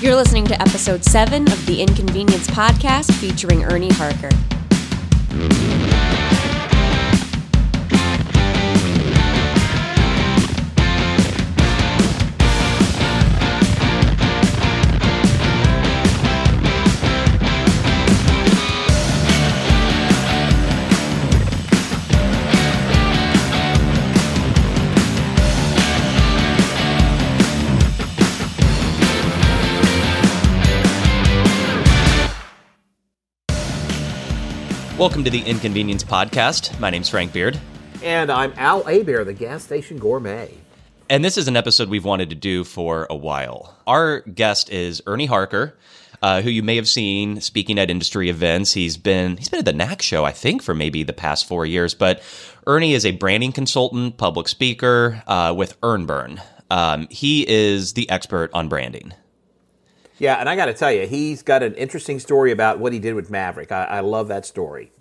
[0.00, 4.30] You're listening to episode 7 of the Inconvenience Podcast featuring Ernie Harker.
[35.00, 36.78] Welcome to the Inconvenience Podcast.
[36.78, 37.58] My name's Frank Beard.
[38.02, 40.52] And I'm Al Hebert, the gas station gourmet.
[41.08, 43.78] And this is an episode we've wanted to do for a while.
[43.86, 45.74] Our guest is Ernie Harker,
[46.20, 48.74] uh, who you may have seen speaking at industry events.
[48.74, 51.64] He's been he's been at the NACS show, I think, for maybe the past four
[51.64, 51.94] years.
[51.94, 52.22] But
[52.66, 56.42] Ernie is a branding consultant, public speaker uh, with EarnBurn.
[56.70, 59.14] Um, he is the expert on branding.
[60.20, 62.98] Yeah, and I got to tell you, he's got an interesting story about what he
[62.98, 63.72] did with Maverik.
[63.72, 64.92] I, I, love that story.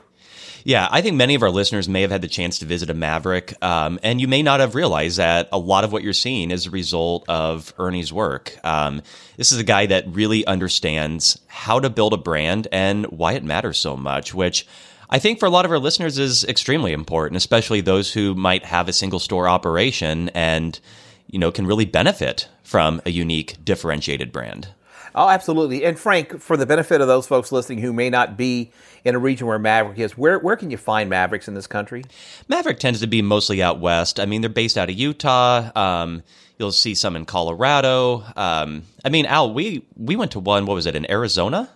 [0.64, 2.94] Yeah, I think many of our listeners may have had the chance to visit a
[2.94, 6.52] Maverik, um, and you may not have realized that a lot of what you're seeing
[6.52, 8.58] is a result of Ernie's work.
[8.64, 9.02] Um,
[9.36, 13.44] this is a guy that really understands how to build a brand and why it
[13.44, 14.66] matters so much, which
[15.10, 18.64] I think for a lot of our listeners is extremely important, especially those who might
[18.64, 20.80] have a single store operation and
[21.28, 24.70] you know can really benefit from a unique differentiated brand.
[25.16, 25.84] Oh, absolutely.
[25.86, 28.72] And Frank, for the benefit of those folks listening who may not be
[29.04, 32.04] in a region where Maverik is, where, where can you find Maveriks in this country?
[32.50, 34.20] Maverik tends to be mostly out west.
[34.20, 35.72] I mean, they're based out of Utah.
[35.76, 36.24] Um,
[36.58, 38.24] you'll see some in Colorado.
[38.36, 41.70] Um, I mean, Al, we, we went to one, what was it, in Arizona?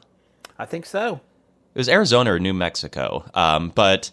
[0.60, 1.22] I think so.
[1.74, 3.26] It was Arizona or New Mexico.
[3.34, 4.12] Um, but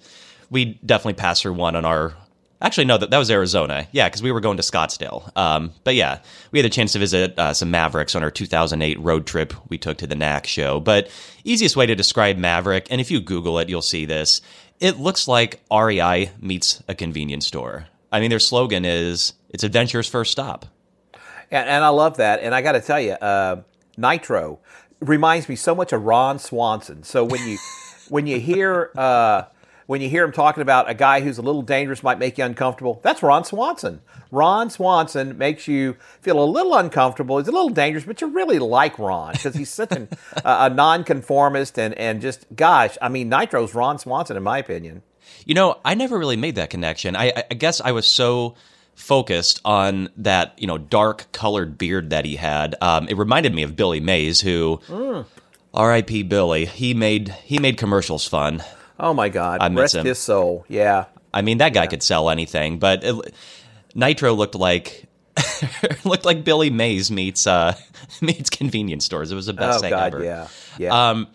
[0.49, 2.15] we definitely passed through one on our
[2.63, 3.89] Actually, no, that, that was Arizona.
[3.91, 5.35] Yeah, because we were going to Scottsdale.
[5.37, 6.19] Um, but yeah,
[6.51, 9.79] we had a chance to visit uh, some Maveriks on our 2008 road trip we
[9.79, 10.81] took to the NACS show.
[10.81, 11.11] But
[11.45, 14.43] easiest way to describe Maverik, and if you Google it, you'll see this.
[14.79, 17.87] It looks like REI meets a convenience store.
[18.13, 20.67] I mean, their slogan is "It's adventure's first stop."
[21.51, 22.41] And, and I love that.
[22.41, 23.63] And I got to tell you, uh,
[23.97, 24.59] Nitro
[25.01, 27.03] reminds me so much of Ron Swanson.
[27.05, 27.59] So when you
[28.09, 29.45] when you hear uh,
[29.91, 32.45] when you hear him talking about a guy who's a little dangerous might make you
[32.45, 33.01] uncomfortable.
[33.03, 34.01] That's Ron Swanson.
[34.31, 37.39] Ron Swanson makes you feel a little uncomfortable.
[37.39, 40.09] He's a little dangerous, but you really like Ron because he's such an,
[40.45, 45.03] a nonconformist and, and just, gosh, I mean, Nitro's Ron Swanson, in my opinion.
[45.45, 47.17] You know, I never really made that connection.
[47.17, 48.55] I, I guess I was so
[48.95, 52.77] focused on that, you know, dark colored beard that he had.
[52.81, 55.27] Um, it reminded me of Billy Mays, who, mm.
[55.75, 56.23] R.I.P.
[56.23, 58.63] Billy, he made he made commercials fun.
[59.01, 59.61] Oh my God!
[59.61, 60.07] I Rest him.
[60.07, 60.65] his soul.
[60.69, 61.07] Yeah.
[61.33, 61.89] I mean, that guy yeah.
[61.89, 63.35] could sell anything, but it,
[63.95, 65.07] Nitro looked like
[66.05, 67.77] looked like Billy Mays meets uh,
[68.21, 69.33] meets convenience stores.
[69.33, 70.25] It was the best oh, thing God, ever.
[70.25, 70.49] Yeah.
[70.79, 71.11] Yeah.
[71.11, 71.29] Um,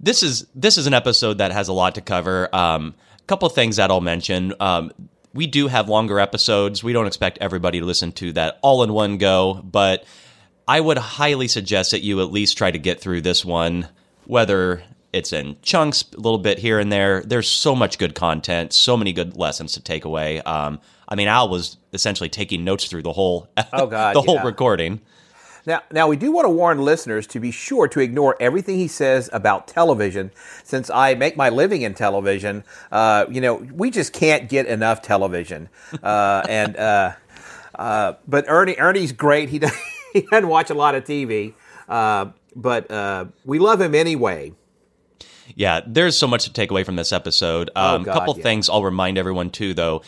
[0.00, 2.54] this is this is an episode that has a lot to cover.
[2.54, 4.54] Um, a couple of things that I'll mention.
[4.60, 4.92] Um,
[5.32, 6.84] we do have longer episodes.
[6.84, 10.04] We don't expect everybody to listen to that all in one go, but
[10.66, 13.88] I would highly suggest that you at least try to get through this one,
[14.26, 14.82] whether
[15.14, 17.22] it's in chunks, a little bit here and there.
[17.22, 20.40] There's so much good content, so many good lessons to take away.
[20.42, 24.42] Um, I mean, Al was essentially taking notes through the whole oh God, the whole
[24.42, 25.00] recording.
[25.66, 28.88] Now, now we do want to warn listeners to be sure to ignore everything he
[28.88, 30.30] says about television.
[30.62, 35.00] Since I make my living in television, uh, you know, we just can't get enough
[35.00, 35.68] television.
[36.02, 37.12] Uh, and uh,
[37.76, 39.48] uh but Ernie, Ernie's great.
[39.48, 39.72] He does,
[40.12, 41.54] he doesn't watch a lot of TV,
[41.88, 44.52] uh, but uh, we love him anyway.
[45.54, 47.68] Yeah, there's so much to take away from this episode.
[47.70, 48.42] A oh, um, couple yeah.
[48.42, 50.02] things I'll remind everyone too, though.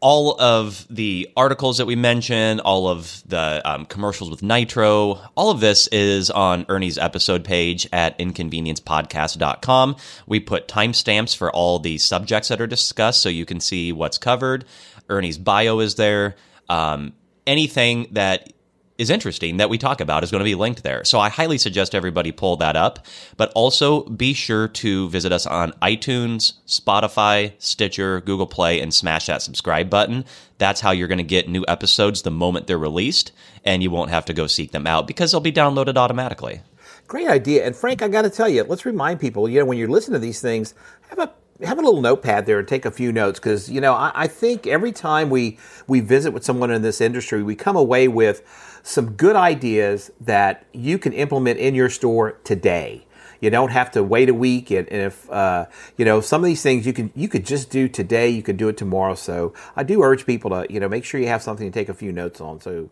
[0.00, 5.50] All of the articles that we mentioned, all of the um, commercials with Nitro, all
[5.50, 9.96] of this is on Ernie's episode page at inconveniencepodcast.com.
[10.28, 14.18] We put timestamps for all the subjects that are discussed so you can see what's
[14.18, 14.66] covered.
[15.08, 16.36] Ernie's bio is there.
[16.68, 17.14] Um,
[17.48, 18.52] anything that
[18.98, 21.04] is interesting that we talk about is going to be linked there.
[21.04, 23.06] So I highly suggest everybody pull that up.
[23.36, 29.26] But also be sure to visit us on iTunes, Spotify, Stitcher, Google Play, and smash
[29.26, 30.24] that subscribe button.
[30.58, 33.30] That's how you're going to get new episodes the moment they're released,
[33.64, 36.62] and you won't have to go seek them out because they'll be downloaded automatically.
[37.06, 37.64] Great idea.
[37.64, 40.20] And Frank, I got to tell you, let's remind people, you know, when you're listening
[40.20, 40.74] to these things,
[41.08, 41.32] have a
[41.64, 44.26] have a little notepad there and take a few notes because you know I, I,
[44.28, 45.58] think every time we
[45.88, 48.42] we visit with someone in this industry, we come away with
[48.88, 53.04] some good ideas that you can implement in your store today.
[53.38, 56.46] You don't have to wait a week, and, and if uh, you know some of
[56.46, 59.14] these things you can you could just do today, you could do it tomorrow.
[59.14, 61.88] So I do urge people to you know make sure you have something to take
[61.88, 62.60] a few notes on.
[62.60, 62.90] So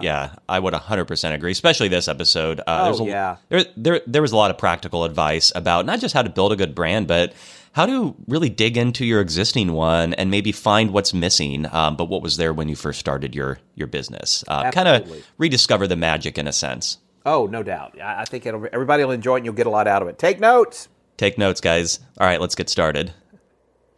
[0.00, 2.60] yeah, I would 100% agree, especially this episode.
[2.60, 3.36] Uh, Oh, there's a, yeah.
[3.48, 6.52] There, there, there was a lot of practical advice about not just how to build
[6.52, 7.32] a good brand, but
[7.72, 12.06] how to really dig into your existing one and maybe find what's missing, um, but
[12.06, 14.44] what was there when you first started your your business.
[14.48, 16.98] Uh, kind of rediscover the magic in a sense.
[17.24, 18.00] Oh, no doubt.
[18.00, 20.18] I, think it'll, everybody will enjoy it and you'll get a lot out of it.
[20.18, 20.88] Take notes.
[21.16, 22.00] Take notes, guys.
[22.18, 23.12] All right, let's get started.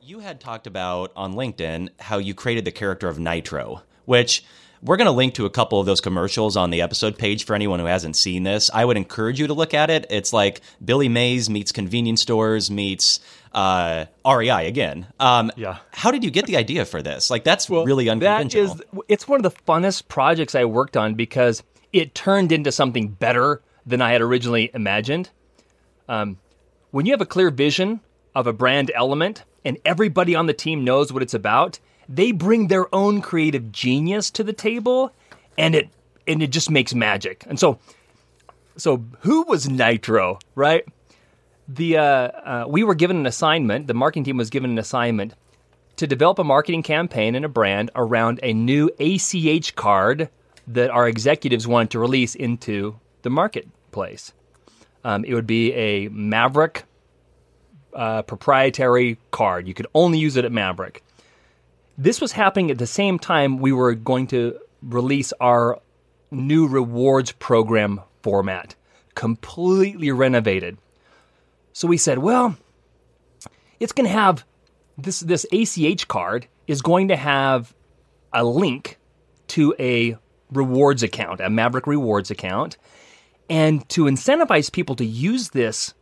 [0.00, 4.44] You had talked about on LinkedIn how you created the character of Nitro, which
[4.82, 7.54] we're going to link to a couple of those commercials on the episode page for
[7.54, 8.70] anyone who hasn't seen this.
[8.74, 10.06] I would encourage you to look at it.
[10.10, 13.20] It's like Billy Mays meets convenience stores meets
[13.52, 15.06] uh, REI again.
[15.20, 15.78] Um, Yeah.
[15.92, 17.30] How did you get the idea for this?
[17.30, 18.74] Like that's really That unconventional.
[18.74, 21.62] is, it's one of the funnest projects I worked on because
[21.92, 25.30] it turned into something better than I had originally imagined.
[26.08, 26.38] Um,
[26.90, 28.00] when you have a clear vision
[28.34, 31.78] of a brand element and everybody on the team knows what it's about,
[32.08, 35.12] they bring their own creative genius to the table,
[35.56, 35.88] and it
[36.26, 37.44] and it just makes magic.
[37.48, 37.78] And so,
[38.76, 40.84] so who was Nitro, right?
[41.68, 43.86] The uh, uh, we were given an assignment.
[43.86, 45.34] The marketing team was given an assignment
[45.96, 50.28] to develop a marketing campaign and a brand around a new ACH card
[50.66, 54.32] that our executives wanted to release into the marketplace.
[55.04, 56.82] Um, it would be a Maverik
[57.94, 59.66] uh, proprietary card.
[59.66, 60.98] You could only use it at Maverik.
[61.98, 65.80] This was happening at the same time we were going to release our
[66.30, 68.74] new rewards program format,
[69.14, 70.78] completely renovated.
[71.72, 72.56] So we said, well,
[73.78, 74.44] it's going to have
[74.96, 77.74] this this ACH card is going to have
[78.32, 78.98] a link
[79.48, 80.16] to a
[80.50, 82.78] rewards account, a Maverik rewards account,
[83.50, 85.94] and to incentivize people to use this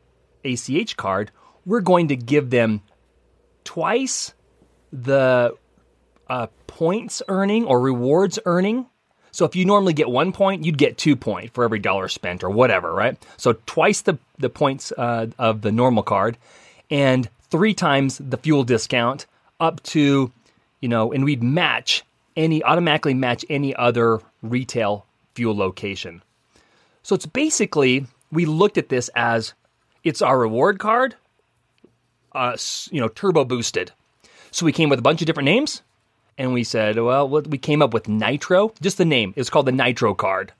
[0.44, 1.30] ACH card,
[1.66, 2.82] we're going to give them
[3.64, 4.34] twice
[4.92, 5.54] the
[6.30, 8.86] uh, points earning or rewards earning.
[9.32, 12.42] So if you normally get one point, you'd get two point for every dollar spent
[12.42, 13.18] or whatever, right?
[13.36, 16.38] So twice the the points uh, of the normal card,
[16.90, 19.26] and three times the fuel discount
[19.58, 20.32] up to,
[20.80, 22.04] you know, and we'd match
[22.36, 25.04] any automatically match any other retail
[25.34, 26.22] fuel location.
[27.02, 29.52] So it's basically we looked at this as
[30.04, 31.16] it's our reward card,
[32.32, 32.56] uh,
[32.90, 33.92] you know, turbo boosted.
[34.50, 35.82] So we came with a bunch of different names,
[36.38, 39.34] and we said, well, we came up with Nitro, just the name.
[39.36, 40.52] It's called the Nitro card.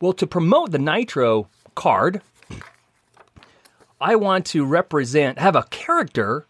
[0.00, 2.22] Well, to promote the Nitro card,
[4.00, 6.44] I want to represent, have a character,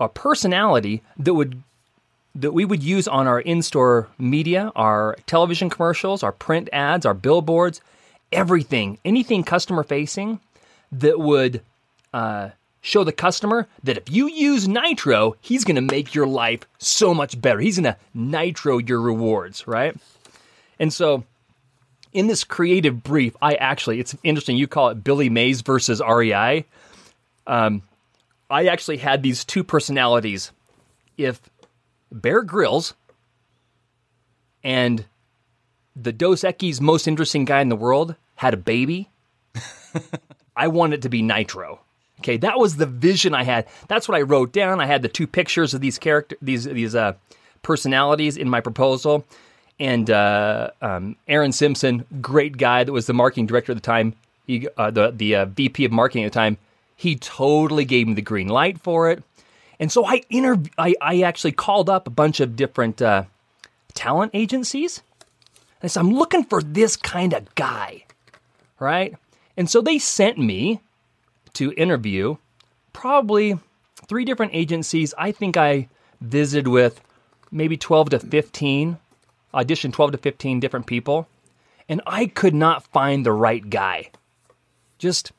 [0.00, 1.62] a personality that would
[2.34, 7.12] that we would use on our in-store media, our television commercials, our print ads, our
[7.12, 7.82] billboards,
[8.32, 10.40] everything, anything customer facing
[10.90, 11.60] that would
[12.14, 12.48] uh,
[12.82, 17.14] show the customer that if you use Nitro, he's going to make your life so
[17.14, 17.60] much better.
[17.60, 19.96] He's going to Nitro your rewards, right?
[20.78, 21.24] And so,
[22.12, 26.66] in this creative brief, I actually, it's interesting, you call it Billy Mays versus REI.
[27.46, 27.82] Um,
[28.50, 30.50] I actually had these two personalities.
[31.16, 31.40] If
[32.10, 32.94] Bear Grylls
[34.62, 35.06] and
[35.94, 39.08] the Dos Equis most interesting guy in the world had a baby,
[40.56, 41.80] I want it to be Nitro.
[42.22, 43.66] Okay, that was the vision I had.
[43.88, 44.80] That's what I wrote down.
[44.80, 47.14] I had the two pictures of these character, these these uh,
[47.62, 49.24] personalities in my proposal,
[49.80, 54.14] and uh, um, Aaron Simpson, great guy that was the marketing director at the time,
[54.46, 56.58] he, uh, the the uh, VP of marketing at the time.
[56.94, 59.24] He totally gave me the green light for it,
[59.80, 63.24] and so I interv- I, I actually called up a bunch of different uh,
[63.94, 65.02] talent agencies.
[65.80, 68.04] And I said, I'm looking for this kind of guy,
[68.78, 69.16] right?
[69.56, 70.80] And so they sent me
[71.54, 72.36] to interview
[72.92, 73.58] probably
[74.06, 75.14] three different agencies.
[75.18, 75.88] I think I
[76.20, 77.00] visited with
[77.50, 78.98] maybe 12 to 15,
[79.54, 81.28] auditioned 12 to 15 different people,
[81.88, 84.10] and I could not find the right guy.
[84.98, 85.32] Just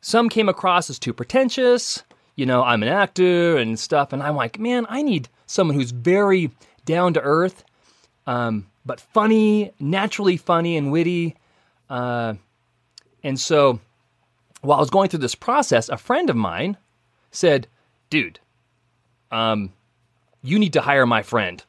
[0.00, 2.02] some came across as too pretentious.
[2.34, 5.90] You know, I'm an actor and stuff, and I'm like, man, I need someone who's
[5.90, 6.50] very
[6.84, 7.64] down to earth,
[8.26, 11.36] um, but funny, naturally funny and witty.
[11.88, 12.34] Uh,
[13.22, 13.80] and so,
[14.66, 16.76] while I was going through this process, a friend of mine
[17.30, 17.68] said,
[18.10, 18.40] "Dude,
[19.30, 19.72] um,
[20.42, 21.64] you need to hire my friend."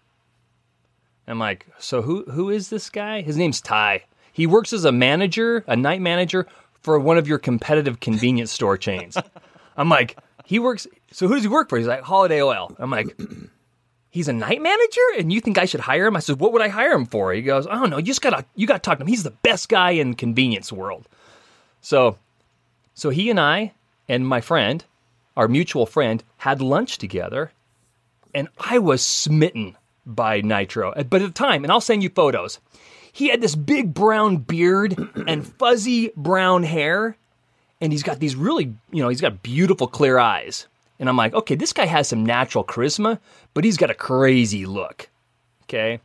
[1.27, 4.03] I'm like, "So who who is this guy?" His name's Ty.
[4.33, 6.47] He works as a manager, a night manager
[6.81, 9.17] for one of your competitive convenience store chains.
[9.77, 10.87] I'm like, he works.
[11.11, 11.77] So who does he work for?
[11.77, 12.73] He's like Holiday Oil.
[12.79, 13.19] I'm like,
[14.09, 16.15] he's a night manager, and you think I should hire him?
[16.15, 17.33] I said, what would I hire him for?
[17.33, 17.97] He goes, I don't know.
[17.97, 19.07] You just gotta you gotta talk to him.
[19.07, 21.07] He's the best guy in convenience world.
[21.81, 22.17] So,
[22.97, 23.73] so he and I
[24.09, 24.83] and my friend,
[25.37, 27.51] our mutual friend, had lunch together,
[28.33, 30.93] and I was smitten by Nitro.
[30.93, 32.59] Uh, but at the time, and I'll send you photos.
[33.13, 37.15] he had this big brown beard and fuzzy brown hair,
[37.79, 40.65] and he's got these really, you know, he's got beautiful clear eyes.
[40.97, 43.19] And I'm like, okay, this guy has some natural charisma,
[43.53, 45.07] but he's got a crazy look.
[45.65, 45.99] Okay.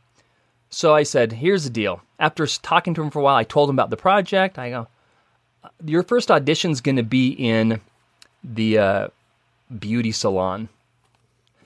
[0.69, 2.03] So I said, here's the deal.
[2.19, 4.59] After talking to him for a while, I told him about the project.
[4.59, 4.87] I go,
[5.85, 7.81] your first audition's going to be in
[8.43, 9.07] the uh,
[9.79, 10.69] beauty salon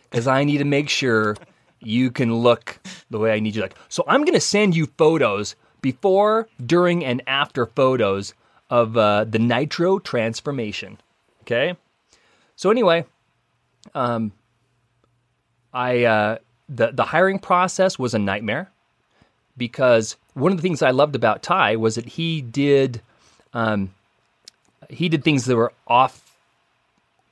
[0.09, 1.35] because I need to make sure
[1.79, 3.77] you can look the way I need you to look.
[3.89, 8.33] So I'm going to send you photos before, during, and after photos
[8.69, 10.97] of uh, the nitro transformation.
[11.41, 11.75] Okay.
[12.55, 13.05] So anyway,
[13.93, 14.31] um,
[15.73, 16.37] I uh,
[16.67, 18.69] the the hiring process was a nightmare
[19.55, 23.01] because one of the things I loved about Ty was that he did
[23.53, 23.93] um,
[24.89, 26.23] he did things that were off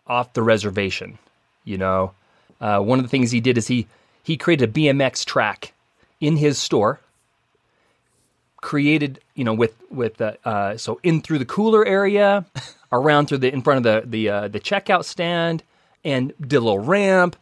[0.07, 1.17] off the reservation.
[1.63, 2.13] You know,
[2.61, 3.87] uh, one of the things he did is he
[4.23, 5.73] he created a BMX track
[6.19, 6.99] in his store.
[8.61, 12.45] Created, you know, with with uh, uh, so in through the cooler area,
[12.91, 15.61] around through the in front of the the uh, the checkout stand,
[16.03, 17.35] and did a little ramp,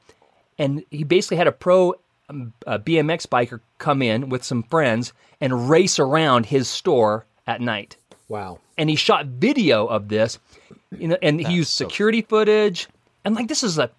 [0.58, 1.96] and he basically had a pro
[2.30, 7.62] um, a BMX biker come in with some friends and race around his store at
[7.62, 7.96] night.
[8.34, 8.62] Wow.
[8.80, 10.40] And he shot video of this,
[10.98, 12.88] you know, and he used security footage.
[13.24, 13.92] And like this is a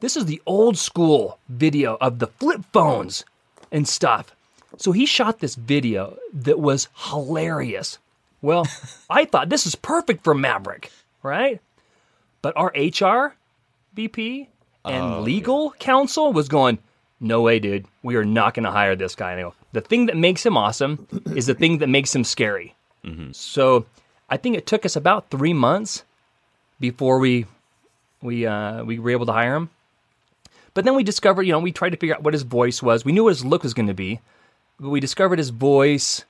[0.00, 3.24] this is the old school video of the flip phones
[3.72, 4.36] and stuff.
[4.76, 7.96] So he shot this video that was hilarious.
[8.42, 8.66] Well,
[9.08, 10.90] I thought this is perfect for Maverik,
[11.22, 11.58] right?
[12.42, 13.34] But our HR
[13.94, 14.46] VP
[14.84, 16.80] and oh, legal counsel was going,
[17.18, 17.86] no way, dude.
[18.02, 19.32] We are not going to hire this guy.
[19.32, 22.24] And I go, the thing that makes him awesome is the thing that makes him
[22.24, 22.74] scary.
[23.32, 23.86] So
[24.28, 26.04] I think it took us about three months
[26.78, 27.46] before we
[28.22, 29.70] we uh, we were able to hire him.
[30.72, 33.04] But then we discovered, you know, we tried to figure out what his voice was.
[33.04, 34.20] We knew what his look was going to be,
[34.78, 36.24] but we discovered his voice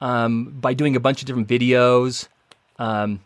[0.00, 2.28] um, by doing a bunch of different videos.
[2.78, 3.20] Um,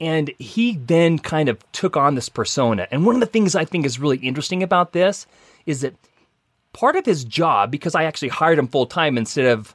[0.00, 2.86] and he then kind of took on this persona.
[2.90, 5.26] And one of the things I think is really interesting about this
[5.66, 5.94] is that
[6.72, 9.74] part of his job, because I actually hired him full time instead of,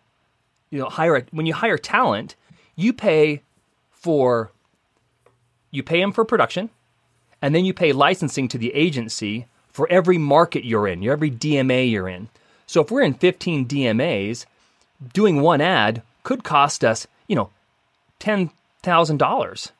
[0.70, 2.36] you know, hire when you hire talent,
[2.76, 3.42] you pay
[3.92, 4.52] for
[5.72, 6.70] you pay them for production,
[7.42, 11.92] and then you pay licensing to the agency for every market you're in, every DMA
[11.92, 12.30] you're in.
[12.66, 14.46] So if we're in 15 DMAs,
[15.14, 17.50] doing one ad could cost us, you know,
[18.20, 19.72] ten thousand dollars.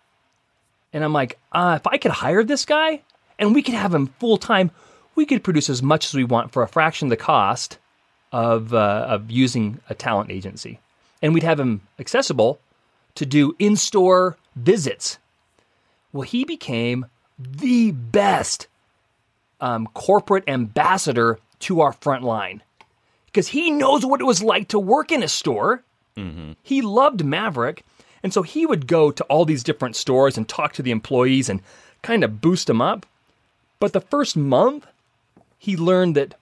[0.94, 3.02] And I'm like, uh, if I could hire this guy
[3.38, 4.72] and we could have him full time,
[5.16, 7.78] we could produce as much as we want for a fraction of the cost
[8.36, 10.78] of uh, of using a talent agency,
[11.22, 12.60] and we'd have him accessible
[13.16, 15.18] to do in store visits.
[16.12, 17.06] Well, he became
[17.40, 18.68] the best
[19.62, 22.62] um, corporate ambassador to our front line
[23.28, 25.82] because he knows what it was like to work in a store.
[26.62, 27.84] He loved Maverik.
[28.22, 31.48] And so he would go to all these different stores and talk to the employees
[31.48, 31.62] and
[32.02, 33.06] kind of boost them up.
[33.80, 34.88] But the first month,
[35.58, 36.34] he learned that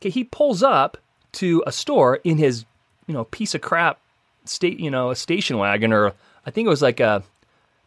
[0.00, 0.98] okay, he pulls up
[1.36, 2.64] to a store in his,
[3.06, 3.98] you know, piece of crap
[4.44, 6.12] state, you know, a station wagon or
[6.44, 7.22] I think it was like a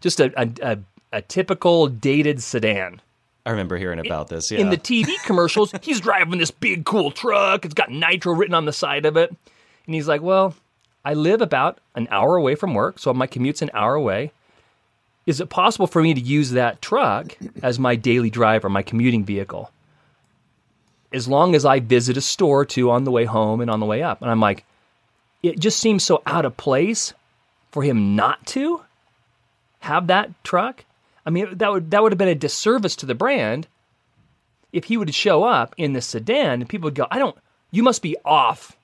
[0.01, 0.77] just a a, a,
[1.13, 3.01] a typical dated sedan.
[3.45, 4.51] I remember hearing about this.
[4.51, 4.59] Yeah.
[4.59, 7.65] In the TV commercials, he's driving this big cool truck.
[7.65, 9.29] It's got nitro written on the side of it.
[9.85, 10.55] And he's like, Well,
[11.03, 14.31] I live about an hour away from work, so my commute's an hour away.
[15.25, 19.23] Is it possible for me to use that truck as my daily driver, my commuting
[19.23, 19.71] vehicle?
[21.11, 23.79] As long as I visit a store or two on the way home and on
[23.79, 24.21] the way up.
[24.21, 24.63] And I'm like,
[25.41, 27.13] it just seems so out of place
[27.71, 28.81] for him not to
[29.79, 30.85] have that truck.
[31.25, 33.67] I mean, that would that would have been a disservice to the brand
[34.71, 37.37] if he would show up in the sedan and people would go, "I don't.
[37.71, 38.75] You must be off,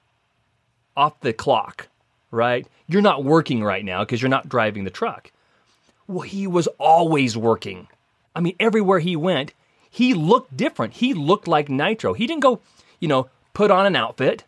[0.95, 1.87] off the clock,
[2.31, 2.67] right?
[2.87, 5.31] You're not working right now because you're not driving the truck."
[6.07, 7.87] Well, he was always working.
[8.35, 9.53] I mean, everywhere he went,
[9.95, 10.95] he looked different.
[10.95, 12.11] He looked like Nitro.
[12.11, 12.59] He didn't go,
[12.99, 14.43] you know, put on an outfit.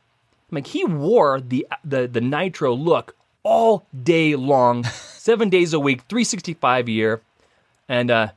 [0.52, 5.80] I mean, he wore the the the Nitro look all day long, seven days a
[5.80, 7.22] week, 365 a year.
[7.88, 8.32] And uh,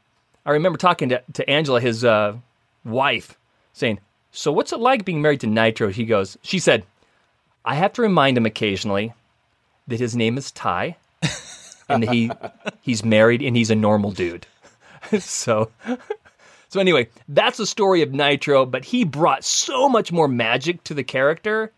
[0.46, 2.36] I remember talking to, to Angela, his uh,
[2.84, 3.36] wife,
[3.72, 3.98] saying,
[4.30, 5.88] So what's it like being married to Nitro?
[5.88, 6.84] He goes, She said,
[7.64, 9.14] I have to remind him occasionally
[9.88, 10.94] that his name is Ty
[11.88, 12.30] and he
[12.82, 14.46] he's married and he's a normal dude.
[15.18, 15.70] so
[16.70, 20.94] so anyway, that's the story of Nitro, but he brought so much more magic to
[20.94, 21.72] the character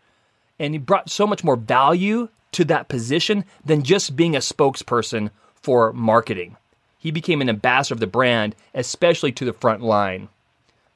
[0.59, 5.31] and he brought so much more value to that position than just being a spokesperson
[5.55, 6.57] for marketing.
[6.99, 10.29] He became an ambassador of the brand, especially to the front line.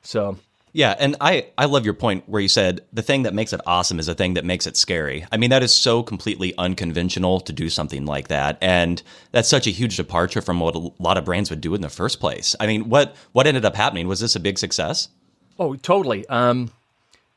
[0.04, 0.38] So,
[0.78, 3.62] Yeah, and I I love your point where you said the thing that makes it
[3.66, 5.26] awesome is the thing that makes it scary.
[5.32, 9.66] I mean, that is so completely unconventional to do something like that, and that's such
[9.66, 12.56] a huge departure from what a lot of brands would do in the first place.
[12.60, 15.10] I mean, what what ended up happening was this a big success?
[15.58, 16.28] Oh, totally.
[16.28, 16.70] Um,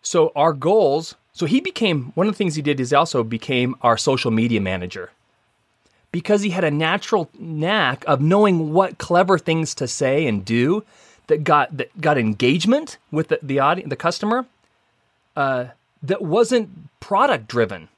[0.02, 1.14] so our goals.
[1.32, 4.60] So he became one of the things he did is also became our social media
[4.60, 5.12] manager
[6.12, 10.84] because he had a natural knack of knowing what clever things to say and do
[11.30, 14.46] that got that got engagement with the the audience, the customer,
[15.36, 15.66] uh,
[16.02, 16.68] that wasn't
[17.00, 17.88] product driven.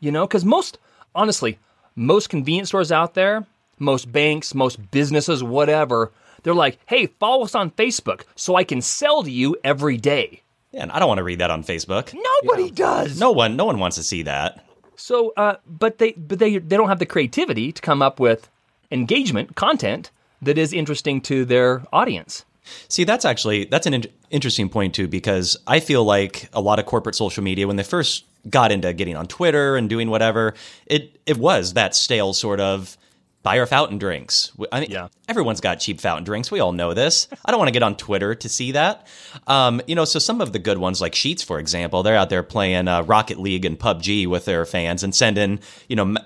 [0.00, 0.78] You know, because most
[1.14, 1.58] honestly,
[1.94, 3.46] most convenience stores out there,
[3.78, 8.82] most banks, most businesses, whatever, they're like, "Hey, follow us on Facebook so I can
[8.82, 10.42] sell to you every day."
[10.72, 12.12] Yeah, and I don't want to read that on Facebook.
[12.12, 13.18] Nobody does.
[13.18, 14.62] No one, no one wants to see that.
[14.96, 18.50] So, uh, but they, but they, they don't have the creativity to come up with
[18.90, 20.10] engagement content
[20.42, 22.44] that is interesting to their audience.
[22.88, 26.78] See, that's actually that's an in- interesting point too because I feel like a lot
[26.78, 30.54] of corporate social media when they first got into getting on Twitter and doing whatever,
[30.86, 32.96] it it was that stale sort of
[33.42, 34.50] buy our fountain drinks.
[34.72, 35.06] I mean, Yeah.
[35.28, 36.50] everyone's got cheap fountain drinks.
[36.50, 37.28] We all know this.
[37.44, 39.06] I don't want to get on Twitter to see that.
[39.46, 42.28] Um, you know, so some of the good ones, like Sheetz, for example, they're out
[42.28, 46.18] there playing uh, Rocket League and PUBG with their fans and sending, you know, m-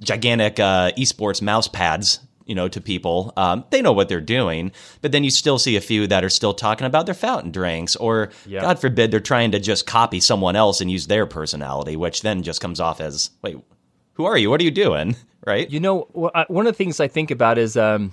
[0.00, 4.72] gigantic uh, esports mouse pads you know to people um, they know what they're doing
[5.02, 7.96] but then you still see a few that are still talking about their fountain drinks
[7.96, 8.60] or Yeah.
[8.62, 12.42] god forbid they're trying to just copy someone else and use their personality which then
[12.42, 13.56] just comes off as wait
[14.14, 16.02] who are you what are you doing right You know,
[16.48, 18.12] one of the things I think about is um,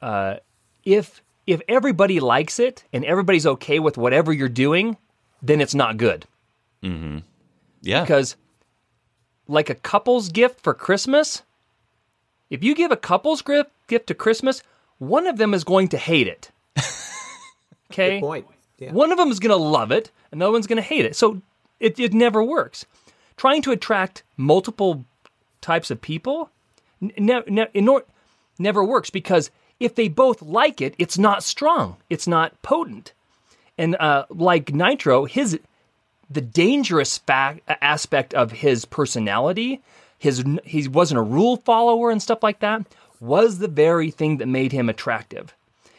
[0.00, 0.36] uh,
[0.84, 4.96] if if everybody likes it and everybody's okay with whatever you're doing,
[5.42, 6.26] then it's not good.
[6.82, 7.18] Mm-hmm.
[7.82, 8.36] yeah Because,
[9.46, 11.42] like a couple's gift for Christmas,
[12.52, 14.62] if you give a couple's gift gift to Christmas,
[14.98, 16.50] one of them is going to hate it.
[17.90, 18.46] Okay, Point.
[18.78, 18.92] Yeah.
[18.92, 21.04] one of them is going to love it, and the other one's going to hate
[21.04, 21.14] it.
[21.14, 21.42] So
[21.78, 22.86] it, it never works.
[23.36, 25.04] Trying to attract multiple
[25.60, 26.48] types of people
[27.02, 28.00] n- ne- ne- in
[28.58, 33.12] never works because if they both like it, it's not strong, it's not potent.
[33.76, 35.58] And uh, like Nitro, his
[36.30, 39.82] the dangerous fact aspect of his personality,
[40.22, 42.86] his he wasn't a rule follower and stuff like that,
[43.18, 45.52] was the very thing that made him attractive.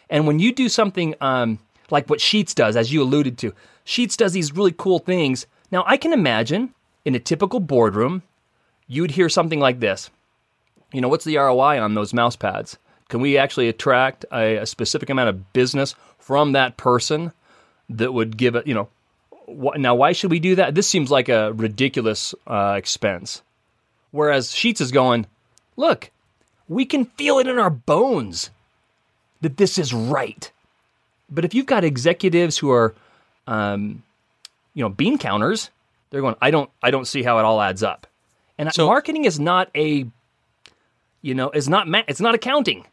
[0.10, 1.60] And when you do something um,
[1.90, 3.54] like what Sheetz does, as you alluded to,
[3.86, 5.46] Sheetz does these really cool things.
[5.72, 8.24] Now I can imagine in a typical boardroom,
[8.88, 10.10] you'd hear something like this.
[10.94, 12.78] You know, what's the ROI on those mouse pads?
[13.10, 17.34] Can we actually attract a, a specific amount of business from that person
[17.90, 18.88] that would give it, you know,
[19.50, 20.76] now why should we do that?
[20.76, 23.42] This seems like a ridiculous uh, expense.
[24.14, 25.26] Whereas Sheetz is going,
[25.76, 26.12] look,
[26.70, 28.52] we can feel it in our bones
[29.42, 30.52] that this is right.
[31.32, 32.94] But if you've got executives who are,
[33.48, 34.04] um,
[34.76, 35.72] you know, bean counters,
[36.12, 38.06] they're going, I don't, I don't see how it all adds up.
[38.60, 40.06] And So- marketing is not a,
[41.24, 42.86] you know, is not ma- it's not accounting.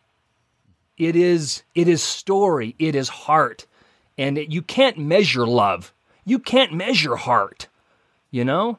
[0.96, 2.74] It is, it is story.
[2.78, 3.66] It is heart,
[4.16, 5.92] and it, you can't measure love.
[6.24, 7.68] You can't measure heart.
[8.30, 8.78] You know,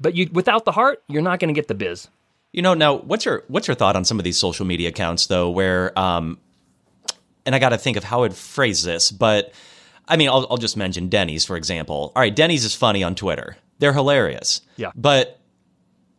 [0.00, 2.08] but you without the heart, you're not going to get the biz.
[2.52, 5.26] You know, now what's your what's your thought on some of these social media accounts
[5.26, 6.38] though, where um,
[7.44, 9.52] and I got to think of how I'd phrase this, but
[10.06, 12.12] I mean, I'll, I'll just mention Denny's for example.
[12.16, 14.62] All right, Denny's is funny on Twitter; they're hilarious.
[14.76, 14.92] Yeah.
[14.94, 15.38] but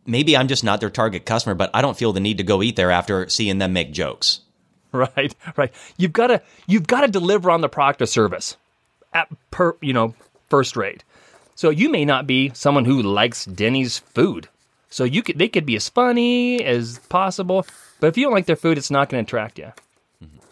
[0.06, 2.62] maybe I'm just not their target customer, but I don't feel the need to go
[2.62, 4.40] eat there after seeing them make jokes.
[4.92, 5.72] Right, right.
[5.98, 8.56] You've got to you've got to deliver on the product or service
[9.14, 10.16] at per you know
[10.48, 11.04] first rate.
[11.60, 14.48] So you may not be someone who likes Denny's food.
[14.88, 17.66] So you could they could be as funny as possible,
[18.00, 19.70] but if you don't like their food, it's not going to attract you.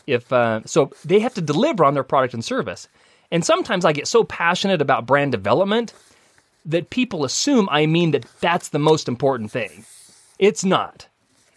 [0.07, 2.89] If uh, so, they have to deliver on their product and service.
[3.31, 5.95] And sometimes I get so passionate about brand development
[6.67, 9.87] that people assume I mean that that's the most important thing.
[10.39, 11.09] It's not.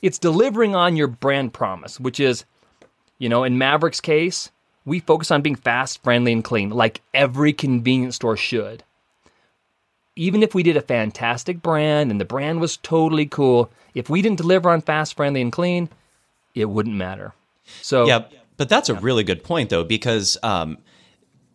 [0.01, 2.45] It's delivering on your brand promise, which is
[3.17, 4.49] you know, in Maverik's case,
[4.85, 8.85] we focus on being fast, friendly, and clean, like every convenience store should.
[10.21, 14.21] Even if we did a fantastic brand and the brand was totally cool, if we
[14.21, 15.89] didn't deliver on fast, friendly, and clean,
[16.53, 17.33] it wouldn't matter.
[17.81, 20.77] So, Yeah, but that's a really good point though, because um,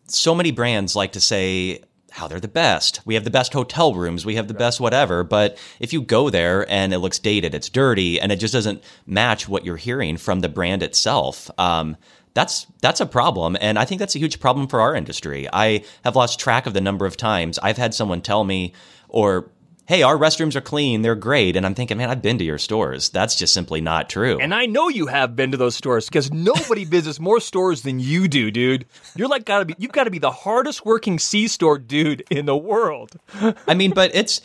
[0.08, 3.00] so many brands like to say how they're the best.
[3.04, 5.22] We have the best hotel rooms, we have the best whatever.
[5.22, 8.82] But if you go there and it looks dated, it's dirty, and it just doesn't
[9.06, 11.50] match what you're hearing from the brand itself.
[11.56, 11.96] Um,
[12.36, 15.48] that's that's a problem, and I think that's a huge problem for our industry.
[15.54, 18.74] I have lost track of the number of times I've had someone tell me,
[19.08, 19.48] or
[19.86, 21.56] hey, our restrooms are clean, they're great.
[21.56, 23.08] And I'm thinking, man, I've been to your stores.
[23.08, 24.38] That's just simply not true.
[24.38, 28.00] And I know you have been to those stores because nobody visits more stores than
[28.00, 28.84] you do, dude.
[29.14, 32.44] You're like gotta be you've got to be the hardest working C store dude in
[32.44, 33.18] the world.
[33.66, 34.42] I mean, but it's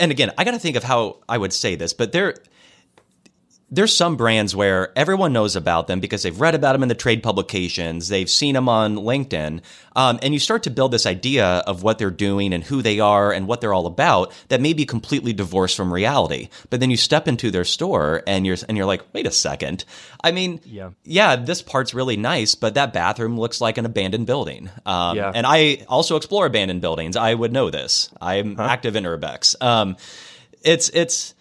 [0.00, 2.34] and again, I got to think of how I would say this, but there
[3.74, 6.94] there's some brands where everyone knows about them because they've read about them in the
[6.94, 9.60] trade publications, they've seen them on LinkedIn,
[9.96, 13.00] um, and you start to build this idea of what they're doing and who they
[13.00, 16.48] are and what they're all about that may be completely divorced from reality.
[16.70, 19.84] But then you step into their store and you're and you're like, wait a second.
[20.22, 20.90] I mean, Yeah.
[21.04, 24.70] yeah, this part's really nice, but that bathroom looks like an abandoned building.
[24.86, 25.32] Um, Yeah.
[25.34, 27.16] And I also explore abandoned buildings.
[27.16, 28.08] I would know this.
[28.20, 29.54] I'm active in urbex.
[29.60, 29.96] Um,
[30.62, 31.34] it's it's,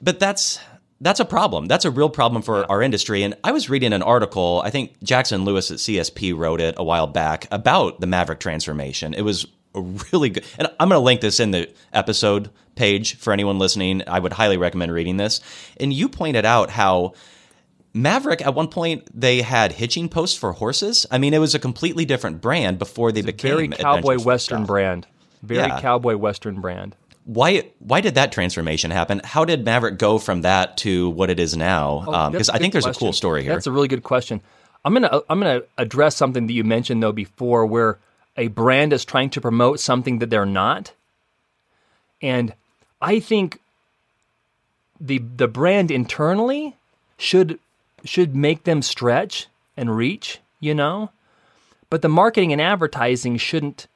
[0.00, 0.58] but that's
[1.00, 1.66] that's a problem.
[1.66, 3.22] That's a real problem for our industry.
[3.22, 4.62] And I was reading an article.
[4.64, 9.14] I think Jackson Lewis at CSP wrote it a while back about the Maverik transformation.
[9.14, 9.80] It was a
[10.12, 14.02] really good, and I'm going to link this in the episode page for anyone listening.
[14.06, 15.40] I would highly recommend reading this.
[15.78, 17.14] And you pointed out how.
[17.94, 21.06] Maverik, at one point, they had hitching posts for horses.
[21.10, 25.06] I mean, it was a completely different brand before they became Very cowboy western brand.
[25.42, 25.80] Very Yeah.
[25.80, 26.94] cowboy western brand.
[27.28, 27.64] Why?
[27.78, 29.20] Why did that transformation happen?
[29.22, 32.04] How did Maverik go from that to what it is now?
[32.06, 33.52] Oh, um, Because I think there's a cool story here.
[33.52, 34.40] That's a really good question.
[34.82, 37.98] I'm gonna uh, I'm gonna address something that you mentioned though before, where
[38.38, 40.92] a brand is trying to promote something that they're not,
[42.22, 42.54] and
[43.02, 43.60] I think
[44.98, 46.76] the the brand internally
[47.18, 47.58] should
[48.04, 51.10] should make them stretch and reach, you know,
[51.90, 53.86] but the marketing and advertising shouldn't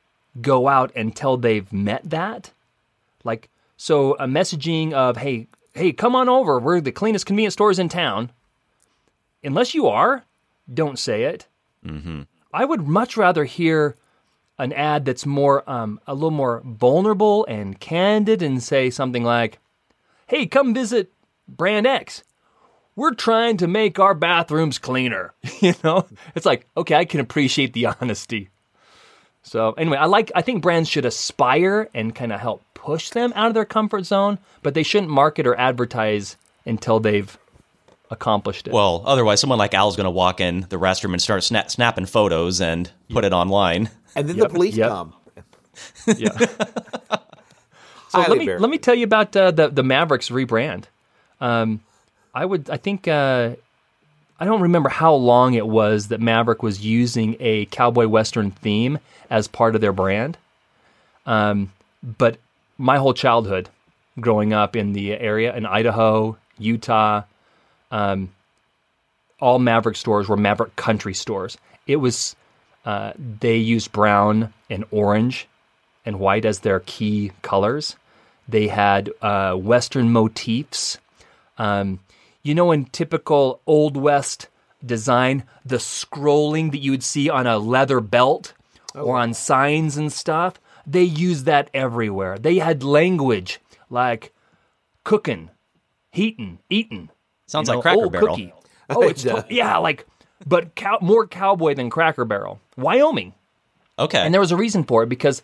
[0.43, 2.51] go out until they've met that.
[3.25, 6.59] Like, so a messaging of, hey, hey, come on over.
[6.59, 8.31] We're the cleanest convenience stores in town.
[9.45, 10.25] Unless you are,
[10.73, 11.47] don't say it.
[11.85, 12.23] Mm-hmm.
[12.53, 13.97] I would much rather hear
[14.59, 19.59] an ad that's more, um, a little more vulnerable and candid and say something like,
[20.27, 21.13] hey, come visit
[21.49, 22.23] brand X.
[22.95, 25.33] We're trying to make our bathrooms cleaner.
[25.61, 28.51] you know, it's like, okay, I can appreciate the honesty.
[29.43, 33.33] So anyway, I like I think brands should aspire and kind of help push them
[33.37, 37.39] out of their comfort zone, but they shouldn't market or advertise until they've
[38.11, 38.75] accomplished it.
[38.75, 42.07] well, otherwise, someone like Al's going to walk in the restroom and start snap, snapping
[42.07, 43.89] photos and put it online.
[44.15, 44.91] And then the police yep.
[44.91, 45.15] come.
[46.19, 46.37] yeah.
[46.37, 46.47] so
[48.11, 48.63] Highly let me embarrassing.
[48.63, 50.85] let me tell you about uh, the the Maveriks rebrand.
[51.41, 51.81] Um,
[52.35, 53.55] I would I think uh,
[54.39, 58.99] I don't remember how long it was that Maverik was using a cowboy western theme
[59.31, 60.37] as part of their brand.
[61.25, 62.39] Um, but
[62.79, 63.69] my whole childhood,
[64.21, 67.23] growing up in the area in Idaho, Utah,
[67.91, 68.33] um,
[69.41, 71.59] all Maverik stores were Maverik Country stores.
[71.87, 72.37] It was
[72.85, 75.49] uh, they used brown and orange
[76.05, 77.97] and white as their key colors.
[78.49, 80.99] They had uh, Western motifs.
[81.59, 82.01] Um,
[82.43, 84.49] you know, in typical Old West
[84.85, 88.53] design, the scrolling that you would see on a leather belt
[88.95, 92.39] or on signs and stuff, they used that everywhere.
[92.39, 94.33] They had language like
[95.05, 95.51] cooking,
[96.11, 97.09] heating, eating.
[97.47, 98.29] Sounds you like know, Cracker oh, Barrel.
[98.29, 98.53] Cookie.
[98.91, 100.07] Oh, it's to- yeah, like,
[100.47, 102.61] but cow- more cowboy than Cracker Barrel.
[102.77, 103.33] Wyoming.
[103.99, 104.19] Okay.
[104.19, 105.41] And there was a reason for it because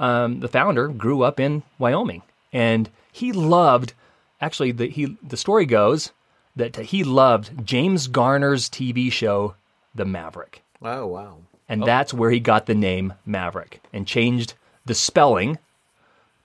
[0.00, 2.22] um, the founder grew up in Wyoming
[2.52, 3.92] and he loved.
[4.40, 6.10] Actually, the he the story goes
[6.56, 9.54] that he loved James Garner's TV show,
[9.94, 11.38] The Maverick, Oh wow.
[11.68, 14.54] and that's where he got the name Maverick and changed
[14.88, 15.58] the spelling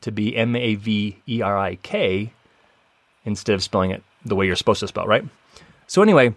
[0.02, 2.32] to be M A V E R I K
[3.26, 5.26] instead of spelling it the way you're supposed to spell, right?
[5.88, 6.34] So anyway,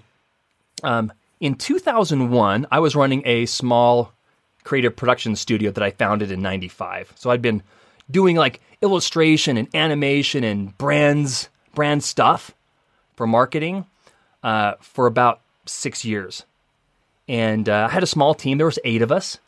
[0.82, 4.12] um, in 2001, I was running a small
[4.64, 7.12] creative production studio that I founded in 95.
[7.16, 7.62] So I'd been
[8.10, 12.52] doing like illustration and animation and brands, brand stuff
[13.16, 13.86] for marketing
[14.42, 16.44] uh, for about six years.
[17.28, 18.58] And uh, I had a small team.
[18.58, 19.38] There was eight of us.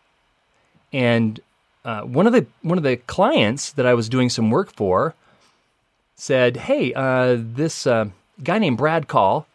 [0.93, 1.39] And
[1.85, 5.15] uh, one of the one of the clients that I was doing some work for
[6.15, 8.07] said, "Hey, uh, this uh,
[8.43, 9.47] guy named Brad Call,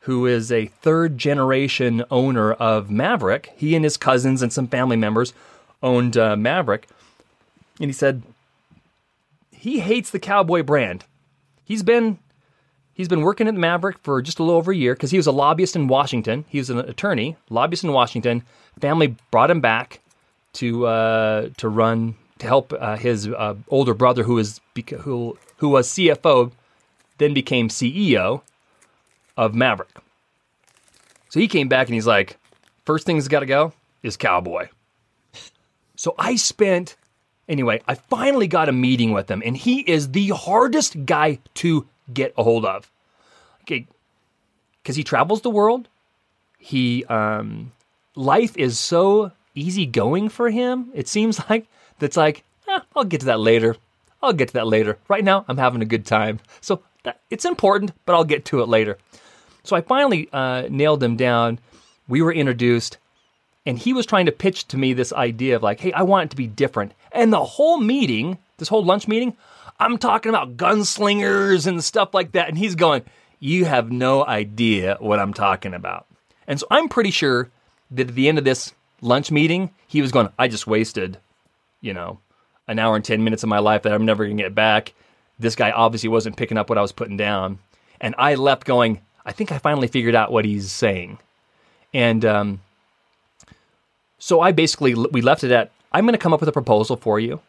[0.00, 4.96] who is a third generation owner of Maverik, he and his cousins and some family
[4.96, 5.32] members
[5.82, 6.84] owned uh, Maverik,
[7.80, 8.22] and he said
[9.50, 11.04] he hates the cowboy brand.
[11.64, 12.18] He's been
[12.94, 15.26] he's been working at Maverik for just a little over a year because he was
[15.26, 16.44] a lobbyist in Washington.
[16.48, 18.42] He was an attorney, lobbyist in Washington.
[18.80, 20.00] Family brought him back
[20.54, 24.42] to uh, to run to help uh, his uh, older brother, who
[24.74, 26.52] bec- who who was CFO,
[27.18, 28.42] then became CEO
[29.36, 29.98] of Maverik.
[31.28, 32.38] So he came back and he's like,
[32.84, 34.68] first thing that's got to go is cowboy.
[35.96, 36.96] So I spent
[37.50, 41.88] Anyway, I finally got a meeting with him, and he is the hardest guy to
[42.14, 42.88] get a hold of.
[43.62, 43.88] Okay,
[44.80, 45.88] because he travels the world.
[46.58, 47.72] He um,
[48.14, 50.90] life is so easygoing for him.
[50.94, 51.66] It seems like
[51.98, 53.76] that's like eh, I'll get to that later.
[54.22, 54.98] I'll get to that later.
[55.08, 56.40] Right now, I'm having a good time.
[56.60, 58.98] So that, it's important, but I'll get to it later.
[59.64, 61.58] So I finally uh, nailed him down.
[62.08, 62.98] We were introduced,
[63.64, 66.26] and he was trying to pitch to me this idea of like, hey, I want
[66.26, 66.92] it to be different.
[67.12, 69.36] And the whole meeting, this whole lunch meeting,
[69.78, 72.48] I'm talking about gunslingers and stuff like that.
[72.48, 73.02] And he's going,
[73.38, 76.06] you have no idea what I'm talking about.
[76.46, 77.48] And so I'm pretty sure
[77.90, 81.18] that at the end of this lunch meeting, he was going, I just wasted,
[81.80, 82.18] you know,
[82.68, 84.92] an hour and 10 minutes of my life that I'm never going to get back.
[85.38, 87.58] This guy obviously wasn't picking up what I was putting down.
[88.00, 91.18] And I left going, I think I finally figured out what he's saying.
[91.92, 92.60] And um,
[94.18, 96.96] so I basically, we left it at, I'm going to come up with a proposal
[96.96, 97.40] for you,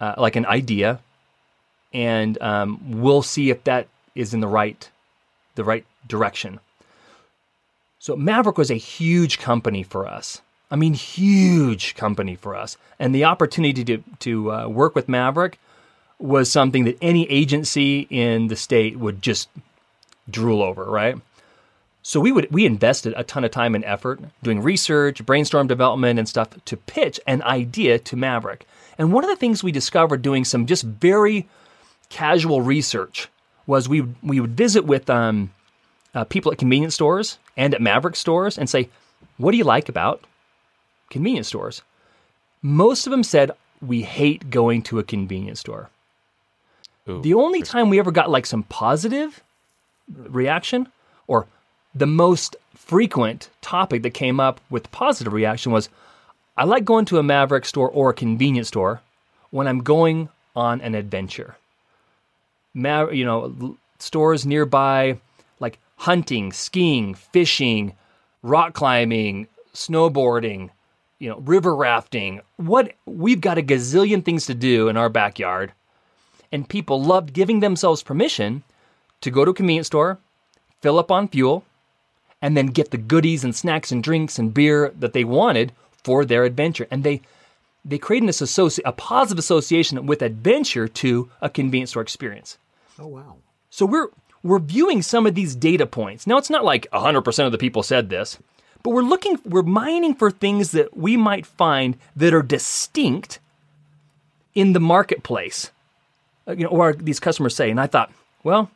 [0.00, 1.00] uh, like an idea,
[1.92, 4.90] and um, we'll see if that is in the right,
[5.54, 6.58] the right direction.
[8.00, 10.40] So Maverik was a huge company for us.
[10.70, 12.78] I mean, huge company for us.
[12.98, 15.56] And the opportunity to, to uh, work with Maverik
[16.18, 19.50] was something that any agency in the state would just
[20.30, 21.16] drool over, right?
[22.02, 26.18] So we would we invested a ton of time and effort doing research, brainstorm development
[26.18, 28.62] and stuff to pitch an idea to Maverik.
[28.96, 31.46] And one of the things we discovered doing some just very
[32.08, 33.28] casual research
[33.66, 35.50] was we we would visit with um,
[36.14, 38.88] uh, people at convenience stores and at Maverik stores and say,
[39.36, 40.24] "What do you like about
[41.10, 41.82] convenience stores.
[42.62, 43.50] Most of them said,
[43.82, 45.88] We hate going to a convenience store.
[47.08, 49.42] Ooh, the only time we ever got like some positive
[50.08, 50.88] reaction
[51.26, 51.46] or
[51.94, 55.88] the most frequent topic that came up with positive reaction was
[56.58, 59.00] I like going to a Maverik store or a convenience store
[59.50, 61.56] when I'm going on an adventure.
[62.74, 65.18] Ma- you know, l- stores nearby
[66.00, 67.92] hunting, skiing, fishing,
[68.42, 70.70] rock climbing, snowboarding,
[71.18, 72.40] you know, river rafting.
[72.56, 75.72] What we've got a gazillion things to do in our backyard.
[76.50, 78.62] And people loved giving themselves permission
[79.20, 80.18] to go to a convenience store,
[80.80, 81.64] fill up on fuel,
[82.40, 85.70] and then get the goodies and snacks and drinks and beer that they wanted
[86.02, 86.86] for their adventure.
[86.90, 87.20] And they
[87.84, 92.56] they created this associ- a positive association with adventure to a convenience store experience.
[92.98, 93.36] Oh wow.
[93.68, 94.08] So we're
[94.42, 96.26] we're viewing some of these data points.
[96.26, 98.38] Now it's not like 100% of the people said this,
[98.82, 103.38] but we're looking we're mining for things that we might find that are distinct
[104.54, 105.70] in the marketplace.
[106.48, 108.10] Uh, You know, or these customers say, and I thought,
[108.42, 108.70] well,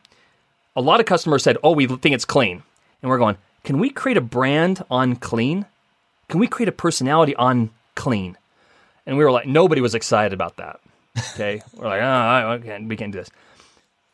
[0.77, 2.63] a lot of customers said, "Oh, we think it's clean."
[3.01, 5.67] And we're going, "Can we create a brand on clean?
[6.29, 8.37] Can we create a personality on clean?"
[9.07, 10.81] And we were like, nobody was excited about that.
[11.35, 13.31] Okay, we're like, "Ah, I can't, we can't do this."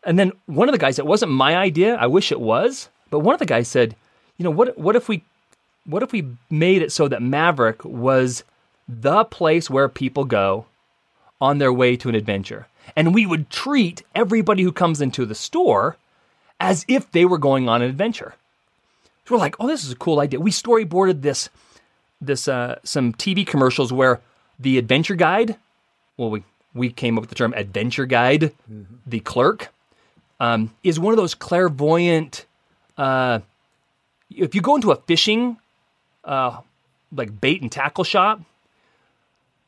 [0.04, 1.94] And then one of the guys, it wasn't my idea.
[1.96, 3.96] I wish it was, but one of the guys said,
[4.38, 4.78] "You know what?
[4.78, 5.22] What if we,
[5.84, 8.44] what if we made it so that Maverik was
[8.88, 10.66] the place where people go
[11.40, 15.34] on their way to an adventure, and we would treat everybody who comes into the
[15.34, 15.96] store
[16.58, 18.34] as if they were going on an adventure."
[19.26, 21.50] So we're like, "Oh, this is a cool idea." We storyboarded this,
[22.22, 24.20] this uh, some TV commercials where
[24.58, 25.56] the adventure guide,
[26.16, 28.52] well, we we came up with the term adventure guide,
[29.06, 29.68] the clerk
[30.40, 32.46] um, is one of those clairvoyant.
[32.96, 33.40] Uh,
[34.30, 35.58] if you go into a fishing,
[36.24, 36.58] uh,
[37.14, 38.40] like bait and tackle shop,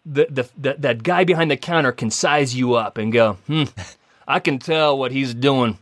[0.04, 3.64] the, the, the that guy behind the counter can size you up and go, hmm,
[4.26, 5.78] I can tell what he's doing,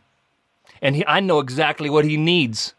[0.82, 2.74] and he, I know exactly what he needs.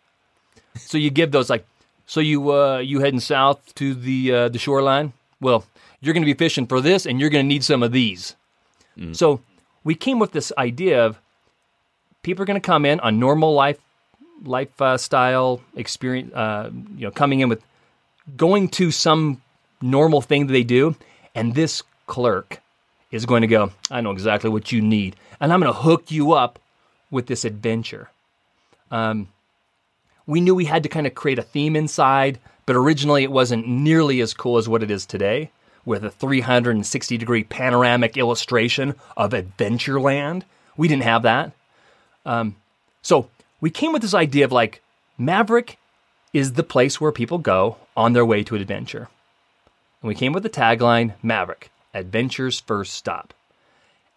[0.75, 1.65] So you give those like,
[2.05, 5.13] so you uh, you heading south to the uh, the shoreline?
[5.39, 5.65] Well,
[6.01, 8.35] you're going to be fishing for this, and you're going to need some of these.
[9.13, 9.41] So
[9.83, 11.17] we came with this idea of
[12.23, 13.79] people are going to come in on normal life
[14.43, 17.63] lifestyle experience, uh, you know, coming in with
[18.35, 19.41] going to some
[19.81, 20.95] normal thing that they do,
[21.35, 22.59] and this clerk
[23.11, 26.11] is going to go, I know exactly what you need, and I'm going to hook
[26.11, 26.59] you up
[27.09, 28.09] with this adventure.
[28.89, 29.27] Um,
[30.25, 33.67] we knew we had to kind of create a theme inside, but originally it wasn't
[33.67, 35.51] nearly as cool as what it is today,
[35.83, 40.43] with a 360 degree panoramic illustration of Adventureland.
[40.77, 41.51] We didn't have that.
[42.25, 42.55] Um,
[43.01, 43.29] so
[43.59, 44.81] we came with this idea of like
[45.19, 45.75] Maverik
[46.33, 49.09] is the place where people go on their way to an adventure.
[50.01, 53.33] And we came with the tagline Maverik, Adventure's First Stop.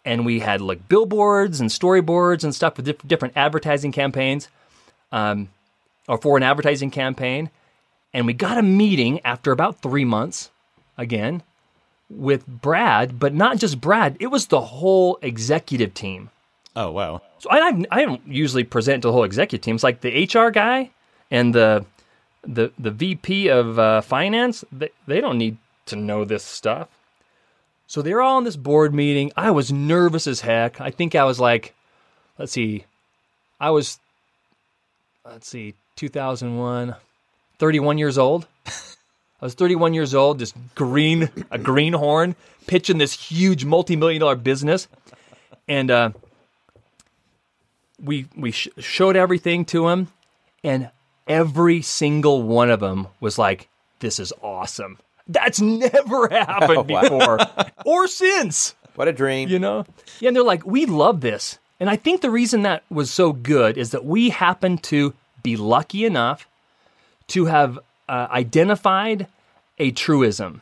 [0.03, 4.49] And we had like billboards and storyboards and stuff with diff- different advertising campaigns,
[5.11, 5.49] um,
[6.07, 7.49] or for an advertising campaign.
[8.13, 10.51] And we got a meeting after about three months,
[10.97, 11.43] again,
[12.09, 16.29] with Brad, but not just Brad, it was the whole executive team.
[16.75, 17.21] Oh wow.
[17.39, 19.75] So I, I don't usually present to the whole executive team.
[19.75, 20.91] It's like the HR guy
[21.31, 21.85] and the
[22.43, 24.63] the the VP of uh, finance.
[24.71, 25.57] They, they don't need
[25.87, 26.89] to know this stuff.
[27.87, 29.31] So they're all in this board meeting.
[29.37, 30.81] I was nervous as heck.
[30.81, 31.75] I think I was like,
[32.39, 32.85] let's see,
[33.59, 33.99] I was,
[35.23, 36.95] let's see, 2001,
[37.59, 38.47] 31 years old.
[38.65, 42.35] I was 31 years old, just green, a greenhorn,
[42.67, 44.87] pitching this huge multi-million dollar business,
[45.67, 46.09] and uh,
[48.01, 50.07] we we sh- showed everything to him,
[50.63, 50.89] and
[51.27, 53.67] every single one of them was like,
[53.99, 57.39] "This is awesome." That's never happened before
[57.85, 58.75] or since.
[58.95, 59.49] What a dream.
[59.49, 59.85] You know?
[60.19, 61.59] Yeah, and they're like, we love this.
[61.79, 65.57] And I think the reason that was so good is that we happened to be
[65.57, 66.47] lucky enough
[67.27, 67.77] to have
[68.07, 69.27] uh, identified
[69.77, 70.61] a truism.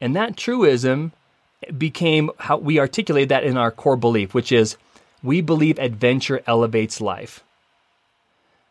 [0.00, 1.12] And that truism
[1.76, 4.76] became how we articulate that in our core belief, which is
[5.22, 7.42] we believe adventure elevates life.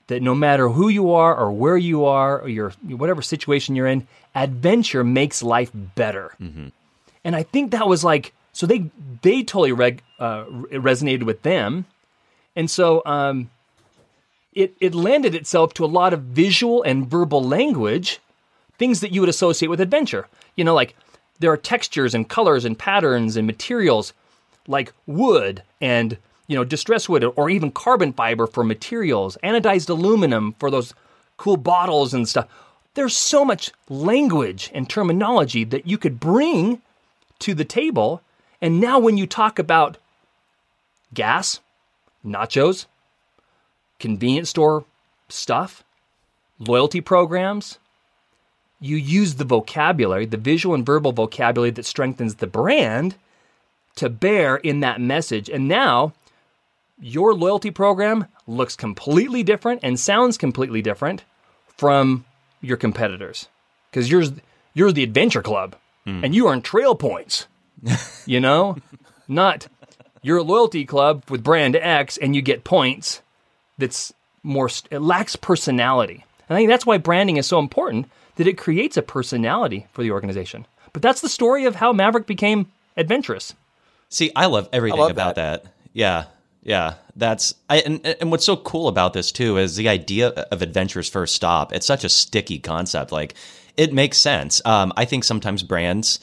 [0.07, 3.87] That no matter who you are or where you are or your whatever situation you're
[3.87, 6.35] in, adventure makes life better.
[7.23, 8.89] And I think that was like so they
[9.21, 11.85] they totally reg, uh, resonated with them,
[12.55, 13.49] and so um,
[14.53, 18.19] it it landed itself to a lot of visual and verbal language,
[18.77, 20.27] things that you would associate with adventure.
[20.55, 20.95] You know, like
[21.39, 24.13] there are textures and colors and patterns and materials,
[24.67, 26.17] like wood and
[26.51, 30.93] you know distressed wood or even carbon fiber for materials, anodized aluminum for those
[31.37, 32.49] cool bottles and stuff.
[32.93, 36.81] There's so much language and terminology that you could bring
[37.39, 38.21] to the table.
[38.61, 39.97] And now, when you talk about
[41.13, 41.61] gas,
[42.25, 42.85] nachos,
[43.97, 44.83] convenience store
[45.29, 45.85] stuff,
[46.59, 47.79] loyalty programs,
[48.81, 53.15] you use the vocabulary, the visual and verbal vocabulary that strengthens the brand
[53.95, 55.49] to bear in that message.
[55.49, 56.11] And now,
[57.01, 61.23] your loyalty program looks completely different and sounds completely different
[61.77, 62.23] from
[62.61, 63.49] your competitors
[63.89, 64.23] because you're,
[64.73, 66.23] you're the adventure club hmm.
[66.23, 67.47] and you earn trail points
[68.25, 68.77] you know?
[69.27, 69.67] Not
[70.21, 73.21] you're a loyalty club with brand X and you get points
[73.77, 76.25] that's more, it lacks personality.
[76.47, 80.03] And I think that's why branding is so important that it creates a personality for
[80.03, 80.65] the organization.
[80.93, 83.53] But that's the story of how Maverik became adventurous.
[84.09, 85.65] See, I love everything love about that.
[85.93, 86.25] Yeah.
[86.63, 86.95] Yeah.
[87.15, 91.09] That's I and, and what's so cool about this too is the idea of adventure's
[91.09, 91.73] first stop.
[91.73, 93.11] It's such a sticky concept.
[93.11, 93.33] Like
[93.77, 94.61] it makes sense.
[94.65, 96.19] Um, I think sometimes brands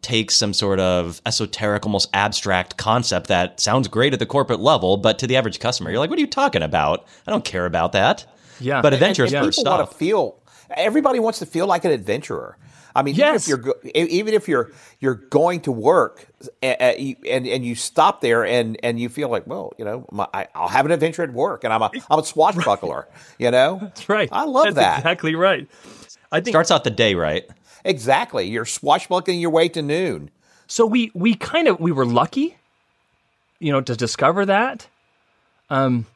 [0.00, 4.96] take some sort of esoteric, almost abstract concept that sounds great at the corporate level,
[4.98, 7.06] but to the average customer, you're like, what are you talking about?
[7.26, 8.26] I don't care about that.
[8.60, 8.82] Yeah.
[8.82, 9.90] But And- adventure's and first people want stop.
[9.90, 10.38] to feel.
[10.70, 12.56] Everybody wants to feel like an adventurer.
[12.96, 13.48] I mean, Yes.
[13.48, 16.26] even if you're e- even if you're you're going to work
[16.62, 20.28] and and, and you stop there and, and you feel like, well, you know, my,
[20.32, 23.08] I, I'll have an adventure at work, and I'm a I'm a swashbuckler.
[23.38, 24.28] You know, That's right.
[24.30, 24.98] I love That's that.
[24.98, 25.68] Exactly right.
[26.30, 27.44] I think Starts out the day right.
[27.84, 28.48] Exactly.
[28.48, 30.30] You're swashbuckling your way to noon.
[30.68, 32.56] so we we kind of we were lucky
[33.60, 34.86] you know to discover that
[35.70, 36.06] um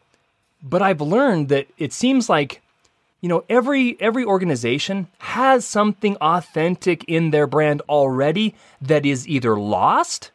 [0.62, 2.60] but i've learned that it seems like
[3.20, 9.58] you know every every organization has something authentic in their brand already that is either
[9.58, 10.30] lost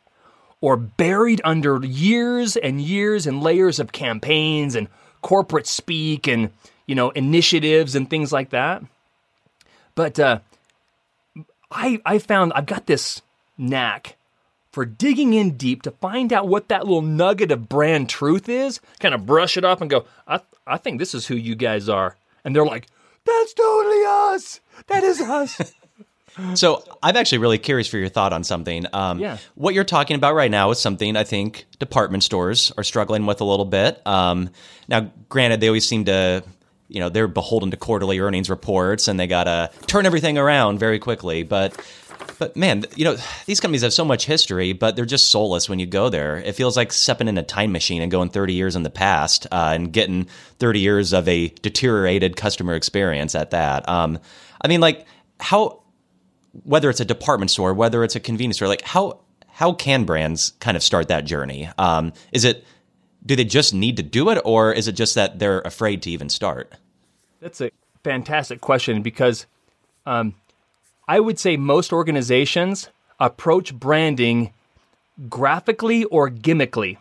[0.61, 4.87] or buried under years and years and layers of campaigns and
[5.21, 6.49] corporate speak and
[6.85, 8.83] you know initiatives and things like that
[9.95, 10.39] but uh
[11.73, 13.21] I I found I've got this
[13.57, 14.15] knack
[14.71, 18.79] for digging in deep to find out what that little nugget of brand truth is,
[18.99, 21.89] kind of brush it off and go, I I think this is who you guys
[21.89, 22.15] are.
[22.43, 22.87] And they're like,
[23.25, 24.59] that's totally us.
[24.87, 25.73] That is us.
[26.55, 28.87] So I'm actually really curious for your thought on something.
[28.91, 29.37] Um, Yeah.
[29.53, 33.39] What you're talking about right now is something I think department stores are struggling with
[33.39, 34.01] a little bit.
[34.07, 34.49] Um,
[34.87, 36.43] now, granted, they always seem to,
[36.87, 40.79] you know, they're beholden to quarterly earnings reports and they got to turn everything around
[40.79, 41.43] very quickly.
[41.43, 41.79] But,
[42.39, 45.79] but man, you know, these companies have so much history, but they're just soulless when
[45.79, 46.37] you go there.
[46.37, 49.47] It feels like stepping in a time machine and going 30 years in the past
[49.51, 50.25] uh, and getting
[50.59, 53.87] 30 years of a deteriorated customer experience at that.
[53.87, 54.19] Um,
[54.61, 55.05] I mean, like,
[55.39, 55.83] how
[56.63, 60.51] whether it's a department store, whether it's a convenience store, like how how can brands
[60.59, 61.69] kind of start that journey?
[61.77, 62.65] Um, is it
[63.25, 66.09] do they just need to do it, or is it just that they're afraid to
[66.09, 66.73] even start?
[67.39, 67.71] That's a
[68.03, 69.45] fantastic question because
[70.05, 70.35] um,
[71.07, 72.89] I would say most organizations
[73.19, 74.53] approach branding
[75.29, 76.97] graphically or gimmickly.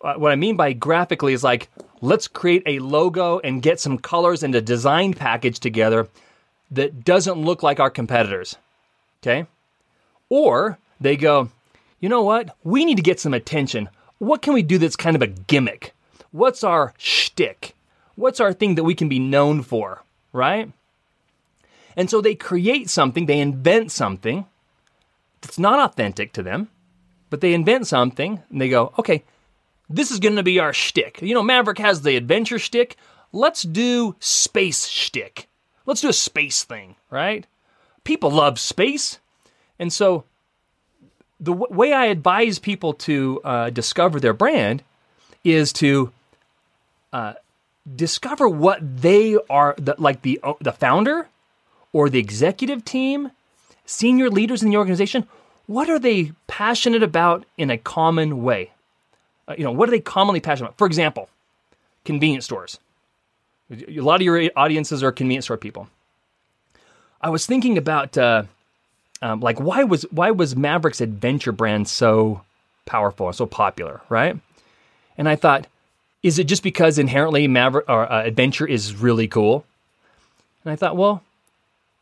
[0.00, 1.68] Uh, what I mean by graphically is like,
[2.00, 6.08] let's create a logo and get some colors and a design package together
[6.70, 8.56] that doesn't look like our competitors.
[9.22, 9.46] Okay?
[10.28, 11.48] Or they go,
[12.00, 12.54] you know what?
[12.64, 13.88] We need to get some attention.
[14.18, 15.94] What can we do that's kind of a gimmick?
[16.32, 17.74] What's our shtick?
[18.14, 20.70] What's our thing that we can be known for, right?
[21.96, 24.46] And so they create something, they invent something
[25.40, 26.68] that's not authentic to them,
[27.30, 29.24] but they invent something and they go, okay,
[29.88, 31.20] this is going to be our shtick.
[31.22, 32.96] You know, Maverik has the adventure shtick.
[33.32, 35.48] Let's do space shtick.
[35.86, 37.46] Let's do a space thing, right?
[38.04, 39.18] People love space.
[39.78, 40.24] And so
[41.40, 44.82] the w- way I advise people to uh, discover their brand
[45.42, 46.12] is to
[47.12, 47.34] uh,
[47.94, 51.28] discover what they are, the, like the the founder
[51.94, 53.30] or the executive team,
[53.86, 55.26] senior leaders in the organization.
[55.66, 58.72] What are they passionate about in a common way?
[59.48, 60.78] Uh, you know, what are they commonly passionate about?
[60.78, 61.30] For example,
[62.04, 62.78] convenience stores.
[63.70, 65.88] A lot of your audiences are convenience store people.
[67.22, 68.42] I was thinking about uh,
[69.22, 72.42] um, like why was why was Maverik's adventure brand so
[72.84, 74.36] powerful and so popular, right?
[75.16, 75.66] And I thought,
[76.22, 79.64] is it just because inherently Maverick or uh, adventure is really cool?
[80.64, 81.22] And I thought, well,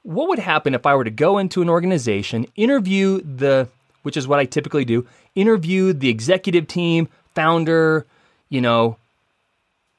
[0.03, 3.69] what would happen if I were to go into an organization, interview the,
[4.03, 8.07] which is what I typically do, interview the executive team, founder,
[8.49, 8.97] you know,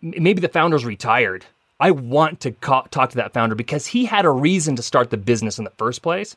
[0.01, 1.45] maybe the founder's retired.
[1.79, 5.17] I want to talk to that founder because he had a reason to start the
[5.17, 6.35] business in the first place.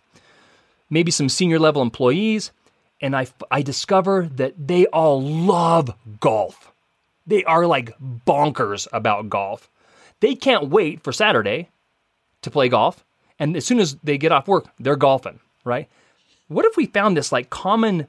[0.89, 2.53] Maybe some senior level employees.
[3.01, 6.73] And I, I discover that they all love golf.
[7.27, 9.69] They are like bonkers about golf.
[10.21, 11.69] They can't wait for Saturday
[12.43, 13.05] to play golf.
[13.39, 15.89] And as soon as they get off work, they're golfing, right?
[16.49, 18.07] What if we found this like common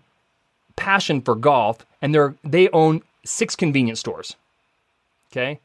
[0.75, 4.36] passion for golf and they're they own six convenience stores?
[5.32, 5.59] Okay?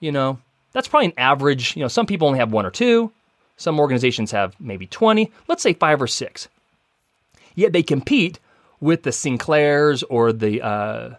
[0.00, 0.38] You know,
[0.72, 3.12] that's probably an average, you know, some people only have one or two,
[3.56, 6.48] some organizations have maybe 20, let's say 5 or 6.
[7.54, 8.38] Yet they compete
[8.80, 11.14] with the Sinclairs or the uh,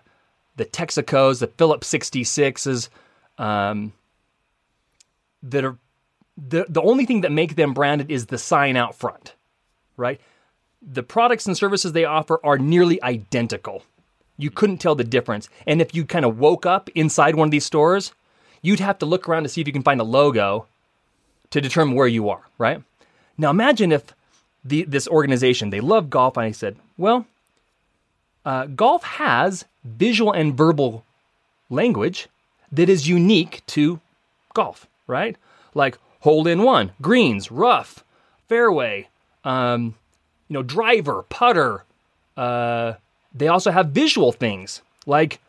[0.56, 2.90] the Texacos, the Phillips 66s
[3.38, 3.94] um,
[5.42, 5.78] that are
[6.38, 9.36] the the only thing that make them branded is the sign out front,
[9.98, 10.20] right?
[10.82, 13.84] The products and services they offer are nearly identical.
[14.38, 15.48] You couldn't tell the difference.
[15.68, 18.14] And if you kind of woke up inside one of these stores,
[18.62, 20.66] you'd have to look around to see if you can find a logo
[21.52, 22.82] to determine where you are, right?
[23.38, 24.14] Now imagine if
[24.66, 27.28] the, this organization, they love golf, and I said, well,
[28.46, 31.06] uh, golf has visual and verbal
[31.70, 32.28] language
[32.72, 34.00] that is unique to
[34.54, 35.38] golf, right?
[35.74, 38.04] Like hole in one, greens, rough,
[38.48, 39.10] fairway,
[39.44, 39.94] um,
[40.48, 41.84] you know, driver, putter.
[42.38, 42.94] Uh,
[43.36, 45.42] they also have visual things like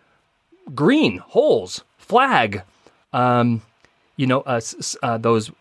[0.75, 2.62] green, holes, flag,
[3.12, 3.62] um,
[4.16, 4.61] you know, uh,
[5.01, 5.53] uh, those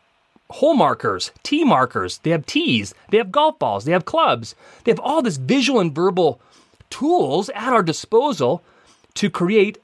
[0.49, 2.17] hole markers, tee markers.
[2.23, 2.95] They have tees.
[3.11, 3.85] They have golf balls.
[3.85, 4.55] They have clubs.
[4.83, 6.41] They have all this visual and verbal
[6.89, 8.63] tools at our disposal
[9.13, 9.77] to create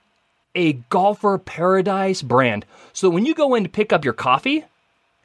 [0.56, 2.66] a golfer paradise brand.
[2.94, 4.66] So when you go in to pick up your coffee,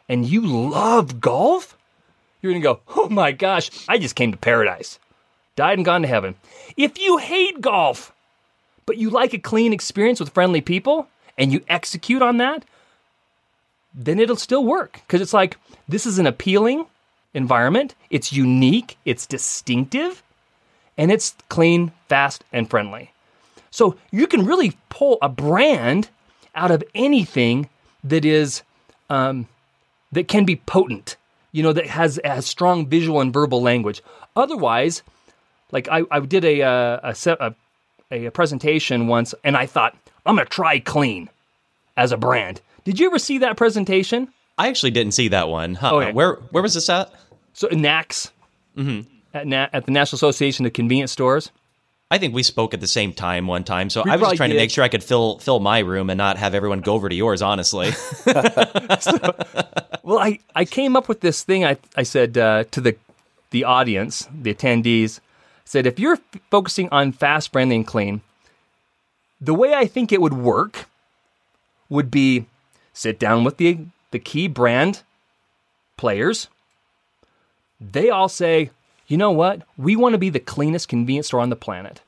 [0.09, 1.76] and you love golf,
[2.40, 4.98] you're going to go, oh my gosh, I just came to paradise.
[5.57, 6.34] Died and gone to heaven.
[6.76, 8.12] If you hate golf,
[8.86, 12.64] but you like a clean experience with friendly people and you execute on that,
[13.94, 15.00] then it'll still work.
[15.07, 15.57] Because it's like,
[15.88, 16.86] this is an appealing
[17.32, 20.22] environment, it's unique, it's distinctive,
[20.96, 23.12] and it's clean, fast, and friendly.
[23.70, 26.09] So you can really pull a brand
[26.55, 27.68] out of anything
[28.05, 28.62] that is
[29.11, 29.48] um,
[30.14, 31.16] that can be potent,
[31.52, 34.02] you know, that has, has strong visual and verbal language.
[34.34, 35.02] Otherwise,
[35.70, 37.54] like I, I did a, uh, a,
[38.10, 39.96] a, a presentation once and I thought,
[40.26, 41.28] I'm going to try clean
[41.96, 42.60] as a brand.
[42.84, 44.28] Did you ever see that presentation?
[44.56, 45.74] I actually didn't see that one.
[45.74, 45.96] Huh.
[45.96, 46.12] Okay.
[46.12, 47.12] Where where was this at?
[47.54, 48.30] So NACS,
[48.76, 49.08] mm-hmm.
[49.32, 51.50] at, Na- at the National Association of Convenience Stores.
[52.14, 54.36] I think we spoke at the same time one time, so we I was just
[54.36, 54.54] trying did.
[54.54, 57.08] to make sure I could fill fill my room and not have everyone go over
[57.08, 57.42] to yours.
[57.42, 57.90] Honestly,
[59.00, 59.34] so,
[60.04, 61.64] well, I, I came up with this thing.
[61.64, 62.96] I I said uh, to the
[63.50, 65.18] the audience, the attendees,
[65.64, 68.20] said if you're f- focusing on fast, friendly, and clean,
[69.40, 70.86] the way I think it would work
[71.88, 72.46] would be
[72.92, 73.78] sit down with the
[74.12, 75.02] the key brand
[75.96, 76.46] players.
[77.80, 78.70] They all say,
[79.08, 79.62] you know what?
[79.76, 82.02] We want to be the cleanest convenience store on the planet.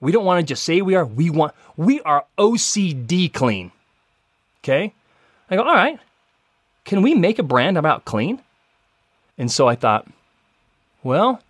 [0.00, 1.04] We don't want to just say we are.
[1.04, 3.72] We want we are OCD clean.
[4.62, 4.92] Okay?
[5.50, 5.98] I go, all right.
[6.84, 8.40] Can we make a brand about clean?
[9.36, 10.06] And so I thought,
[11.02, 11.42] well,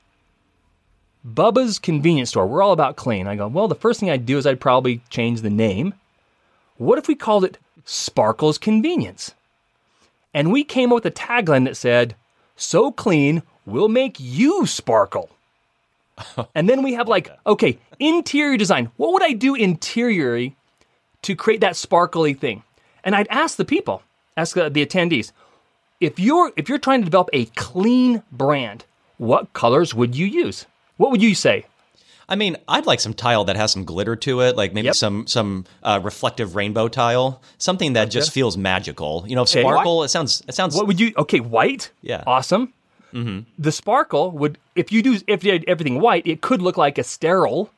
[1.27, 2.47] Bubba's convenience store.
[2.47, 3.27] We're all about clean.
[3.27, 5.95] I go, well, the first thing I'd do is I'd probably change the name.
[6.77, 9.35] What if we called it Sparkles Convenience?
[10.33, 12.15] And we came up with a tagline that said,
[12.57, 15.31] so clean, we'll make you sparkle.
[16.55, 18.91] and then we have like, okay, interior design.
[18.97, 20.57] What would I do interiorly
[21.23, 22.63] to create that sparkly thing?
[23.05, 24.03] And I'd ask the people,
[24.37, 25.33] ask the, the attendees,
[26.01, 28.85] if you're if you're trying to develop a clean brand,
[29.19, 30.67] what colors would you use?
[30.97, 31.67] What would you say?
[32.29, 34.95] I mean, I'd like some tile that has some glitter to it, like maybe Yep.
[34.95, 39.25] some some uh, reflective rainbow tile, something that just feels magical.
[39.27, 39.61] You know, Okay.
[39.63, 40.05] sparkle.
[40.05, 40.43] It sounds.
[40.49, 40.75] It sounds.
[40.77, 41.13] What would you?
[41.19, 41.91] Okay, white.
[42.03, 42.23] Yeah.
[42.27, 42.73] Awesome.
[43.13, 43.41] Mm-hmm.
[43.59, 46.99] The sparkle would, if you do, if you did everything white, it could look like
[46.99, 47.71] a sterile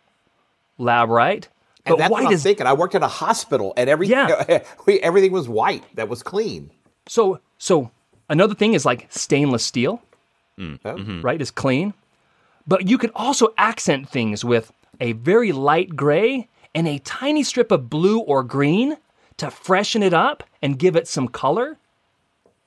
[0.78, 1.48] lab, right?
[1.84, 2.66] And But that's white what I'm is thinking.
[2.66, 4.62] I worked at a hospital, and everything Yeah.
[4.86, 5.84] we, everything was white.
[5.96, 6.70] That was clean.
[7.08, 7.40] so.
[7.58, 7.90] So
[8.28, 10.02] another thing is like stainless steel,
[10.58, 10.76] Huh?
[10.84, 10.96] right?
[10.96, 11.40] Mm-hmm.
[11.40, 11.94] Is clean,
[12.66, 17.70] but you could also accent things with a very light gray and a tiny strip
[17.70, 18.96] of blue or green
[19.36, 21.78] to freshen it up and give it some color.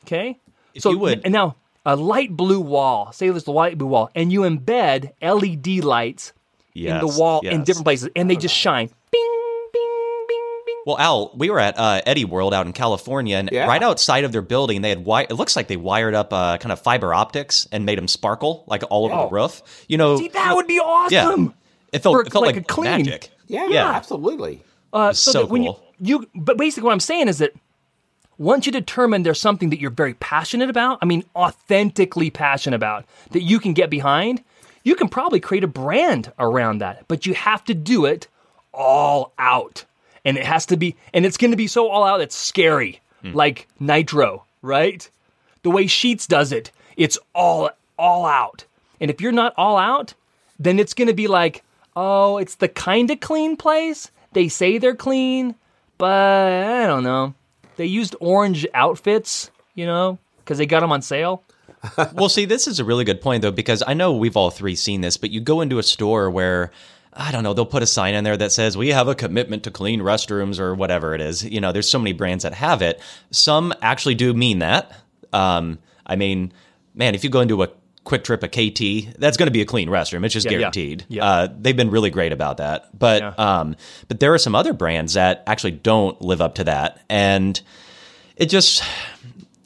[0.03, 0.37] Okay.
[0.77, 1.55] so you would- and now
[1.85, 3.11] a light blue wall.
[3.11, 6.33] Say there's the light blue wall, and you embed LED lights
[6.73, 8.89] in the wall in different places, and they just shine.
[9.11, 10.75] Bing, bing, bing, bing.
[10.85, 13.65] Well, Al, we were at uh, Eddie World out in California, and Yeah.
[13.65, 16.57] right outside of their building, they had wi- it looks like they wired up uh,
[16.57, 19.29] kind of fiber optics and made them sparkle like all over Oh.
[19.29, 19.61] the roof.
[19.87, 21.13] You know, See, that would be awesome.
[21.13, 21.51] yeah,
[21.93, 22.85] it felt For, it felt like, like, a clean.
[22.91, 23.29] magic.
[23.47, 23.91] Yeah, Yeah.
[23.91, 24.61] absolutely.
[24.91, 25.83] Uh, was so, so that when cool.
[25.99, 27.51] you, you, but basically, what I'm saying is that
[28.37, 33.05] once you determine there's something that you're very passionate about, I mean, authentically passionate about,
[33.31, 34.43] that you can get behind,
[34.83, 37.05] you can probably create a brand around that.
[37.07, 38.27] But you have to do it
[38.73, 39.85] all out,
[40.23, 43.01] and it has to be, and it's going to be so all out it's scary,
[43.21, 43.31] hmm.
[43.31, 45.09] like Nitro, right?
[45.63, 48.65] The way Sheetz does it, it's all all out.
[48.99, 50.13] And if you're not all out,
[50.59, 51.63] then it's going to be like,
[51.95, 54.11] oh, it's the kind of clean place.
[54.33, 55.55] They say they're clean,
[55.97, 57.33] but I don't know.
[57.77, 61.43] They used orange outfits, you know, because they got them on sale.
[62.13, 64.75] well, see, this is a really good point though, because I know we've all three
[64.75, 66.71] seen this, but you go into a store where
[67.17, 69.63] I don't know, they'll put a sign in there that says we have a commitment
[69.63, 71.45] to clean restrooms or whatever it is.
[71.45, 72.99] You know, there's so many brands that have it.
[73.31, 74.91] Some actually do mean that.
[75.31, 76.51] Um, I mean,
[76.93, 77.69] man, if you go into a
[78.05, 80.23] QuikTrip a QT, that's going to be a clean restroom.
[80.23, 81.05] It's just Yeah, guaranteed.
[81.09, 81.25] Yeah.
[81.25, 82.97] Uh, they've been really great about that.
[82.97, 83.33] But Yeah.
[83.37, 83.75] um,
[84.07, 87.59] but there are some other brands that actually don't live up to that, and
[88.37, 88.83] it just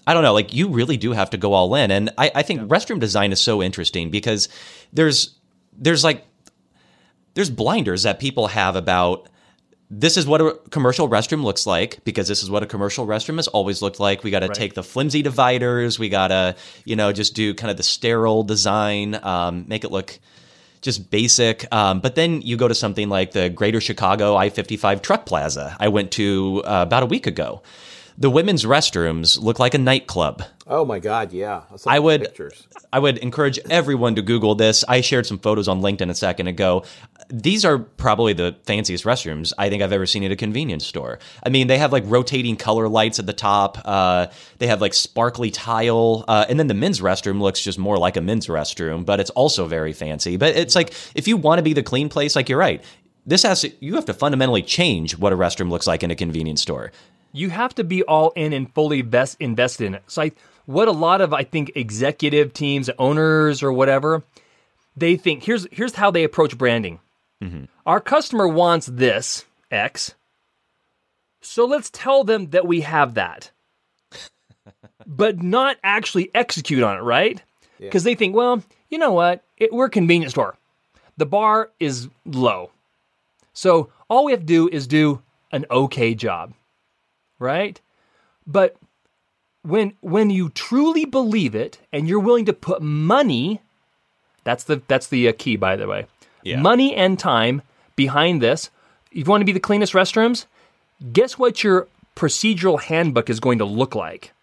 [0.07, 1.91] I don't know, like you really do have to go all in.
[1.91, 4.49] And I, I think restroom design is so interesting because
[4.91, 5.35] there's
[5.77, 6.25] there's like
[7.35, 9.27] there's blinders that people have about
[9.91, 13.37] this is what a commercial restroom looks like because this is what a commercial restroom
[13.37, 14.23] has always looked like.
[14.23, 15.97] We got to take the flimsy dividers.
[15.97, 19.91] We got to, you know, just do kind of the sterile design, um, make it
[19.91, 20.19] look
[20.81, 21.71] just basic.
[21.73, 25.75] Um, but then you go to something like the Greater Chicago I 55 Truck Plaza
[25.79, 27.63] I went to uh, about a week ago.
[28.21, 30.43] The women's restrooms look like a nightclub.
[30.67, 31.61] Oh my God, yeah.
[31.87, 32.67] I would pictures.
[32.91, 34.83] I would encourage everyone to Google this.
[34.89, 36.83] I shared some photos on LinkedIn a second ago.
[37.29, 41.19] These are probably the fanciest restrooms I think I've ever seen at a convenience store.
[41.43, 43.77] I mean, they have like rotating color lights at the top.
[43.85, 47.97] Uh, they have like sparkly tile, uh, and then the men's restroom looks just more
[47.97, 50.35] like a men's restroom, but it's also very fancy.
[50.35, 52.83] But it's like if you want to be the clean place, like you're right.
[53.25, 56.15] This has to, you have to fundamentally change what a restroom looks like in a
[56.15, 56.91] convenience store.
[57.31, 60.03] You have to be all in and fully vest, invested in it.
[60.07, 60.31] So, I,
[60.69, 64.23] what a lot of I think executive teams, owners, or whatever,
[64.95, 66.99] they think here's here's how they approach branding.
[67.43, 67.63] Mm-hmm.
[67.87, 70.13] Our customer wants this X,
[71.41, 73.49] so let's tell them that we have that,
[75.07, 77.41] but not actually execute on it, right?
[77.79, 79.43] Because they think, well, you know what?
[79.57, 80.55] It, we're a convenience store.
[81.17, 82.69] The bar is low,
[83.53, 86.53] so all we have to do is do an okay job
[87.39, 87.79] right?
[88.45, 88.75] But
[89.63, 93.61] when when you truly believe it and you're willing to put money,
[94.43, 96.05] that's the that's the uh, key, by the way.
[96.43, 96.59] Yeah.
[96.61, 97.61] Money and time
[97.95, 98.69] behind this.
[99.11, 100.45] If you want to be the cleanest restrooms,
[101.11, 104.33] guess what your procedural handbook is going to look like.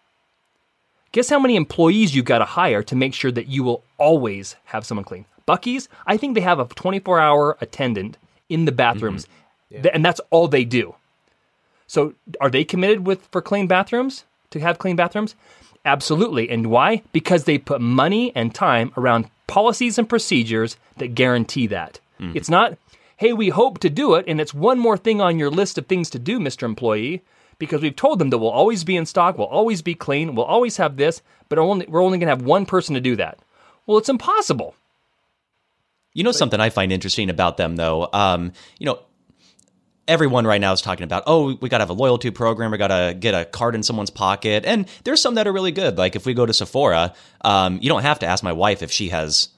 [1.11, 4.55] Guess how many employees you've got to hire to make sure that you will always
[4.65, 5.25] have someone clean.
[5.47, 8.17] Buc-ee's, I think they have a 24 hour attendant
[8.49, 9.25] in the bathrooms,
[9.69, 10.95] Th- and that's all they do.
[11.87, 15.35] So are they committed with for clean bathrooms to have clean bathrooms?
[15.85, 16.49] Absolutely.
[16.49, 17.01] And why?
[17.13, 21.99] Because they put money and time around policies and procedures that guarantee that.
[22.35, 22.77] It's not,
[23.17, 25.85] hey, we hope to do it, and it's one more thing on your list of
[25.85, 26.63] things to do, Mr.
[26.63, 27.21] Employee,
[27.59, 30.45] because we've told them that we'll always be in stock, we'll always be clean, we'll
[30.45, 33.37] always have this, but only, we're only going to have one person to do that.
[33.85, 34.75] Well, it's impossible.
[36.13, 38.09] You know something I find interesting about them though.
[38.11, 38.99] Um, you know,
[40.07, 42.71] everyone right now is talking about, oh, we got to have a loyalty program.
[42.71, 44.65] We got to get a card in someone's pocket.
[44.65, 45.97] And there's some that are really good.
[45.97, 48.91] Like if we go to Sephora, um, you don't have to ask my wife if
[48.91, 49.49] she has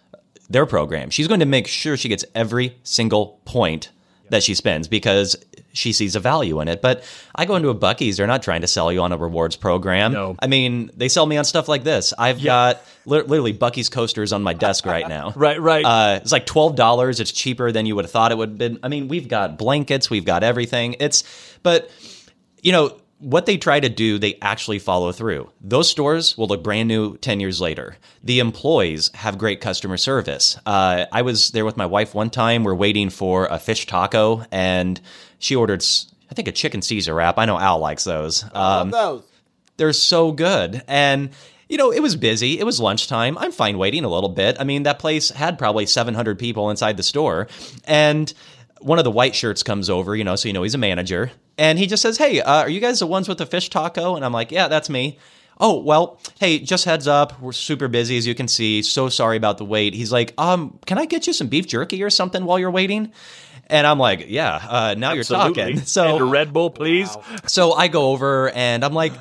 [0.50, 1.10] their program.
[1.10, 3.92] She's going to make sure she gets every single point
[4.30, 5.36] that she spends because
[5.74, 6.82] she sees a value in it.
[6.82, 7.04] But
[7.36, 10.14] I go into a Buc-ee's, they're not trying to sell you on a rewards program.
[10.14, 10.36] No.
[10.40, 12.14] I mean, they sell me on stuff like this.
[12.18, 15.34] I've got li- literally Buc-ee's coasters on my desk right now.
[15.36, 15.86] Right, right.
[15.86, 17.20] Uh, it's like twelve dollars.
[17.20, 18.80] It's cheaper than you would have thought it would have been.
[18.84, 20.96] I mean, we've got blankets, we've got everything.
[21.00, 21.24] It's,
[21.64, 21.92] but
[22.62, 25.50] you know what they try to do, they actually follow through.
[25.62, 27.98] Those stores will look brand new ten years later.
[28.24, 30.58] The employees have great customer service.
[30.66, 32.64] Uh, I was there with my wife one time.
[32.64, 35.00] We're waiting for a fish taco, and
[35.38, 35.86] she ordered,
[36.32, 37.38] I think, a chicken Caesar wrap.
[37.38, 38.44] I know Al likes those.
[38.54, 39.24] Um, those.
[39.78, 40.82] they're so good.
[40.88, 41.30] And
[41.68, 42.60] you know, it was busy.
[42.60, 43.38] It was lunchtime.
[43.38, 44.58] I'm fine waiting a little bit.
[44.60, 47.48] I mean, that place had probably 700 people inside the store,
[47.86, 48.34] and
[48.82, 50.16] one of the white shirts comes over.
[50.16, 52.70] You know, so you know he's a manager, and he just says, "Hey, uh, are
[52.70, 55.18] you guys the ones with the fish taco?" And I'm like, "Yeah, that's me."
[55.62, 58.82] Oh well, hey, just heads up, we're super busy as you can see.
[58.82, 59.94] So sorry about the wait.
[59.94, 63.12] He's like, um, can I get you some beef jerky or something while you're waiting?
[63.68, 64.56] And I'm like, yeah.
[64.56, 65.82] Uh, now you're talking.
[65.86, 67.16] So and a Red Bull, please.
[67.46, 69.12] so I go over and I'm like,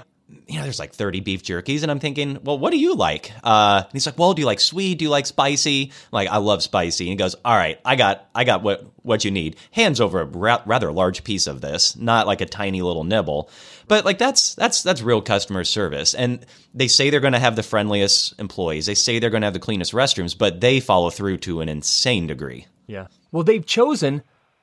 [0.49, 3.31] you know, there's like 30 beef jerkies, and I'm thinking, well, what do you like?
[3.45, 4.99] Uh, and he's like, well, do you like sweet?
[4.99, 5.93] Do you like spicy?
[5.93, 7.05] I'm like, I love spicy.
[7.05, 9.57] And he goes, all right, I got, I got what what you need.
[9.73, 13.51] Hands over a ra- rather large piece of this, not like a tiny little nibble,
[13.89, 16.15] but like that's that's that's real customer service.
[16.15, 16.45] And
[16.75, 18.87] they say they're going to have the friendliest employees.
[18.87, 21.69] They say they're going to have the cleanest restrooms, but they follow through to an
[21.69, 22.67] insane degree.
[22.87, 23.09] Yeah.
[23.33, 24.23] Well, they've chosen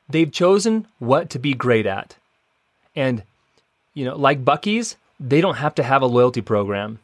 [0.09, 2.15] they've chosen what to be great at.
[2.95, 3.23] And
[3.93, 6.99] you know, like Buc-ee's, they don't have to have a loyalty program.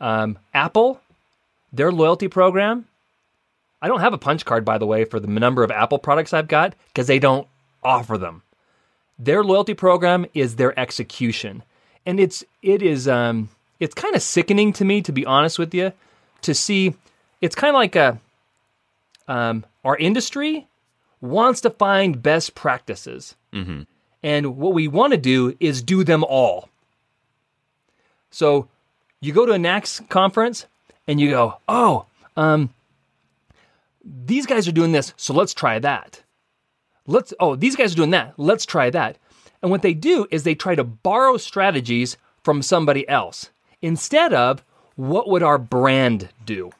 [0.00, 1.00] Um, Apple,
[1.72, 2.86] their loyalty program,
[3.80, 6.32] I don't have a punch card by the way for the number of Apple products
[6.32, 7.46] I've got because they don't
[7.82, 8.42] offer them.
[9.18, 11.62] Their loyalty program is their execution.
[12.06, 13.48] And it's it is um
[13.78, 15.92] it's kind of sickening to me to be honest with you
[16.42, 16.94] to see
[17.40, 18.18] it's kind of like a
[19.28, 20.66] um, our industry
[21.20, 23.34] wants to find best practices.
[24.22, 26.68] And what we want to do is do them all.
[28.32, 28.68] So
[29.20, 30.66] you go to a NACS conference
[31.06, 32.06] and you go, oh,
[32.36, 32.70] um,
[34.04, 36.22] these guys are doing this, so let's try that.
[37.06, 39.18] Let's, oh, these guys are doing that, let's try that.
[39.60, 44.64] And what they do is they try to borrow strategies from somebody else instead of
[44.96, 46.70] what would our brand do?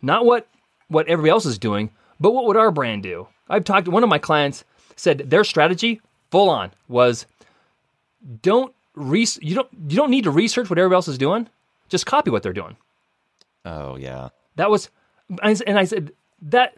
[0.00, 0.48] Not what
[0.88, 3.28] what everybody else is doing, but what would our brand do?
[3.48, 4.64] I've talked one of my clients
[4.96, 6.00] said their strategy
[6.30, 7.26] full on was
[8.42, 11.48] don't re- you don't you don't need to research what everybody else is doing.
[11.88, 12.76] Just copy what they're doing.
[13.64, 14.30] Oh yeah.
[14.56, 14.90] That was
[15.42, 16.12] and and I said
[16.42, 16.76] that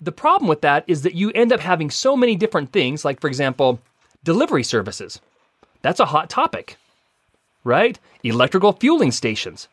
[0.00, 3.20] the problem with that is that you end up having so many different things like
[3.20, 3.80] for example,
[4.24, 5.20] delivery services.
[5.82, 6.76] That's a hot topic.
[7.64, 7.98] Right?
[8.22, 9.68] Electrical fueling stations.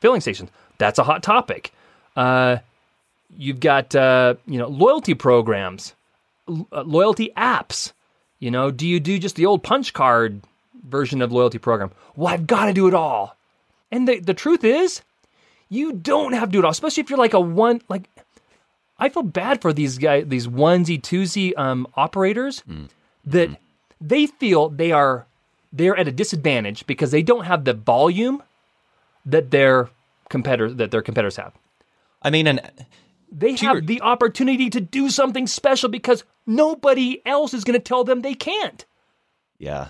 [0.00, 0.50] Filling stations.
[0.78, 1.72] That's a hot topic.
[2.16, 2.58] Uh,
[3.36, 5.94] you've got uh, you know loyalty programs,
[6.48, 7.92] l- uh, loyalty apps.
[8.38, 10.40] You know, do you do just the old punch card
[10.86, 11.90] version of loyalty program?
[12.16, 13.36] Well, I've got to do it all.
[13.90, 15.00] And the the truth is,
[15.68, 18.08] you don't have to do it all, especially if you're like a one like.
[19.00, 22.64] I feel bad for these guys, these onesie twosie um, operators,
[23.24, 23.50] that
[24.00, 25.26] they feel they are
[25.72, 28.42] they're at a disadvantage because they don't have the volume
[29.24, 29.88] that their
[30.28, 31.52] competitors that their competitors have.
[32.22, 32.60] I mean, and
[33.30, 37.84] They have your- the opportunity to do something special because nobody else is going to
[37.84, 38.84] tell them they can't.
[39.58, 39.88] Yeah.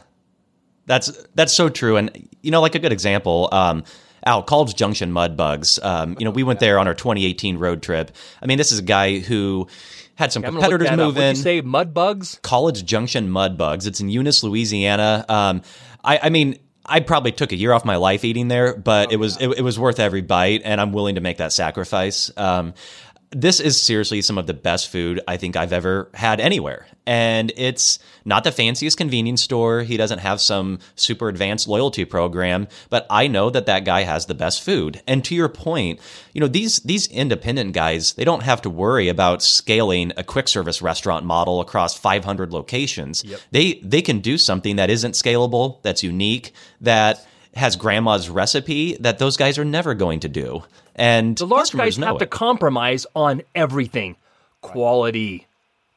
[0.89, 1.97] That's that's so true.
[1.97, 3.85] And you know, like a good example, um,
[4.25, 5.79] Al College Junction Mud Bugs.
[5.83, 8.11] Um, you know, we went there on our 2018 road trip.
[8.43, 9.69] I mean, this is a guy who
[10.17, 11.37] had some I'm competitors move in.
[11.37, 12.41] you say mud bugs?
[12.43, 13.87] College Junction Mud Bugs.
[13.87, 15.25] It's in Eunice, Louisiana.
[15.29, 15.63] Um,
[16.03, 19.17] I, I mean, I probably took a year off my life eating there, but it
[19.17, 22.31] was it, it was worth every bite, and I'm willing to make that sacrifice.
[22.37, 22.75] Um,
[23.31, 26.87] this is seriously some of the best food I think I've ever had anywhere.
[27.07, 29.83] And it's not the fanciest convenience store.
[29.83, 34.27] He doesn't have some super advanced loyalty program, but I know that that guy has
[34.27, 35.03] the best food.
[35.07, 36.01] And to your point,
[36.33, 40.49] you know, these these independent guys, they don't have to worry about scaling a quick
[40.49, 43.25] service restaurant model across 500 locations.
[43.51, 47.27] They they can do something that isn't scalable, that's unique, that
[47.59, 50.63] has grandma's recipe that those guys are never going to do.
[50.95, 52.19] And The large guys have it.
[52.21, 54.17] to compromise on everything,
[54.63, 55.47] quality.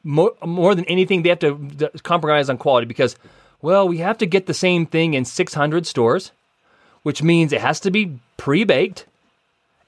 [0.04, 3.16] More, more than anything, they have to compromise on quality because,
[3.60, 6.32] well, we have to get the same thing in 600 stores,
[7.02, 9.06] which means it has to be pre baked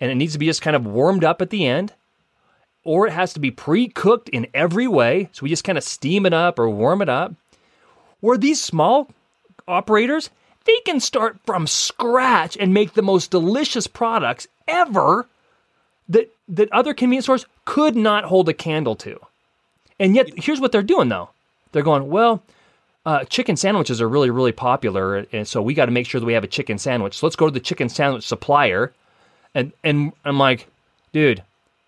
[0.00, 1.92] and it needs to be just kind of warmed up at the end.
[2.84, 5.30] or it has to be pre-cooked in every way.
[5.32, 7.32] So we just kind of steam it up or warm it up.
[8.20, 9.08] Where these small
[9.66, 10.28] operators,
[10.64, 15.26] they can start from scratch and make the most delicious products ever
[16.08, 19.18] that that other convenience stores could not hold a candle to.
[19.98, 21.30] And yet, here's what they're doing though.
[21.72, 22.42] They're going, well,
[23.06, 26.26] uh, chicken sandwiches are really, really popular, and so we got to make sure that
[26.26, 27.18] we have a chicken sandwich.
[27.18, 28.92] So let's go to the chicken sandwich supplier,
[29.54, 30.68] and and I'm like,
[31.12, 31.42] dude,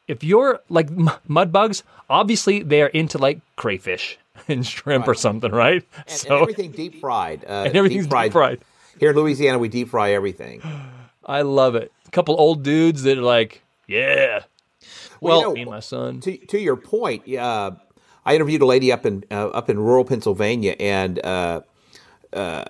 [0.09, 0.91] if you're like
[1.29, 4.19] mud bugs, obviously they're into like crayfish
[4.49, 5.87] and shrimp or something, right?
[5.97, 7.45] And, so and everything deep fried.
[7.45, 8.27] Uh, and everything's deep fried.
[8.27, 8.61] deep fried.
[8.99, 10.63] Here in Louisiana, we deep fry everything.
[11.27, 11.93] I love it.
[12.07, 14.45] A couple old dudes that are like, yeah.
[15.21, 16.21] Well, well you know, my son.
[16.21, 17.73] To, to your point, uh,
[18.25, 21.63] I interviewed a lady up in uh, up in rural Pennsylvania, and uh,
[22.33, 22.65] uh,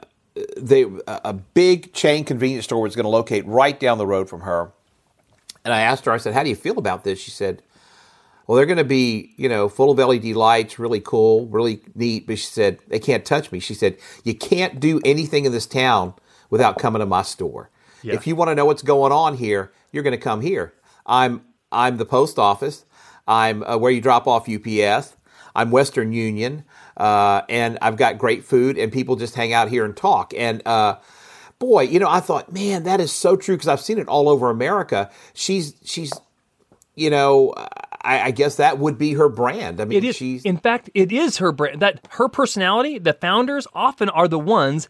[0.56, 4.42] they a big chain convenience store was going to locate right down the road from
[4.42, 4.72] her.
[5.64, 7.62] And I asked her, I said, "How do you feel about this?" She said,
[8.46, 12.26] "Well, they're going to be, you know, full of LED lights, really cool, really neat."
[12.26, 13.60] But she said they can't touch me.
[13.60, 16.14] She said, "You can't do anything in this town
[16.50, 17.70] without coming to my store.
[18.02, 18.14] Yeah.
[18.14, 20.74] If you want to know what's going on here, you're going to come here.
[21.04, 21.42] I'm
[21.72, 22.84] I'm the post office.
[23.26, 25.16] I'm uh, where you drop off UPS.
[25.54, 26.64] I'm Western Union,
[26.98, 30.34] uh, and I've got great food, and people just hang out here and talk.
[30.36, 30.98] And uh,
[31.58, 34.28] boy, you know, I thought, man, that is so true because I've seen it all
[34.28, 35.10] over America.
[35.32, 36.12] She's she's,
[36.94, 37.54] you know,
[38.06, 39.80] I, I, guess that would be her brand.
[39.80, 40.16] I mean, it is.
[40.16, 41.82] She's, in fact, it is her brand.
[41.82, 42.98] That her personality.
[42.98, 44.88] The founders often are the ones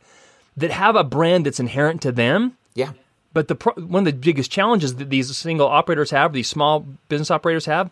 [0.57, 2.57] that have a brand that's inherent to them.
[2.75, 2.93] Yeah.
[3.33, 7.31] But the one of the biggest challenges that these single operators have, these small business
[7.31, 7.91] operators have,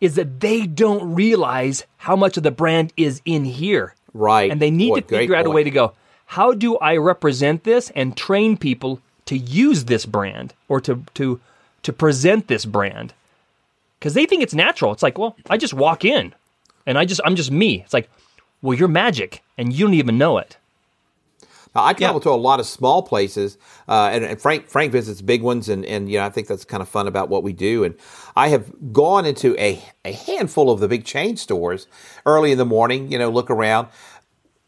[0.00, 3.94] is that they don't realize how much of the brand is in here.
[4.12, 4.50] Right.
[4.50, 5.94] And they need Boy, to figure out a way to go,
[6.26, 11.40] how do I represent this and train people to use this brand or to to
[11.82, 13.14] to present this brand?
[14.04, 14.92] Because they think it's natural.
[14.92, 16.34] It's like, well, I just walk in
[16.84, 17.80] and I just I'm just me.
[17.80, 18.10] It's like,
[18.60, 20.58] well, you're magic and you don't even know it.
[21.74, 22.24] Now, I travel yeah.
[22.24, 23.56] to a lot of small places,
[23.88, 26.66] uh, and, and, Frank Frank visits big ones, and and you know I think that's
[26.66, 27.82] kind of fun about what we do.
[27.82, 27.94] And
[28.36, 31.86] I have gone into a a handful of the big chain stores
[32.26, 33.88] early in the morning, you know, look around,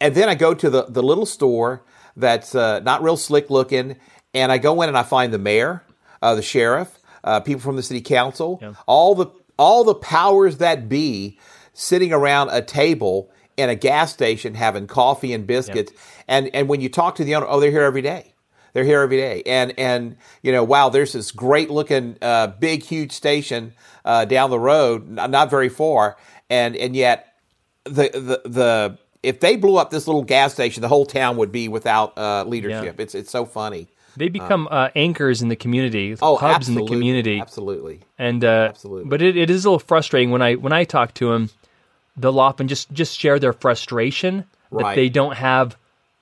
[0.00, 1.82] and then I go to the the little store
[2.16, 3.96] that's uh, not real slick looking,
[4.32, 5.84] and I go in and I find the mayor,
[6.22, 8.74] uh, the sheriff, uh, people from the city council, yeah.
[8.86, 9.26] all the
[9.58, 11.38] all the powers that be
[11.72, 15.92] sitting around a table in a gas station having coffee and biscuits.
[15.92, 16.00] Yep.
[16.28, 18.34] And and when you talk to the owner, oh, they're here every day.
[18.72, 19.42] They're here every day.
[19.44, 23.72] And and you know, wow, there's this great looking, uh, big, huge station
[24.04, 26.16] uh, down the road, not very far,
[26.48, 27.34] and and yet
[27.84, 31.50] the the the if they blew up this little gas station, the whole town would
[31.50, 32.96] be without uh, leadership.
[32.98, 33.02] Yeah.
[33.02, 33.88] It's it's so funny.
[34.16, 37.40] They become uh, anchors in the community, oh, hubs in the community.
[37.40, 39.08] Absolutely, and uh, absolutely.
[39.08, 41.50] But it, it is a little frustrating when I when I talk to them
[42.16, 44.82] they'll often just just share their frustration right.
[44.82, 45.76] that they don't have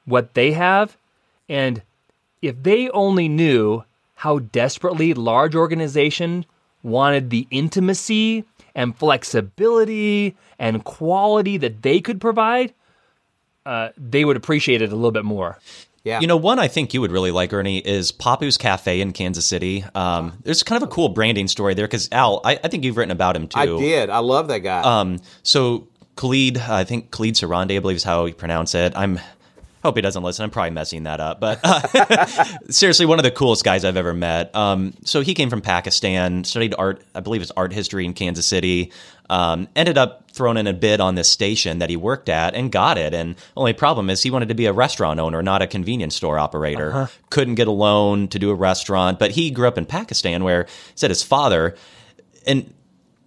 [0.04, 0.96] what they have
[1.48, 1.82] and
[2.42, 3.84] if they only knew
[4.16, 6.44] how desperately large organization
[6.82, 12.72] wanted the intimacy and flexibility and quality that they could provide
[13.64, 15.58] uh, they would appreciate it a little bit more
[16.04, 16.20] yeah.
[16.20, 19.46] You know, one I think you would really like, Ernie, is Papu's Cafe in Kansas
[19.46, 19.84] City.
[19.94, 22.98] Um, there's kind of a cool branding story there because Al, I, I, think you've
[22.98, 23.58] written about him too.
[23.58, 24.10] I did.
[24.10, 24.82] I love that guy.
[24.82, 28.92] Um, so Khalid, I think Khalid Sarande, I believe is how you pronounce it.
[28.94, 29.18] I'm
[29.84, 30.44] hope he doesn't listen.
[30.44, 34.14] I'm probably messing that up, but uh, seriously, one of the coolest guys I've ever
[34.14, 34.54] met.
[34.56, 38.46] Um, so he came from Pakistan, studied art, I believe it's art history in Kansas
[38.46, 38.92] City.
[39.30, 42.70] Um, ended up throwing in a bid on this station that he worked at and
[42.70, 43.14] got it.
[43.14, 46.38] And only problem is he wanted to be a restaurant owner, not a convenience store
[46.38, 46.92] operator.
[46.92, 47.06] Uh-huh.
[47.30, 50.66] Couldn't get a loan to do a restaurant, but he grew up in Pakistan where
[50.94, 51.76] said his father
[52.46, 52.74] and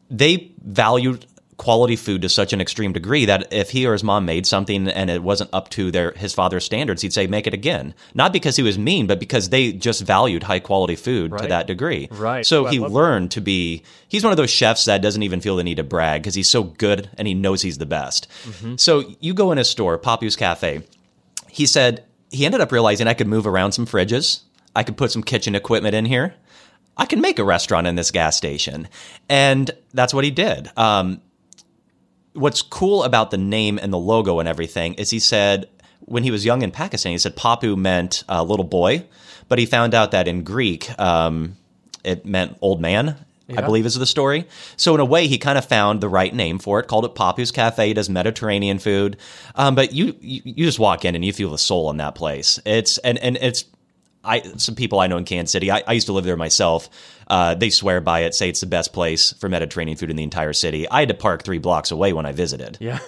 [0.10, 1.26] they valued
[1.58, 4.88] quality food to such an extreme degree that if he or his mom made something
[4.88, 7.94] and it wasn't up to their his father's standards, he'd say make it again.
[8.14, 11.42] Not because he was mean, but because they just valued high quality food right.
[11.42, 12.08] to that degree.
[12.12, 12.46] Right.
[12.46, 13.36] So he learned that.
[13.36, 13.84] to be.
[14.08, 16.50] He's one of those chefs that doesn't even feel the need to brag because he's
[16.50, 18.28] so good and he knows he's the best.
[18.44, 18.76] Mm-hmm.
[18.78, 20.84] So you go in a store, Papu's Cafe.
[21.50, 24.42] He said he ended up realizing I could move around some fridges.
[24.76, 26.36] I could put some kitchen equipment in here.
[26.98, 28.88] I can make a restaurant in this gas station.
[29.30, 30.70] And that's what he did.
[30.78, 31.22] Um,
[32.38, 35.68] what's cool about the name and the logo and everything is he said
[36.02, 39.04] when he was young in Pakistan, he said Papu meant uh, little boy,
[39.50, 41.58] but he found out that in Greek um,
[42.04, 43.18] it meant old man.
[43.48, 43.62] Yeah.
[43.62, 44.46] I believe is the story.
[44.76, 46.88] So in a way, he kind of found the right name for it.
[46.88, 47.88] Called it Papu's Cafe.
[47.88, 49.16] He does Mediterranean food,
[49.56, 52.14] um, but you, you you just walk in and you feel the soul in that
[52.14, 52.60] place.
[52.66, 53.64] It's and and it's
[54.28, 55.72] I some people I know in Kansas City.
[55.72, 56.90] I, I used to live there myself.
[57.28, 60.24] Uh, they swear by it, say it's the best place for Mediterranean food in the
[60.24, 60.88] entire city.
[60.90, 62.78] I had to park three blocks away when I visited.
[62.80, 63.00] Yeah.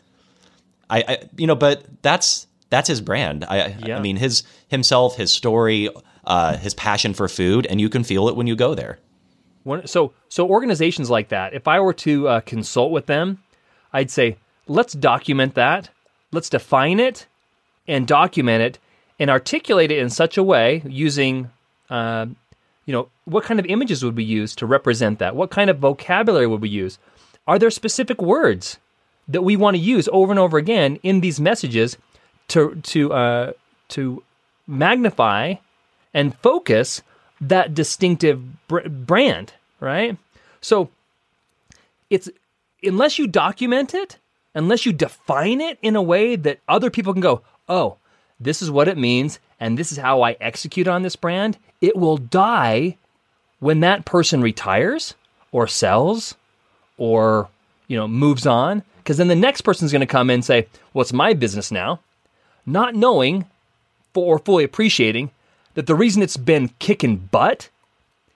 [0.90, 3.44] I, I you know, but that's that's his brand.
[3.44, 3.98] I Yeah.
[3.98, 5.90] I mean his himself, his story,
[6.26, 9.00] uh, his passion for food, and you can feel it when you go there.
[9.64, 13.44] One, so so organizations like that, if I were to uh, consult with them,
[13.92, 15.90] I'd say let's document that,
[16.32, 17.28] let's define it,
[17.88, 18.80] and document it,
[19.20, 21.52] and articulate it in such a way using,
[21.90, 22.26] uh,
[22.86, 25.36] you know, what kind of images would we use to represent that?
[25.36, 26.98] What kind of vocabulary would we use?
[27.48, 28.80] Are there specific words
[29.28, 31.98] that we want to use over and over again in these messages
[32.50, 33.52] to to uh,
[33.90, 34.24] to
[34.68, 35.56] magnify
[36.14, 37.02] and focus
[37.42, 40.18] that distinctive br- brand, right?
[40.62, 40.90] So
[42.10, 42.30] it's
[42.84, 44.18] unless you document it,
[44.56, 47.98] unless you define it in a way that other people can go, "Oh,
[48.40, 51.96] this is what it means and this is how I execute on this brand," it
[51.96, 52.98] will die
[53.60, 55.16] when that person retires
[55.52, 56.36] or sells
[56.98, 57.50] or,
[57.88, 60.68] you know, moves on because then the next person's going to come in and say,
[60.94, 62.00] "Well, my business now."
[62.66, 63.46] Not knowing
[64.14, 65.32] or fully appreciating
[65.76, 67.70] that the reason it's been kicking butt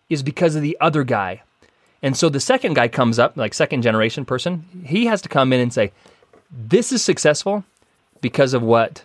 [0.09, 1.41] is because of the other guy.
[2.01, 5.53] And so the second guy comes up, like second generation person, he has to come
[5.53, 5.91] in and say,
[6.51, 7.63] "This is successful
[8.21, 9.03] because of what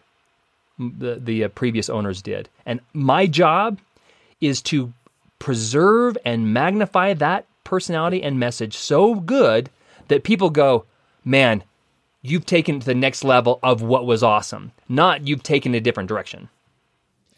[0.78, 3.78] the the uh, previous owners did." And my job
[4.40, 4.92] is to
[5.38, 9.70] preserve and magnify that personality and message so good
[10.08, 10.84] that people go,
[11.24, 11.62] "Man,
[12.22, 15.80] you've taken it to the next level of what was awesome." Not you've taken a
[15.80, 16.48] different direction.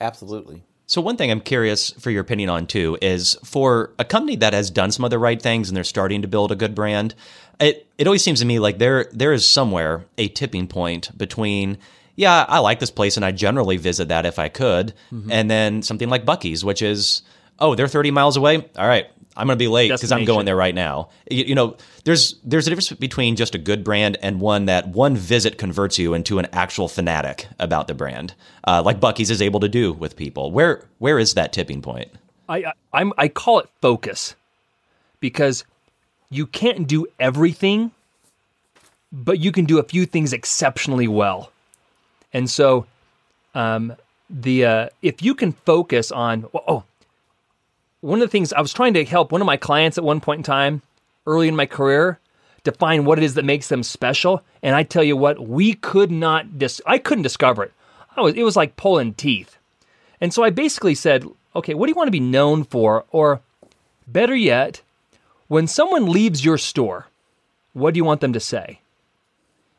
[0.01, 0.63] Absolutely.
[0.91, 4.53] So one thing I'm curious for your opinion on too is for a company that
[4.53, 7.15] has done some of the right things and they're starting to build a good brand,
[7.61, 11.79] it it always seems to me like there there is somewhere a tipping point between
[12.21, 14.93] yeah, I like this place and I generally visit that if I could,
[15.31, 17.23] and then something like Buc-ee's, which is
[17.59, 18.57] oh they're 30 miles away.
[18.77, 19.07] All right,
[19.39, 21.09] I'm going to be late because I'm going there right now.
[21.31, 24.89] You, you know, there's there's a difference between just a good brand and one that
[24.89, 28.35] one visit converts you into an actual fanatic about the brand,
[28.67, 30.53] uh, like Buc-ee's is able to do with people.
[30.53, 32.11] Where where is that tipping point?
[32.51, 34.35] I, I I'm I call it focus
[35.21, 35.65] because
[36.29, 37.93] you can't do everything,
[39.11, 41.51] but you can do a few things exceptionally well.
[42.33, 42.87] And so,
[43.55, 43.95] um,
[44.29, 46.85] the uh, if you can focus on oh,
[48.01, 50.21] one of the things I was trying to help one of my clients at one
[50.21, 50.83] point in time
[51.27, 52.19] early in my career
[52.63, 56.11] define what it is that makes them special, and I tell you what, we could
[56.11, 57.73] not dis- I couldn't discover it.
[58.17, 59.57] I was it was like pulling teeth.
[60.21, 61.25] And so I basically said,
[61.57, 63.05] okay, what do you want to be known for?
[63.11, 63.41] Or
[64.07, 64.83] better yet,
[65.49, 67.07] when someone leaves your store,
[67.73, 68.81] what do you want them to say?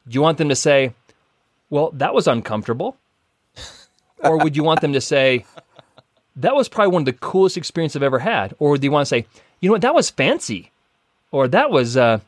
[0.08, 0.94] Do you want them to say,
[1.72, 2.96] well, that was uncomfortable?
[4.20, 5.46] or would you want them to say,
[6.36, 8.54] that was probably one of the coolest experiences I've ever had?
[8.60, 9.26] Or do you want to say,
[9.60, 10.70] you know what, that was fancy?
[11.32, 12.20] Or that was, uh,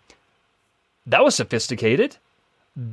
[1.06, 2.18] that was sophisticated?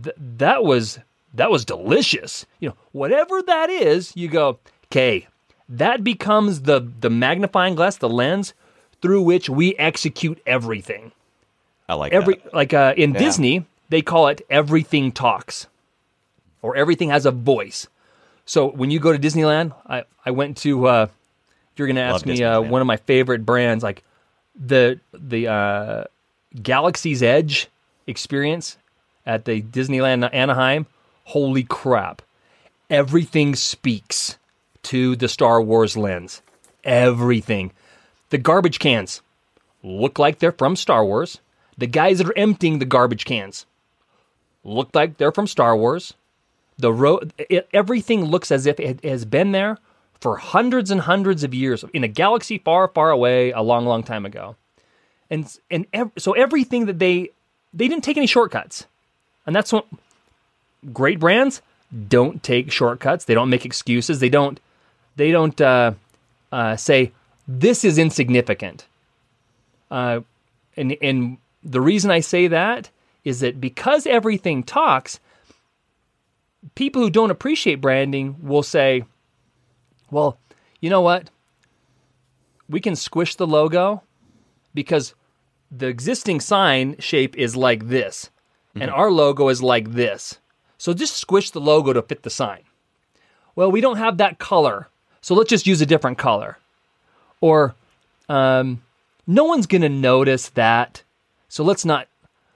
[0.02, 0.98] Th- that was
[1.34, 2.44] that was delicious.
[2.58, 5.26] You know, whatever that is, you go, okay,
[5.68, 8.52] that becomes the the magnifying glass, the lens
[9.00, 11.12] through which we execute everything.
[11.88, 12.54] I like Every that.
[12.54, 15.66] like uh, in Disney, they call it everything talks,
[16.62, 17.86] or everything has a voice.
[18.44, 20.86] So when you go to Disneyland, I I went to.
[20.86, 21.06] Uh,
[21.76, 24.02] you're going to ask Love me uh, one of my favorite brands, like
[24.54, 26.04] the the uh,
[26.62, 27.68] Galaxy's Edge
[28.06, 28.76] experience
[29.24, 30.86] at the Disneyland Anaheim.
[31.24, 32.22] Holy crap!
[32.90, 34.36] Everything speaks
[34.82, 36.42] to the Star Wars lens.
[36.84, 37.72] Everything.
[38.30, 39.22] The garbage cans
[39.82, 41.40] look like they're from Star Wars.
[41.78, 43.64] The guys that are emptying the garbage cans
[44.64, 46.14] look like they're from Star Wars.
[46.80, 47.32] The road,
[47.72, 49.78] everything looks as if it has been there
[50.20, 54.02] for hundreds and hundreds of years in a galaxy far, far away, a long, long
[54.02, 54.56] time ago.
[55.30, 57.30] And and ev- so everything that they
[57.72, 58.86] they didn't take any shortcuts,
[59.46, 59.86] and that's what
[60.92, 61.62] great brands
[62.08, 63.24] don't take shortcuts.
[63.24, 64.20] They don't make excuses.
[64.20, 64.58] They don't
[65.16, 65.92] they don't uh,
[66.50, 67.12] uh, say
[67.46, 68.86] this is insignificant.
[69.90, 70.20] Uh,
[70.76, 72.90] and and the reason I say that
[73.24, 75.20] is that because everything talks,
[76.74, 79.04] people who don't appreciate branding will say,
[80.10, 80.38] "Well,
[80.80, 81.30] you know what?
[82.68, 84.02] We can squish the logo
[84.74, 85.14] because
[85.70, 88.30] the existing sign shape is like this,
[88.74, 90.38] and our logo is like this.
[90.78, 92.62] So just squish the logo to fit the sign."
[93.56, 94.88] Well, we don't have that color,
[95.20, 96.58] so let's just use a different color.
[97.40, 97.74] Or
[98.28, 98.82] um,
[99.26, 101.02] no one's going to notice that,
[101.48, 102.06] so let's not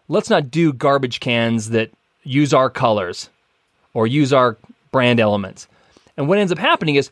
[0.09, 1.91] let's not do garbage cans that
[2.23, 3.29] use our colors
[3.95, 4.59] or use our
[4.93, 5.67] brand elements.
[6.17, 7.11] And what ends up happening is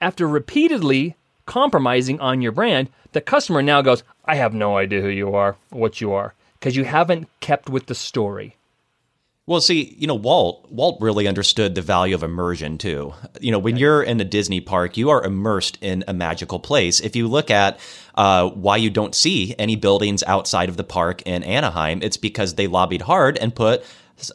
[0.00, 1.16] after repeatedly
[1.46, 5.56] compromising on your brand, the customer now goes, I have no idea who you are,
[5.70, 8.56] what you are, because you haven't kept with the story.
[9.48, 13.14] Well, see, you know, Walt Walt really understood the value of immersion too.
[13.40, 16.98] You know, when you're in a Disney park, you are immersed in a magical place.
[16.98, 17.78] If you look at
[18.16, 22.54] uh, why you don't see any buildings outside of the park in Anaheim, it's because
[22.54, 23.84] they lobbied hard and put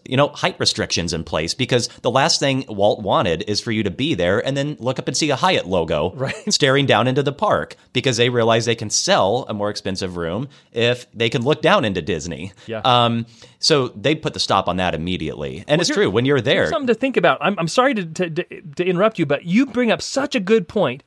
[0.06, 3.84] you know, height restrictions in place because the last thing Walt wanted is for you
[3.84, 6.36] to be there and then look up and see a Hyatt logo Right.
[6.54, 10.50] staring down into the park because they realize they can sell a more expensive room
[10.72, 12.54] if they can look down into Disney.
[12.68, 12.82] Yeah.
[12.84, 13.26] Um,
[13.60, 15.64] so they put the stop on that immediately.
[15.68, 16.68] And it's true when you're there.
[16.70, 17.40] Something to think about.
[17.42, 20.40] I'm, I'm sorry to, to, to, to interrupt you, but you bring up such a
[20.40, 21.04] good point.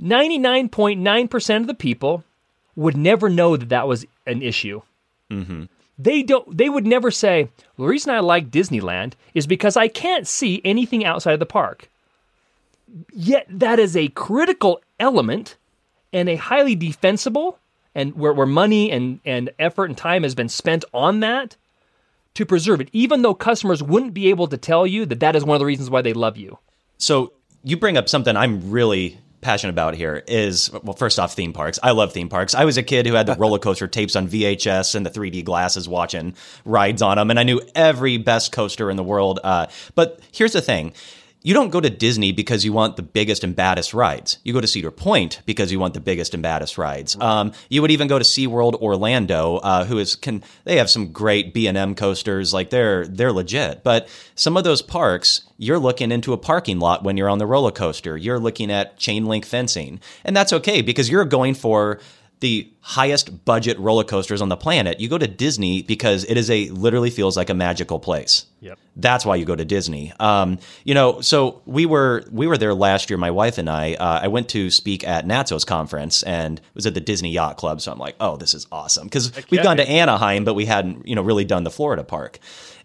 [0.00, 2.24] 99.9% of the people
[2.76, 4.80] would never know that that was an issue.
[6.02, 6.56] They don't.
[6.56, 11.04] They would never say, "The reason I like Disneyland is because I can't see anything
[11.04, 11.90] outside of the park."
[13.12, 15.56] Yet that is a critical element
[16.12, 17.58] and a highly defensible,
[17.94, 21.56] and where, where money and, and effort and time has been spent on that
[22.34, 25.44] to preserve it, even though customers wouldn't be able to tell you that that is
[25.44, 26.58] one of the reasons why they love you.
[26.98, 27.32] So
[27.62, 31.78] you bring up something I'm really passionate about here is well first off theme parks.
[31.82, 32.54] I love theme parks.
[32.54, 35.44] I was a kid who had the roller coaster tapes on vhs and the 3d
[35.44, 36.34] glasses watching
[36.64, 40.52] rides on them and i knew every best coaster in the world uh, but here's
[40.52, 40.92] the thing
[41.42, 44.38] you don't go to Disney because you want the biggest and baddest rides.
[44.44, 47.16] You go to Cedar Point because you want the biggest and baddest rides.
[47.20, 51.12] Um, you would even go to SeaWorld Orlando, uh, who is can they have some
[51.12, 53.82] great B and M coasters, like they're they're legit.
[53.82, 57.46] But some of those parks, you're looking into a parking lot when you're on the
[57.46, 58.16] roller coaster.
[58.16, 62.00] You're looking at chain link fencing, and that's okay because you're going for
[62.40, 64.98] the highest budget roller coasters on the planet.
[64.98, 68.46] You go to Disney because it is a literally feels like a magical place.
[68.60, 68.78] Yep.
[68.96, 70.12] That's why you go to Disney.
[70.18, 73.18] Um, you know, so we were we were there last year.
[73.18, 73.94] My wife and I.
[73.94, 77.58] Uh, I went to speak at NATSO's conference and it was at the Disney Yacht
[77.58, 77.80] Club.
[77.80, 81.06] So I'm like, oh, this is awesome because we've gone to Anaheim, but we hadn't
[81.06, 82.38] you know really done the Florida park,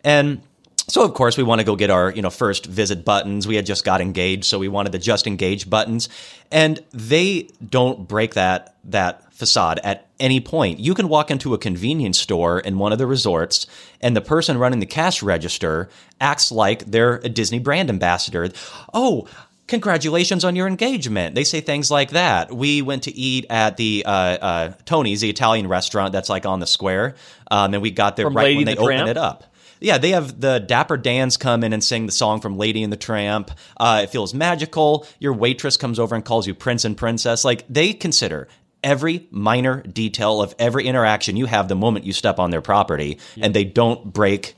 [0.04, 0.42] and.
[0.88, 3.48] So of course we want to go get our you know first visit buttons.
[3.48, 6.10] We had just got engaged, so we wanted the just engaged buttons,
[6.52, 10.80] and they don't break that that facade at any point.
[10.80, 13.66] You can walk into a convenience store in one of the resorts,
[14.00, 15.90] and the person running the cash register
[16.22, 18.50] acts like they're a Disney brand ambassador.
[18.94, 19.28] Oh.
[19.68, 21.34] Congratulations on your engagement.
[21.34, 22.54] They say things like that.
[22.54, 26.60] We went to eat at the uh, uh, Tony's, the Italian restaurant that's like on
[26.60, 27.16] the square,
[27.50, 29.55] um, and we got there From right Lady when the they opened it up.
[29.86, 32.92] Yeah, they have the Dapper Dans come in and sing the song from Lady and
[32.92, 33.52] the Tramp.
[33.78, 35.06] Uh, it feels magical.
[35.20, 37.46] Your waitress comes over and calls you Prince and Princess.
[37.46, 38.48] Like they consider
[38.84, 43.20] every minor detail of every interaction you have the moment you step on their property,
[43.40, 44.56] and they don't break.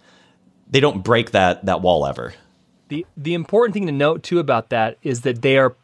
[0.69, 2.33] They don't break that that wall ever.
[2.87, 5.75] The the important thing to note too about that is that they are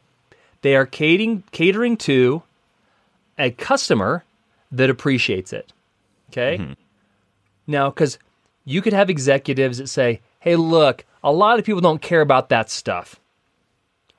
[0.62, 2.44] they are catering catering to
[3.38, 4.24] a customer
[4.72, 5.74] that appreciates it.
[6.30, 6.78] Okay?
[7.68, 8.18] Now cuz
[8.66, 12.49] you could have executives that say, "Hey, look, a lot of people don't care about
[12.49, 13.20] that stuff."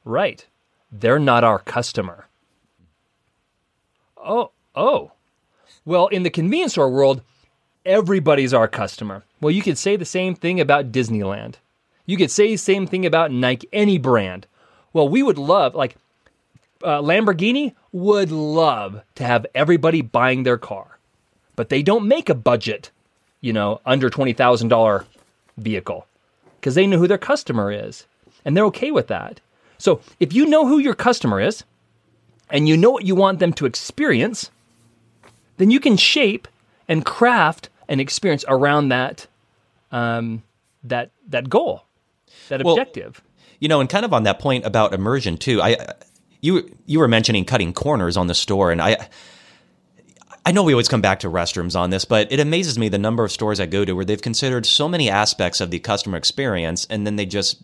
[0.05, 0.47] Right.
[0.93, 2.27] They're not our customer.
[4.17, 5.13] Oh, oh.
[5.85, 7.23] Well, in the convenience store world,
[7.85, 9.25] everybody's our customer.
[9.41, 11.57] Well, you could say the same thing about Disneyland.
[12.07, 14.47] You could say the same thing about Nike, any brand.
[14.93, 15.97] Well, we would love, like,
[16.83, 20.99] uh, Lamborghini would love to have everybody buying their car,
[21.57, 22.91] but they don't make a budget,
[23.45, 25.05] you know, under $20,000
[25.59, 26.07] vehicle
[26.59, 28.07] because they know who their customer is
[28.43, 29.39] and they're okay with that.
[29.77, 31.63] So if you know who your customer is
[32.49, 34.51] and you know what you want them to experience,
[35.59, 36.49] then you can shape
[36.89, 39.27] and craft an experience around that
[39.93, 40.43] um,
[40.83, 41.85] that that goal,
[42.49, 43.23] that Well, objective.
[43.61, 45.61] You know, and kind of on that point about immersion too.
[45.61, 45.93] I
[46.41, 49.09] you you were mentioning cutting corners on the store, and I
[50.47, 52.99] I know we always come back to restrooms on this, but it amazes me the
[52.99, 56.19] number of stores I go to where they've considered so many aspects of the customer
[56.19, 57.63] experience, and then they just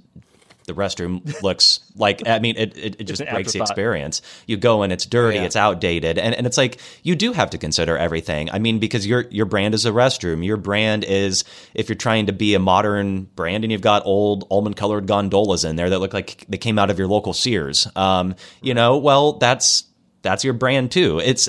[0.66, 4.22] the restroom looks like I mean it it, it just breaks the experience.
[4.46, 5.44] You go and it's dirty, Yeah.
[5.44, 8.50] it's outdated, and, and it's like you do have to consider everything.
[8.50, 10.44] I mean, because your your brand is a restroom.
[10.44, 14.46] Your brand is if you're trying to be a modern brand and you've got old
[14.50, 17.86] almond colored gondolas in there that look like they came out of your local Sears.
[17.94, 19.84] Um, you know, well that's
[20.22, 21.18] that's your brand too.
[21.18, 21.48] It's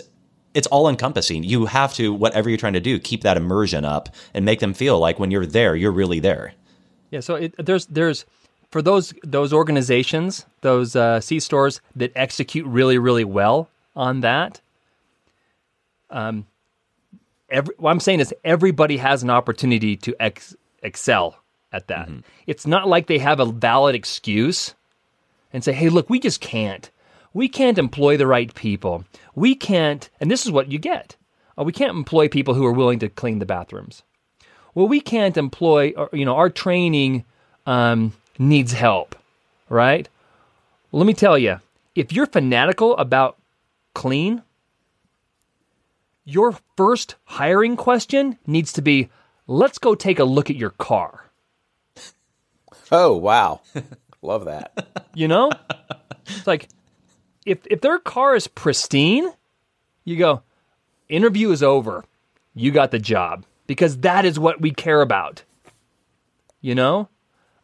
[0.54, 1.44] it's all encompassing.
[1.44, 4.74] You have to whatever you're trying to do, keep that immersion up and make them
[4.74, 6.54] feel like when you're there, you're really there.
[7.10, 8.26] Yeah, so it, there's there's
[8.70, 14.62] for those those organizations, those uh, C stores that execute really really well on that.
[16.10, 16.48] Um,
[17.50, 21.38] every what I'm saying is everybody has an opportunity to ex- excel
[21.72, 22.10] at that.
[22.48, 24.76] It's not like they have a valid excuse
[25.54, 26.90] and say, "Hey, look, we just can't.
[27.34, 29.06] We can't employ the right people.
[29.36, 31.16] We can't, and this is what you get.
[31.58, 34.04] Uh, we can't employ people who are willing to clean the bathrooms.
[34.74, 37.26] Well, we can't employ, or, you know, our training
[37.66, 39.16] um, needs help,
[39.70, 40.08] right?
[40.92, 41.60] Let me tell you,
[41.96, 43.38] if you're fanatical about
[43.94, 44.44] clean,
[46.24, 49.10] your first hiring question needs to be
[49.48, 51.26] let's go take a look at your car.
[52.92, 53.62] Oh, wow.
[54.22, 55.08] Love that.
[55.14, 55.52] You know?
[56.28, 56.70] it's like
[57.46, 59.32] if if their car is pristine,
[60.04, 60.42] you go,
[61.10, 62.04] interview is over.
[62.54, 65.44] You got the job because that is what we care about.
[66.62, 67.10] You know?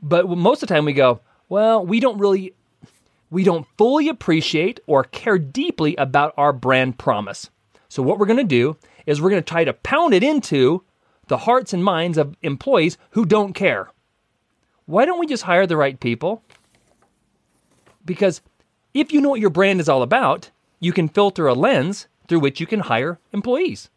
[0.02, 1.20] But most of the time we go,
[1.50, 2.54] well, we don't really
[3.30, 7.50] we don't fully appreciate or care deeply about our brand promise.
[7.90, 10.84] So what we're going to do is we're going to try to pound it into
[11.28, 13.90] the hearts and minds of employees who don't care.
[14.86, 16.42] Why don't we just hire the right people?
[18.06, 18.42] Because
[19.00, 22.40] if you know what your brand is all about, you can filter a lens through
[22.40, 23.90] which you can hire employees.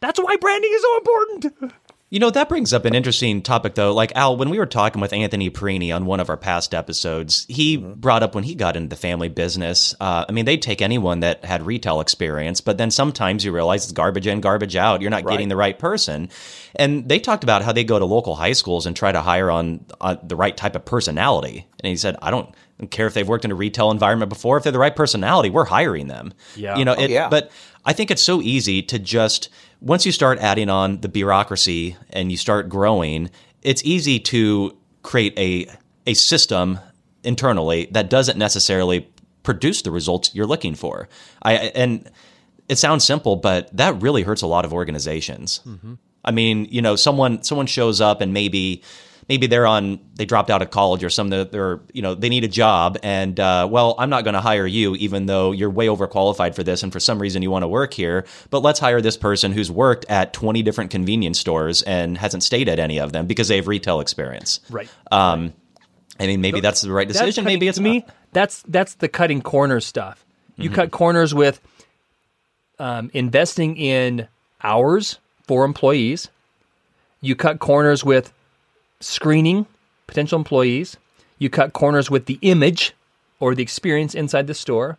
[0.00, 1.74] That's why branding is so important.
[2.10, 3.94] You know, that brings up an interesting topic, though.
[3.94, 7.46] Like, Al, when we were talking with Anthony Perini on one of our past episodes,
[7.48, 7.92] he mm-hmm.
[7.92, 9.94] brought up when he got into the family business.
[10.00, 13.84] Uh, I mean, they'd take anyone that had retail experience, but then sometimes you realize
[13.84, 15.00] it's garbage in, garbage out.
[15.02, 15.34] You're not right.
[15.34, 16.30] getting the right person.
[16.74, 19.48] And they talked about how they go to local high schools and try to hire
[19.48, 21.68] on, on the right type of personality.
[21.78, 22.52] And he said, I don't
[22.90, 24.56] care if they've worked in a retail environment before.
[24.56, 26.32] If they're the right personality, we're hiring them.
[26.56, 26.76] Yeah.
[26.76, 27.28] You know, oh, it, yeah.
[27.28, 27.52] but
[27.84, 29.48] I think it's so easy to just
[29.80, 33.30] once you start adding on the bureaucracy and you start growing,
[33.62, 35.66] it's easy to create a
[36.06, 36.78] a system
[37.24, 39.08] internally that doesn't necessarily
[39.42, 41.08] produce the results you're looking for.
[41.42, 42.10] I and
[42.68, 45.60] it sounds simple, but that really hurts a lot of organizations.
[45.66, 45.94] Mm-hmm.
[46.24, 48.82] I mean, you know, someone someone shows up and maybe
[49.28, 52.44] maybe they're on they dropped out of college or something they're you know they need
[52.44, 55.86] a job and uh, well i'm not going to hire you even though you're way
[55.86, 59.00] overqualified for this and for some reason you want to work here but let's hire
[59.00, 63.12] this person who's worked at 20 different convenience stores and hasn't stayed at any of
[63.12, 64.60] them because they have retail experience.
[64.70, 64.88] Right.
[65.10, 65.52] Um,
[66.18, 67.44] i mean maybe that's the right decision.
[67.44, 70.24] Cutting, maybe it's me that's that's the cutting corners stuff.
[70.56, 70.74] You mm-hmm.
[70.76, 71.60] cut corners with
[72.78, 74.28] um, investing in
[74.62, 76.28] hours for employees.
[77.20, 78.32] You cut corners with
[79.00, 79.66] screening
[80.06, 80.96] potential employees.
[81.38, 82.94] You cut corners with the image
[83.38, 84.98] or the experience inside the store.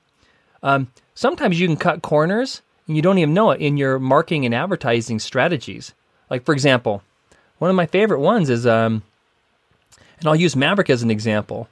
[0.63, 4.45] Um, sometimes you can cut corners and you don't even know it in your marketing
[4.45, 5.93] and advertising strategies.
[6.29, 7.03] Like, for example,
[7.59, 9.03] one of my favorite ones is, um,
[10.19, 11.67] and I'll use Maverik as an example.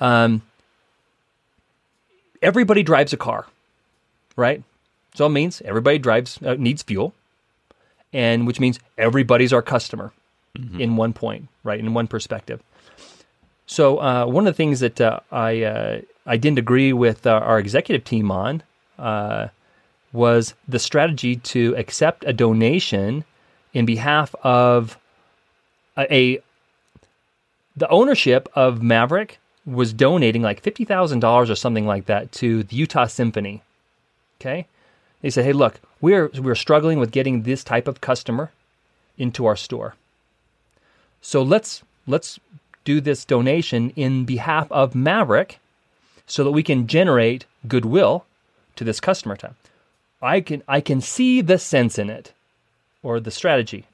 [0.00, 0.42] Um,
[2.42, 3.46] everybody drives a car,
[4.36, 4.62] right?
[5.14, 7.14] So it means everybody drives uh, needs fuel,
[8.12, 10.12] and which means everybody's our customer
[10.56, 10.80] mm-hmm.
[10.80, 11.78] in one point, right?
[11.78, 12.62] In one perspective.
[13.66, 17.30] So uh, one of the things that uh, I uh, I didn't agree with uh,
[17.30, 18.62] our executive team on
[18.98, 19.48] uh,
[20.12, 23.24] was the strategy to accept a donation
[23.72, 24.98] in behalf of
[25.96, 26.42] a, a
[27.76, 32.64] the ownership of Maverik was donating like fifty thousand dollars or something like that to
[32.64, 33.62] the Utah Symphony.
[34.40, 34.66] Okay,
[35.22, 38.50] they said, "Hey, look, we're we're struggling with getting this type of customer
[39.16, 39.94] into our store.
[41.20, 42.40] So let's let's
[42.84, 45.56] do this donation in behalf of Maverik
[46.26, 48.24] so that we can generate goodwill
[48.76, 49.56] to this customer time.
[50.22, 52.32] I can I can see the sense in it
[53.02, 53.86] or the strategy.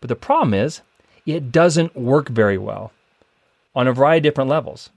[0.00, 0.82] But the problem is
[1.26, 2.92] it doesn't work very well
[3.74, 4.90] on a variety of different levels.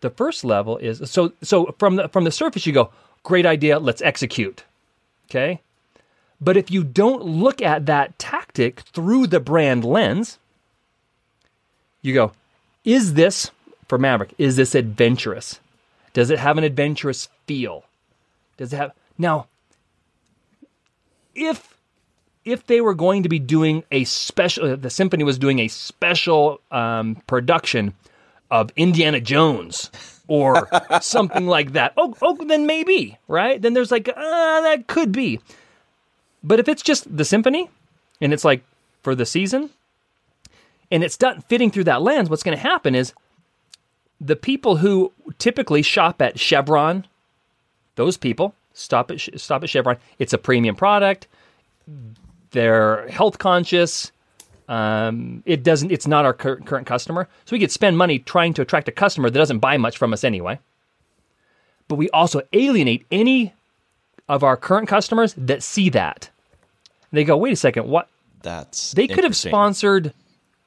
[0.00, 2.90] The first level is so so from the from the surface you go,
[3.22, 4.64] great idea, let's execute.
[5.28, 5.60] Okay?
[6.40, 10.38] But if you don't look at that tactic through the brand lens,
[12.02, 12.32] you go,
[12.84, 13.50] is this
[13.88, 14.32] for Maverik?
[14.38, 15.60] Is this adventurous?
[16.12, 17.84] Does it have an adventurous feel?
[18.56, 19.46] Does it have now?
[21.34, 21.76] If
[22.44, 26.60] if they were going to be doing a special, the symphony was doing a special
[26.70, 27.94] um, production
[28.50, 29.90] of Indiana Jones
[30.26, 30.68] or
[31.00, 31.92] something like that.
[31.96, 33.60] Oh, oh, then maybe, right?
[33.60, 35.40] Then there's like, uh, that could be.
[36.42, 37.68] But if it's just the symphony
[38.20, 38.64] and it's like
[39.02, 39.70] for the season,
[40.90, 43.12] and it's done fitting through that lens, what's going to happen is
[44.20, 47.06] the people who typically shop at Chevron,
[47.96, 49.96] those people stop at stop at Chevron.
[50.18, 51.26] It's a premium product.
[52.50, 54.12] They're health conscious.
[54.68, 55.90] Um, it doesn't.
[55.90, 58.92] It's not our cur- current customer, so we could spend money trying to attract a
[58.92, 60.58] customer that doesn't buy much from us anyway.
[61.88, 63.52] But we also alienate any
[64.28, 66.30] of our current customers that see that.
[67.10, 68.08] They go, wait a second, what?
[68.42, 70.14] That's they could have sponsored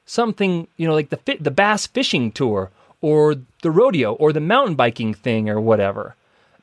[0.06, 2.70] something, you know, like the the bass fishing tour
[3.00, 6.14] or the rodeo or the mountain biking thing or whatever.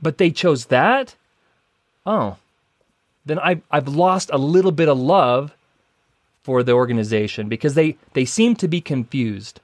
[0.01, 1.15] but they chose that.
[2.05, 2.37] Oh,
[3.25, 5.53] then I I've lost a little bit of love
[6.43, 9.59] for the organization because they they seem to be confused.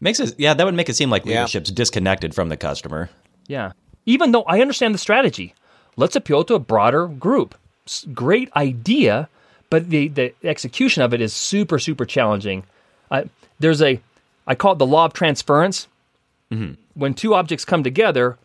[0.00, 1.40] Makes it yeah, that would make it seem like Yeah.
[1.40, 3.10] leadership's disconnected from the customer.
[3.46, 3.72] Yeah.
[4.06, 5.54] Even though I understand the strategy,
[5.96, 7.54] let's appeal to a broader group.
[8.14, 9.28] Great idea,
[9.70, 12.64] but the, the execution of it is super, super challenging.
[13.14, 13.24] Uh,
[13.58, 14.00] there's a,
[14.46, 15.88] I call it the law of transference.
[16.94, 18.38] When two objects come together,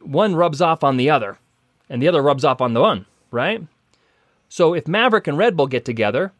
[0.00, 1.38] one rubs off on the other,
[1.88, 3.62] and the other rubs off on the one, right?
[4.48, 6.32] So if Maverik and Red Bull get together,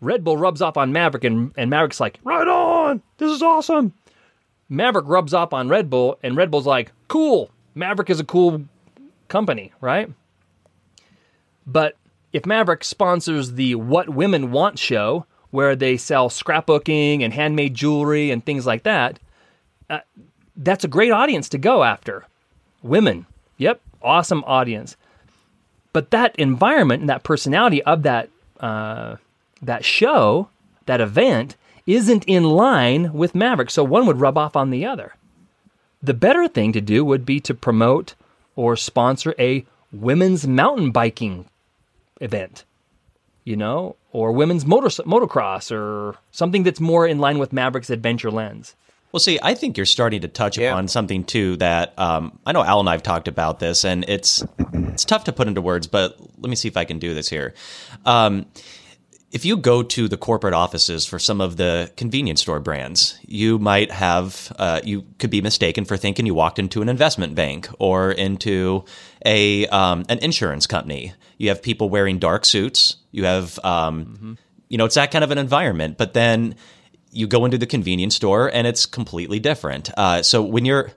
[0.00, 3.94] Red Bull rubs off on Maverik, and, and Maverik's like, right on, this is awesome.
[4.70, 7.50] Maverik rubs off on Red Bull, and Red Bull's like, cool.
[7.74, 8.64] Maverik is a cool
[9.28, 10.10] company, right?
[11.66, 11.96] But
[12.32, 18.30] if Maverik sponsors the What Women Want show, where they sell scrapbooking and handmade jewelry
[18.30, 19.18] and things like that,
[19.88, 20.00] uh,
[20.56, 22.26] that's a great audience to go after.
[22.82, 23.26] Women.
[23.56, 24.96] Yep, awesome audience.
[25.92, 28.28] But that environment and that personality of that
[28.60, 29.16] uh,
[29.62, 30.48] that show,
[30.86, 31.56] that event,
[31.86, 33.70] isn't in line with Maverik.
[33.70, 35.14] So one would rub off on the other.
[36.02, 38.14] The better thing to do would be to promote
[38.54, 41.46] or sponsor a women's mountain biking
[42.20, 42.64] event,
[43.44, 48.30] you know, or women's motor, motocross or something that's more in line with Maverik's adventure
[48.30, 48.74] lens.
[49.12, 50.70] Well, see, I think you're starting to touch Yeah.
[50.72, 54.44] upon something too that um, I know Al and I've talked about this, and it's
[54.72, 57.28] it's tough to put into words, but let me see if I can do this
[57.28, 57.54] here.
[58.04, 58.44] Um,
[59.30, 63.58] if you go to the corporate offices for some of the convenience store brands, you
[63.58, 67.68] might have uh, you could be mistaken for thinking you walked into an investment bank
[67.78, 68.84] or into
[69.24, 71.12] a um, an insurance company.
[71.36, 72.96] You have people wearing dark suits.
[73.10, 74.38] You have um,
[74.68, 75.98] you know it's that kind of an environment.
[75.98, 76.54] But then
[77.10, 79.90] you go into the convenience store and it's completely different.
[79.96, 80.92] Uh, so when you're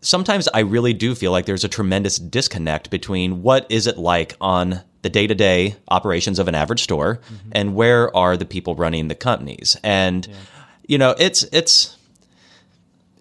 [0.00, 4.36] sometimes I really do feel like there's a tremendous disconnect between what is it like
[4.40, 7.20] on the day-to-day operations of an average store
[7.52, 9.76] and where are the people running the companies.
[9.84, 10.26] And
[10.86, 11.96] you know, it's it's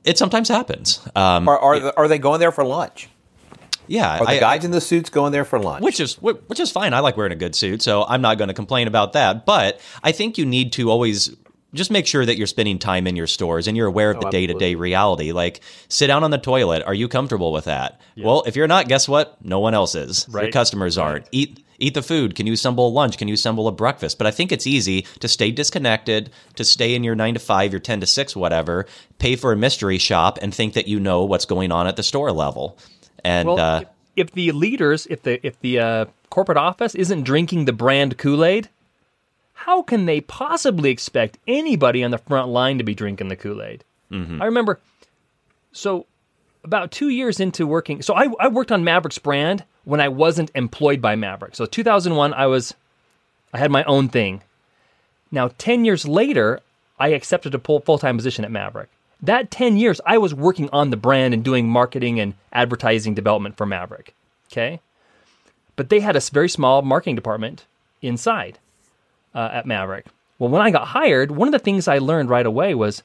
[0.03, 0.99] it sometimes happens.
[1.15, 3.09] Um, Are are, the, are they going there for lunch?
[3.87, 5.83] Yeah, Are the I- guys in the suits going there for lunch?
[5.83, 6.93] which is which is fine.
[6.93, 9.45] I like wearing a good suit, so I'm not going to complain about that.
[9.45, 11.35] But I think you need to always
[11.73, 14.19] just make sure that you're spending time in your stores and you're aware of oh,
[14.21, 15.31] the day to day reality.
[15.31, 16.83] Like, sit down on the toilet.
[16.85, 17.99] Are you comfortable with that?
[18.17, 19.37] Well, if you're not, guess what?
[19.43, 20.25] No one else is.
[20.29, 20.53] Your Right.
[20.53, 21.25] customers aren't.
[21.31, 21.63] Eat.
[21.79, 22.33] Eat the food.
[22.33, 23.19] Can you assemble a lunch?
[23.19, 24.17] Can you assemble a breakfast?
[24.17, 27.71] But I think it's easy to stay disconnected, to stay in your nine to five,
[27.71, 28.87] your 10 to six, whatever,
[29.19, 32.01] pay for a mystery shop and think that you know what's going on at the
[32.01, 32.79] store level.
[33.23, 33.83] And, Well, uh,
[34.15, 38.43] if the leaders, if the if the uh, corporate office isn't drinking the brand Kool
[38.43, 38.69] Aid,
[39.53, 43.61] how can they possibly expect anybody on the front line to be drinking the Kool
[43.61, 43.83] Aid?
[44.41, 44.79] I remember,
[45.73, 46.05] so
[46.63, 50.49] about two years into working, so I, I worked on Maverik's brand when I wasn't
[50.55, 51.55] employed by Maverik.
[51.55, 52.73] So 2001, I was,
[53.53, 54.43] I had my own thing.
[55.31, 56.61] Now, 10 years later,
[56.99, 58.87] I accepted a full time position at Maverik.
[59.21, 63.57] That 10 years, I was working on the brand and doing marketing and advertising development
[63.57, 64.09] for Maverik.
[64.51, 64.79] Okay.
[65.75, 67.65] But they had a very small marketing department
[68.01, 68.59] inside
[69.33, 70.05] uh, at Maverik.
[70.39, 73.01] Well, when I got hired, one of the things I learned right away was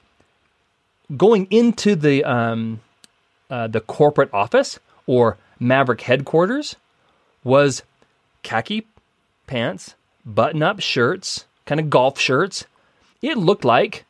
[1.16, 2.80] going into the um,
[3.50, 6.76] uh, the corporate office or Maverik headquarters
[7.44, 7.82] was
[8.42, 8.86] khaki
[9.46, 9.94] pants,
[10.24, 12.66] button up shirts, kind of golf shirts.
[13.20, 14.04] It looked like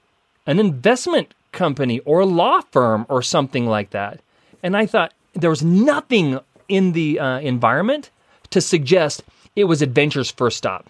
[0.46, 4.20] an investment company or a law firm or something like that.
[4.62, 8.10] And I thought there was nothing in the uh, environment
[8.50, 9.22] to suggest
[9.54, 10.88] it was Adventure's first stop.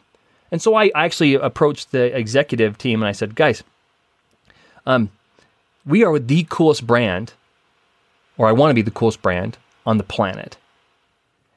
[0.50, 3.62] And so I I actually approached the executive team and I said, guys,
[4.86, 5.10] um,
[5.86, 7.32] we are the coolest brand,
[8.36, 10.56] or I want to be the coolest brand on the planet.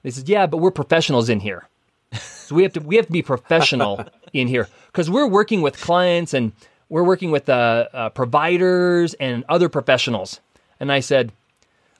[0.04, 1.68] They said, yeah, but we're professionals in here.
[2.46, 5.82] So we have to we have to be professional in here because we're working with
[5.82, 6.52] clients and
[6.90, 10.40] we're working with uh, uh, providers and other professionals.
[10.80, 11.32] And I said,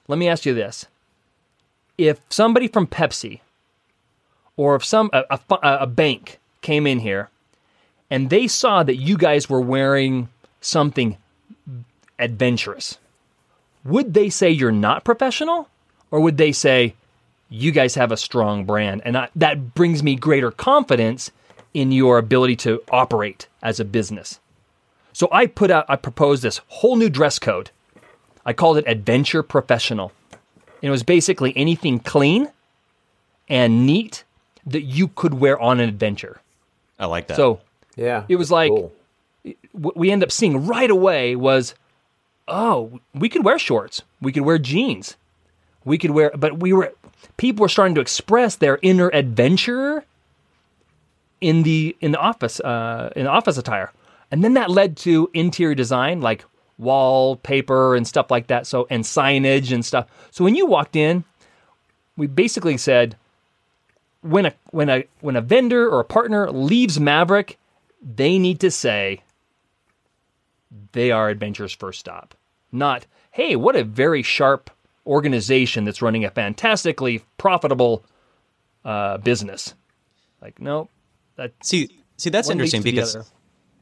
[0.08, 0.86] let me ask you this:
[1.98, 3.40] If somebody from Pepsi
[4.56, 5.40] or if some a, a,
[5.80, 7.30] a bank came in here
[8.10, 10.28] and they saw that you guys were wearing
[10.60, 11.16] something
[12.18, 12.98] adventurous,
[13.84, 15.68] would they say you're not professional,
[16.10, 16.94] or would they say
[17.48, 21.30] you guys have a strong brand, and I, that brings me greater confidence
[21.74, 24.40] in your ability to operate as a business.
[25.16, 27.70] So I put out, I proposed this whole new dress code.
[28.44, 30.12] I called it Adventure Professional.
[30.30, 32.48] And it was basically anything clean
[33.48, 34.24] and neat
[34.66, 36.42] that you could wear on an adventure.
[36.98, 37.38] I like that.
[37.38, 37.60] So
[37.96, 38.92] yeah, it was like cool.
[39.72, 41.74] what we end up seeing right away was,
[42.46, 45.16] oh, we could wear shorts, we could wear jeans,
[45.86, 46.92] We could wear, but we were
[47.38, 50.04] people were starting to express their inner adventurer
[51.40, 53.92] in the in the office uh, in the office attire,
[54.30, 56.44] and then that led to interior design like
[56.78, 58.66] wallpaper and stuff like that.
[58.66, 60.06] So and signage and stuff.
[60.30, 61.24] So when you walked in,
[62.16, 63.16] we basically said
[64.20, 67.56] when a when a when a vendor or a partner leaves Maverik,
[68.02, 69.22] they need to say
[70.92, 72.34] they are Adventure's first stop.
[72.72, 74.70] Not, hey, what a very sharp
[75.06, 78.04] organization that's running a fantastically profitable
[78.84, 79.74] uh, business.
[80.42, 80.88] Like, no,
[81.36, 83.16] that See, see, that's interesting because.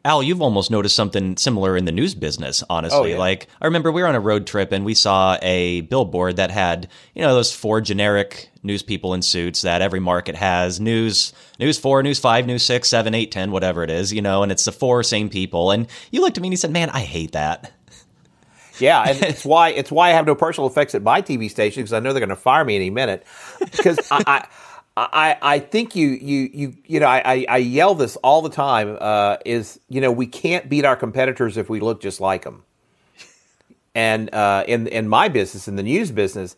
[0.07, 2.99] Al, you've almost noticed something similar in the news business, honestly.
[2.99, 3.19] Oh, yeah.
[3.19, 6.51] Like, I remember we were on a road trip and we saw a billboard that
[6.51, 11.33] had, you know, those four generic news people in suits that every market has news,
[11.59, 14.53] news four, news five, news six, seven, eight, ten, whatever it is, you know, and
[14.53, 15.71] it's the four same people.
[15.71, 17.73] And you looked at me and you said, man, I hate that.
[18.79, 21.83] Yeah, and it's why it's why I have no personal effects at my TV station
[21.83, 23.27] because I know they're going to fire me any minute.
[23.59, 24.47] Because I, I,
[24.97, 28.51] I, I think you, you, you, you know, I, I- I yell this all the
[28.51, 28.97] time.
[29.01, 32.65] Uh, is you know we can't beat our competitors if we look just like them.
[33.95, 36.57] And uh, in in my business, in the news business,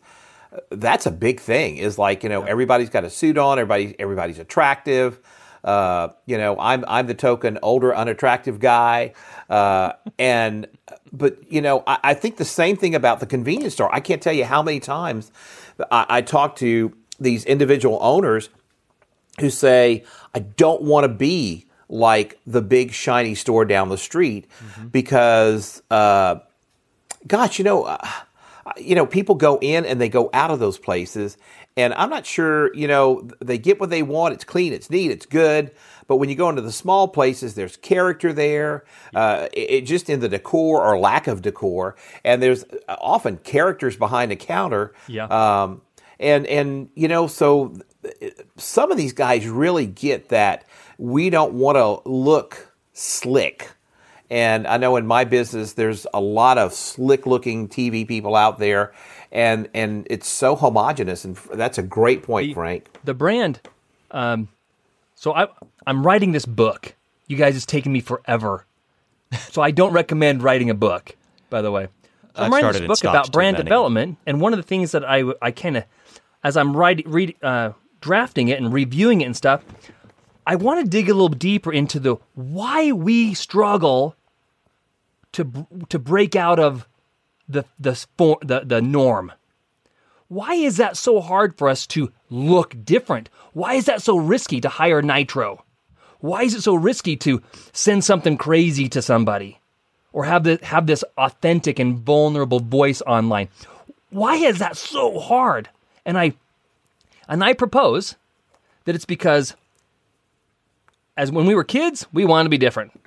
[0.53, 1.77] uh, that's a big thing.
[1.77, 5.19] Is like you know everybody's got a suit on, everybody everybody's attractive.
[5.63, 9.13] Uh, you know, I'm I'm the token older unattractive guy,
[9.49, 10.67] uh, and
[11.11, 13.93] but you know I, I think the same thing about the convenience store.
[13.93, 15.31] I can't tell you how many times
[15.91, 18.49] I, I talk to these individual owners
[19.39, 20.03] who say,
[20.33, 24.47] I don't want to be like the big shiny store down the street
[24.91, 26.35] because, uh,
[27.25, 27.97] gosh, you know, uh,
[28.77, 31.37] you know, people go in and they go out of those places,
[31.77, 34.33] and I'm not sure, you know, they get what they want.
[34.33, 35.71] It's clean, it's neat, it's good.
[36.07, 38.83] But when you go into the small places, there's character there,
[39.15, 41.95] uh, it, it- just in the decor or lack of decor,
[42.25, 44.93] and there's often characters behind the counter.
[45.07, 45.25] Yeah.
[45.25, 45.81] Um,
[46.19, 47.73] and and you know, so
[48.57, 50.65] some of these guys really get that
[50.97, 53.71] we don't want to look slick.
[54.29, 58.59] And I know in my business, there's a lot of slick looking TV people out
[58.59, 58.93] there,
[59.31, 61.23] and and it's so homogenous.
[61.23, 62.89] And that's a great point, Frank.
[63.05, 63.61] the brand.
[64.11, 64.49] Um,
[65.15, 65.47] so I
[65.85, 66.93] I'm writing this book.
[67.27, 68.65] You guys, it's taken me forever.
[69.51, 71.13] So I don't recommend writing a book.
[71.49, 71.87] By the way,
[72.33, 74.91] so I I'm writing started this book about brand development, and one of the things
[74.93, 75.83] that I I kind of
[76.47, 79.65] as I'm writing read uh, drafting it and reviewing it and stuff,
[80.45, 84.15] I want to dig a little deeper into the why we struggle
[85.33, 86.87] to to break out of
[87.49, 89.33] the the the, the norm.
[90.29, 93.29] Why is that so hard for us to look different?
[93.51, 95.65] Why is that so risky to hire Nitro?
[96.19, 97.41] Why is it so risky to
[97.73, 99.59] send something crazy to somebody
[100.13, 103.49] or have this, have this authentic and vulnerable voice online?
[104.09, 105.69] Why is that so hard?
[106.07, 106.33] And I
[107.29, 108.15] and I propose
[108.85, 109.55] that it's because
[111.17, 112.99] as when we were kids, we wanted to be different.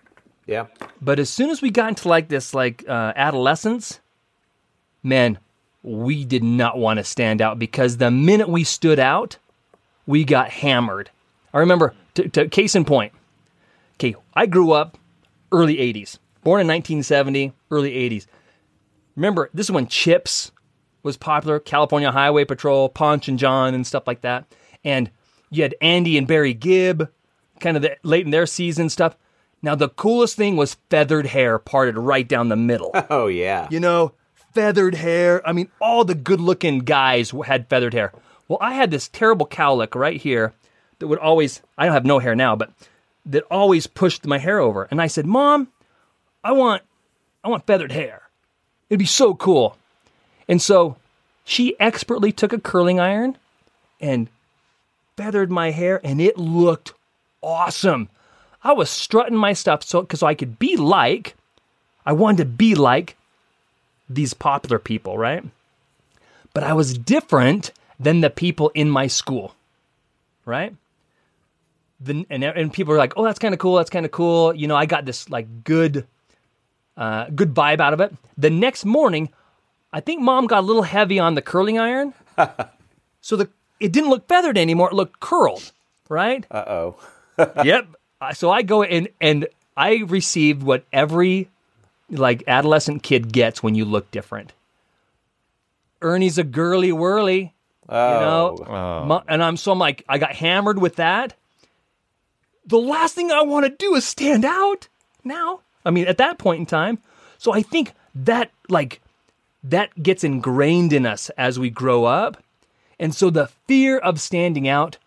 [0.47, 0.67] Yeah.
[1.01, 4.01] But as soon as we got into like this like uh, adolescence,
[5.03, 5.39] man,
[5.83, 9.39] we did not want to stand out because the minute we stood out,
[10.07, 11.11] we got hammered.
[11.55, 13.13] I remember, to, to case in point,
[13.95, 14.99] okay, I grew up
[15.53, 18.27] early 80s, born in 1970, early 80s.
[19.17, 20.53] Remember, this is when Chips
[21.03, 24.45] was popular, California Highway Patrol, Ponch and John, and stuff like that.
[24.85, 25.11] And
[25.51, 27.11] you had Andy and Barry Gibb,
[27.61, 29.17] kind of the, late in their season stuff.
[29.63, 32.93] Now, the coolest thing was feathered hair parted right down the middle.
[33.11, 33.69] Oh yeah.
[33.71, 34.13] you know,
[34.55, 35.47] feathered hair.
[35.47, 38.13] I mean, all the good looking guys had feathered hair.
[38.49, 40.53] Well, I had this terrible cowlick right here
[40.99, 42.71] that would always, I don't have no hair now, but
[43.27, 44.89] that always pushed my hair over.
[44.91, 45.69] And I said, Mom,
[46.43, 46.83] I want,
[47.45, 48.23] I want feathered hair.
[48.89, 49.77] It'd be so cool.
[50.51, 50.97] And so
[51.45, 53.39] she expertly took a curling iron
[54.01, 54.29] and
[55.17, 56.93] feathered my hair, and it looked
[57.41, 58.09] awesome.
[58.65, 61.37] I was strutting my stuff so because I could be like,
[62.05, 63.17] I wanted to be like
[64.09, 65.45] these popular people, right?
[66.53, 67.71] But I was different
[68.01, 69.55] than the people in my school,
[70.45, 70.75] right?
[72.01, 73.77] The, and, and people were like, "Oh, that's kind of cool.
[73.77, 76.09] That's kind of cool." You know, I got this like good,
[76.97, 78.13] uh, good vibe out of it.
[78.37, 79.29] The next morning,
[79.93, 82.15] I think mom got a little heavy on the curling iron,
[83.21, 83.49] so the
[83.81, 84.91] it didn't look feathered anymore.
[84.91, 85.73] It looked curled,
[86.09, 86.47] right?
[86.51, 86.97] Uh oh.
[87.65, 87.89] yep.
[88.35, 89.47] So I go in and
[89.77, 91.49] I received what every
[92.11, 94.53] like adolescent kid gets when you look different.
[96.03, 97.55] Ernie's a girly whirly,
[98.15, 98.57] you know,
[99.07, 101.35] Mo- and I'm so I'm like I got hammered with that.
[102.67, 104.89] The last thing I want to do is stand out
[105.25, 105.61] now.
[105.85, 106.99] I mean, at that point in time,
[107.39, 109.01] so I think that like
[109.63, 112.43] that gets ingrained in us as we grow up.
[112.99, 114.99] And so the fear of standing out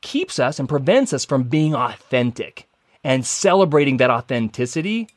[0.00, 2.68] keeps us and prevents us from being authentic
[3.04, 5.08] and celebrating that authenticity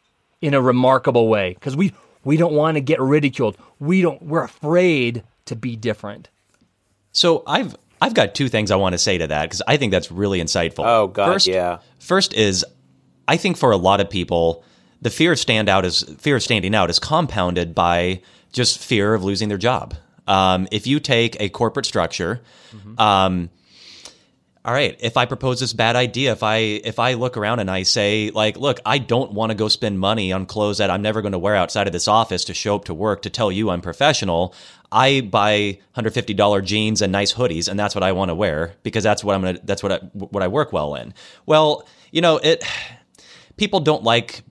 [0.42, 1.94] in a remarkable way because we
[2.24, 3.58] we don't want to get ridiculed.
[3.80, 6.30] We don't we're afraid to be different.
[7.12, 9.92] So I've I've got two things I want to say to that because I think
[9.92, 10.86] that's really insightful.
[10.86, 11.80] Oh, God, first, yeah.
[12.00, 12.66] First is
[13.28, 14.64] I think for a lot of people,
[15.02, 18.22] the fear of stand out is fear of standing out is compounded by
[18.52, 19.96] just fear of losing their job.
[20.28, 22.42] Um, if you take a corporate structure,
[22.98, 23.50] um,
[24.64, 27.72] all right, if I propose this bad idea, if I if I look around and
[27.72, 31.02] I say like, look, I don't want to go spend money on clothes that I'm
[31.02, 33.52] never going to wear outside of this office to show up to work to tell
[33.52, 34.54] you I'm professional.
[34.92, 39.04] I buy $150 jeans and nice hoodies and that's what I want to wear because
[39.04, 41.16] that's what I'm going to that's what I what I work well in.
[41.48, 42.64] Well, you know, it
[43.58, 44.44] people don't like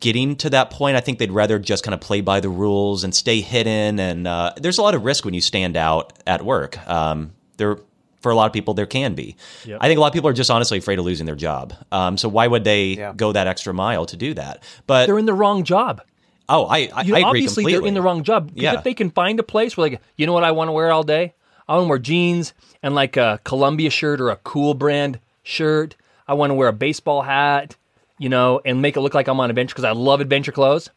[0.00, 0.96] getting to that point.
[0.96, 3.98] I think they'd rather just kind of play by the rules and stay hidden.
[4.00, 6.78] And uh, there's a lot of risk when you stand out at work.
[6.88, 7.78] Um, there,
[8.20, 9.36] for a lot of people, there can be.
[9.64, 9.78] Yep.
[9.80, 11.74] I think a lot of people are just honestly afraid of losing their job.
[11.92, 13.12] Um, so why would they Yeah.
[13.16, 14.62] go that extra mile to do that?
[14.86, 16.00] But They're in the wrong job.
[16.48, 17.80] oh, I, I, You know, I agree obviously completely.
[17.80, 18.50] they're in the wrong job.
[18.54, 18.74] Yeah.
[18.74, 20.90] if they can find a place where like, you know what I want to wear
[20.92, 21.34] all day?
[21.68, 22.52] I want to wear jeans
[22.82, 25.96] and like a Columbia shirt or a cool brand shirt.
[26.28, 27.76] I want to wear a baseball hat,
[28.18, 30.90] you know, and make it look like I'm on adventure because I love adventure clothes.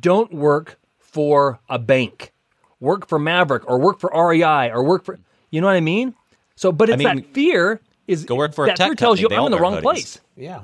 [0.00, 2.32] Don't work for a bank.
[2.80, 5.18] Work for Maverik or work for REI or work for
[5.50, 6.14] you know what I mean?
[6.56, 9.18] So but it's mean, that fear is go work for a that tech fear tells
[9.18, 9.22] company.
[9.22, 9.82] you They I'm in the wrong hoodies.
[9.82, 10.20] place.
[10.36, 10.60] Yeah.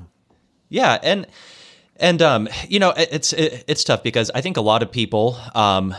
[0.69, 1.27] Yeah, and
[1.97, 5.37] and um, you know, it's it, it's tough because I think a lot of people
[5.53, 5.95] um.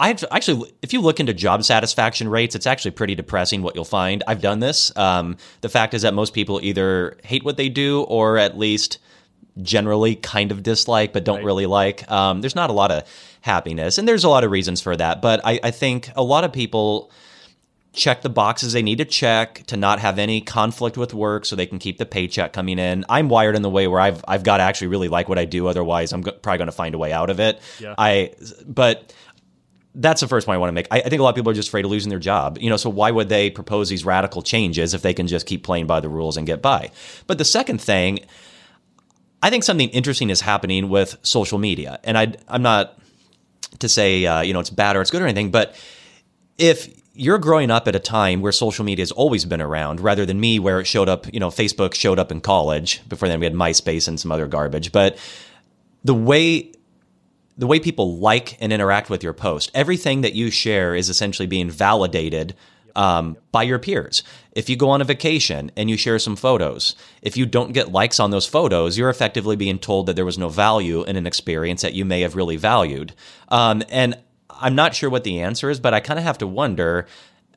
[0.00, 3.84] I actually, if you look into job satisfaction rates, it's actually pretty depressing what you'll
[3.84, 4.22] find.
[4.28, 4.96] I've done this.
[4.96, 8.98] Um, the fact is that most people either hate what they do or at least
[9.60, 11.44] generally kind of dislike, but don't Right.
[11.44, 12.08] really like.
[12.10, 13.02] Um, there's not a lot of
[13.40, 15.20] happiness, and there's a lot of reasons for that.
[15.20, 17.10] But I, I think a lot of people
[17.92, 21.56] check the boxes they need to check to not have any conflict with work so
[21.56, 23.04] they can keep the paycheck coming in.
[23.08, 25.44] I'm wired in the way where I've I've got to actually really like what I
[25.46, 27.60] do otherwise I'm go- probably going to find a way out of it.
[27.80, 27.94] Yeah.
[27.98, 28.34] I
[28.64, 29.12] but
[29.98, 30.86] that's the first point I want to make.
[30.90, 32.56] I, I think a lot of people are just afraid of losing their job.
[32.60, 35.64] You know, so why would they propose these radical changes if they can just keep
[35.64, 36.90] playing by the rules and get by?
[37.26, 38.20] But the second thing,
[39.42, 42.98] I think something interesting is happening with social media, and I I'm not
[43.80, 45.76] to say uh, you know it's bad or it's good or anything, but
[46.58, 50.24] if you're growing up at a time where social media has always been around, rather
[50.24, 53.02] than me, where it showed up, you know, Facebook showed up in college.
[53.08, 54.92] Before then, we had MySpace and some other garbage.
[54.92, 55.18] But
[56.04, 56.72] the way
[57.58, 61.46] the way people like and interact with your post, everything that you share is essentially
[61.46, 62.54] being validated
[62.94, 64.22] um, by your peers.
[64.52, 67.92] If you go on a vacation and you share some photos, if you don't get
[67.92, 71.26] likes on those photos, you're effectively being told that there was no value in an
[71.26, 73.12] experience that you may have really valued.
[73.48, 74.16] Um, and
[74.48, 77.06] I'm not sure what the answer is, but I kind of have to wonder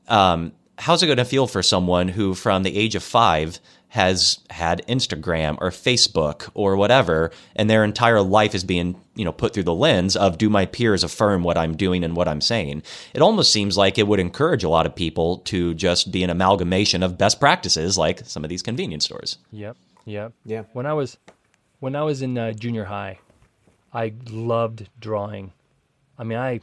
[0.08, 3.60] um, how's it going to feel for someone who, from the age of five,
[3.92, 9.34] has had Instagram or Facebook or whatever, and their entire life is being, you know,
[9.34, 12.40] put through the lens of do my peers affirm what I'm doing and what I'm
[12.40, 12.84] saying?
[13.14, 16.30] It almost seems like it would encourage a lot of people to just be an
[16.30, 19.40] amalgamation of best practices, like some of these convenience stores.
[19.52, 19.76] Yep.
[20.06, 20.32] Yep.
[20.46, 20.64] Yeah.
[20.72, 21.18] When I was
[21.82, 23.20] when I was in uh, junior high,
[23.94, 25.52] I loved drawing.
[26.18, 26.62] I mean, I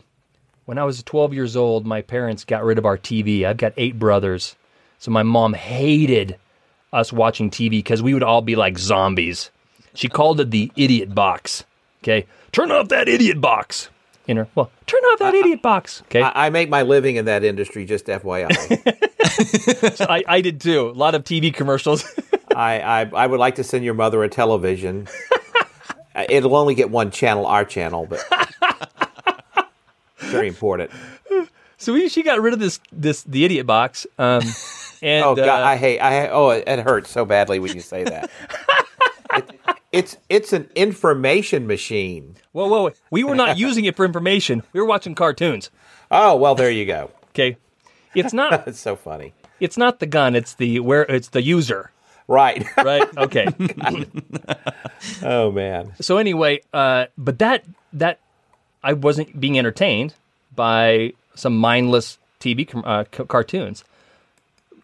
[0.64, 3.44] when I was 12 years old, my parents got rid of our TV.
[3.44, 4.56] I've got eight brothers,
[4.98, 6.38] so my mom hated
[6.93, 9.51] us watching TV because we would all be like zombies.
[9.94, 11.65] She called it the idiot box.
[12.02, 13.89] Okay, turn off that idiot box.
[14.27, 16.02] In her, well, turn off that idiot box.
[16.02, 18.47] Okay, I, I make my living in that industry, just FYI.
[20.09, 20.89] I, I did too.
[20.89, 22.05] A lot of TV commercials.
[22.55, 25.09] I, I, I would like to send your mother a television.
[26.28, 28.20] It'll only get one channel, our channel, but
[30.19, 30.90] very important.
[31.77, 34.06] so we, she got rid of this this the idiot box.
[34.19, 34.43] Um,
[35.03, 35.99] and Oh God, uh, I hate.
[36.01, 38.31] I oh, it, hurts so badly when you say that.
[39.35, 39.61] It-
[39.93, 42.37] it's it's an information machine.
[42.53, 42.93] Whoa, whoa, whoa.
[43.11, 44.62] We were not using it for information.
[44.73, 45.70] We were watching cartoons.
[46.11, 47.11] Oh well, there you go.
[47.31, 47.57] Okay.
[48.15, 49.35] It's not It's so funny.
[49.61, 51.91] it's not the gun, it's the where it's the user.
[52.27, 52.66] Right.
[52.77, 53.09] Right?
[53.16, 53.47] Okay.
[55.23, 55.93] oh man.
[56.01, 58.20] so anyway, uh but that that
[58.83, 60.15] I wasn't being entertained
[60.55, 63.85] by some mindless TV com- uh, c- cartoons.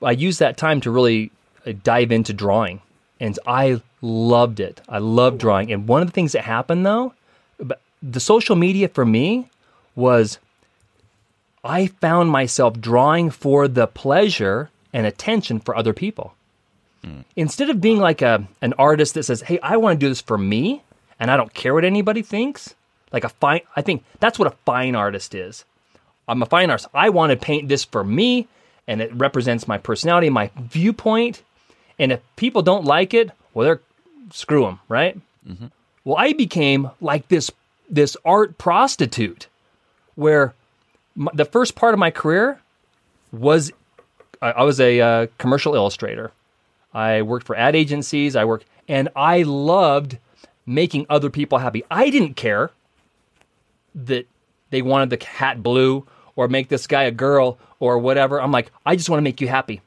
[0.04, 1.30] I used that time to really
[1.66, 2.80] uh, dive into drawing,
[3.20, 4.80] and I loved it.
[4.88, 5.72] I loved drawing.
[5.72, 7.14] And one of the things that happened though,
[8.02, 9.48] the social media for me
[9.96, 10.38] was
[11.62, 16.34] I found myself drawing for the pleasure and attention for other people.
[17.36, 20.22] Instead of being like a an artist that says, "Hey, I want to do this
[20.22, 20.82] for me,
[21.20, 22.74] and I don't care what anybody thinks."
[23.14, 23.60] like a fine.
[23.76, 25.64] I think that's what a fine artist is.
[26.26, 26.88] I'm a fine artist.
[26.92, 28.48] I want to paint this for me,
[28.86, 31.42] and it represents my personality, my viewpoint.
[31.98, 33.80] And if people don't like it, well, they're
[34.30, 35.18] screw them, right?
[36.04, 37.50] Well, I became like this
[37.88, 39.46] this art prostitute,
[40.14, 40.54] where
[41.14, 42.60] my, the first part of my career
[43.32, 43.72] was
[44.42, 46.32] I, I was a uh, commercial illustrator.
[46.92, 48.36] I worked for ad agencies.
[48.36, 50.18] I worked, and I loved
[50.66, 51.84] making other people happy.
[51.90, 52.70] I didn't care
[53.94, 54.26] that
[54.70, 56.06] they wanted the hat blue
[56.36, 58.40] or make this guy a girl or whatever.
[58.40, 59.80] I'm like, I just want to make you happy.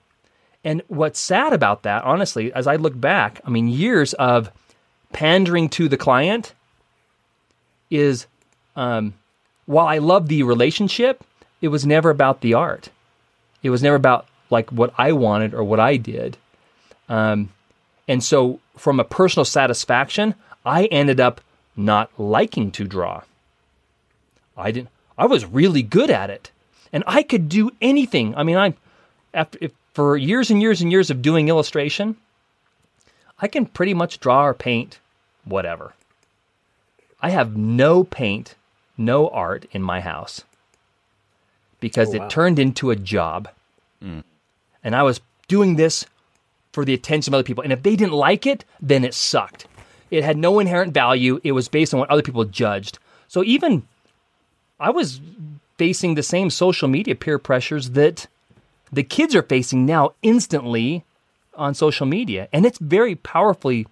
[0.63, 4.51] And what's sad about that, honestly, as I look back, I mean, years of
[5.13, 6.53] pandering to the client
[7.89, 8.27] is
[8.75, 9.13] um,
[9.65, 11.23] while I love the relationship,
[11.61, 12.89] it was never about the art.
[13.63, 16.37] It was never about like what I wanted or what I did.
[17.09, 17.49] Um,
[18.07, 21.41] and so, from a personal satisfaction, I ended up
[21.75, 23.21] not liking to draw.
[24.55, 24.89] I didn't.
[25.17, 26.51] I was really good at it,
[26.93, 28.35] and I could do anything.
[28.35, 28.73] I mean, I
[29.33, 32.15] after if, for years and years and years of doing illustration,
[33.39, 34.99] I can pretty much draw or paint
[35.45, 35.93] whatever.
[37.21, 38.55] I have no paint,
[38.97, 40.43] no art in my house
[41.79, 42.25] because Oh, wow.
[42.25, 43.49] it turned into a job.
[44.03, 44.23] Mm.
[44.83, 46.05] And I was doing this
[46.73, 47.63] for the attention of other people.
[47.63, 49.67] And if they didn't like it, then it sucked.
[50.11, 51.39] It had no inherent value.
[51.43, 52.99] It was based on what other people judged.
[53.27, 53.87] So even
[54.79, 55.21] I was
[55.77, 58.27] facing the same social media peer pressures that
[58.91, 61.03] the kids are facing now instantly
[61.55, 62.47] on social media.
[62.53, 63.87] And it's very powerfully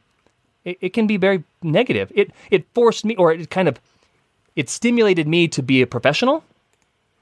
[0.63, 2.11] it, it can be very negative.
[2.15, 3.79] It it forced me or it kind of
[4.55, 6.43] it stimulated me to be a professional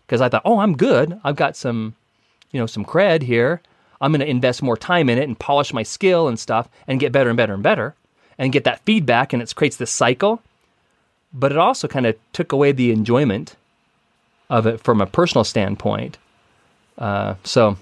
[0.06, 1.20] because I thought, "Oh, I'm good.
[1.24, 1.96] I've got some
[2.54, 3.62] you know, some cred here.
[4.00, 7.00] I'm going to invest more time in it and polish my skill and stuff and
[7.00, 7.96] get better and better and better
[8.38, 10.42] and get that feedback and it creates this cycle.
[11.34, 13.56] But it also kind of took away the enjoyment
[14.50, 16.18] of it from a personal standpoint.
[16.98, 17.76] Uh, so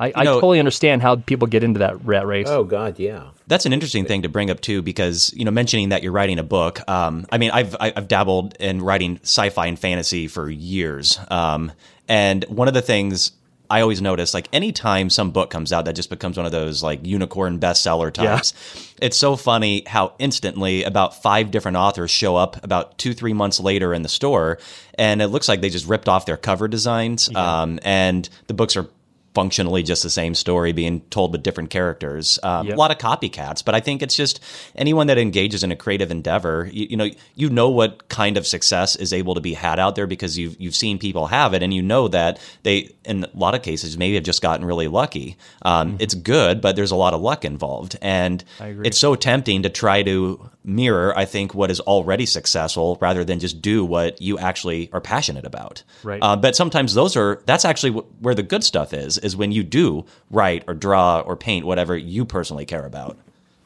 [0.00, 2.48] I, I know- totally understand how people get into that rat race.
[2.48, 3.28] Oh God, yeah.
[3.46, 6.38] That's an interesting thing to bring up too, because you know, mentioning that you're writing
[6.38, 6.80] a book.
[6.88, 11.70] Um, I mean, I've I- I've dabbled in writing sci-fi and fantasy for years, um,
[12.08, 13.30] and one of the things
[13.72, 16.82] I always notice, like anytime some book comes out that just becomes one of those
[16.82, 18.34] like unicorn bestseller Yeah.
[18.34, 18.52] types,
[19.00, 23.58] it's so funny how instantly about five different authors show up about two three months
[23.60, 24.58] later in the store,
[24.98, 28.76] and it looks like they just ripped off their cover designs, um, and the books
[28.76, 28.86] are
[29.34, 32.38] functionally just the same story being told with different characters.
[32.42, 32.76] Um, Yep.
[32.76, 34.40] A lot of copycats, but I think it's just
[34.76, 36.68] anyone that engages in a creative endeavor.
[36.72, 39.96] You, you know, you know what kind of success is able to be had out
[39.96, 43.28] there because you've you've seen people have it, and you know that they, in a
[43.34, 45.36] lot of cases, maybe have just gotten really lucky.
[45.62, 48.44] Um, It's good, but there's a lot of luck involved, and
[48.84, 51.16] it's so tempting to try to mirror.
[51.18, 55.44] I think what is already successful rather than just do what you actually are passionate
[55.44, 55.82] about.
[56.04, 56.22] Right.
[56.22, 59.52] Uh, but sometimes those are that's actually wh- where the good stuff is is when
[59.52, 63.16] you do write or draw or paint whatever you personally care about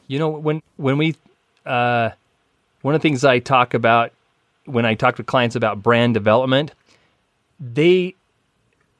[0.07, 1.15] You know, when when we
[1.65, 2.11] uh,
[2.81, 4.11] one of the things I talk about
[4.65, 6.71] when I talk to clients about brand development,
[7.59, 8.15] they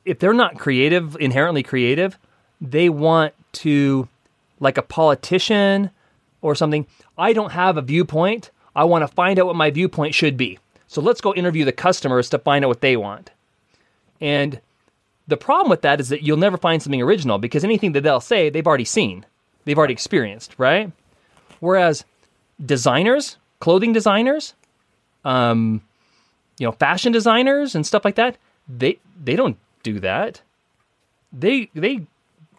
[0.06, 2.18] if they're not creative, inherently creative,
[2.62, 4.08] they want to
[4.60, 5.92] like a politician
[6.42, 6.86] or something.
[7.18, 8.52] I don't have a viewpoint.
[8.76, 10.60] I want to find out what my viewpoint should be.
[10.88, 13.32] So let's go interview the customers to find out what they want.
[14.22, 14.62] And
[15.28, 18.20] the problem with that is that you'll never find something original because anything that they'll
[18.22, 19.26] say, they've already seen,
[19.66, 20.92] they've already experienced, right?
[21.60, 22.06] Whereas
[22.64, 24.54] designers, clothing designers,
[25.26, 25.82] um,
[26.58, 28.38] you know, fashion designers and stuff like that,
[28.68, 30.42] they they don't do that.
[31.32, 32.02] They they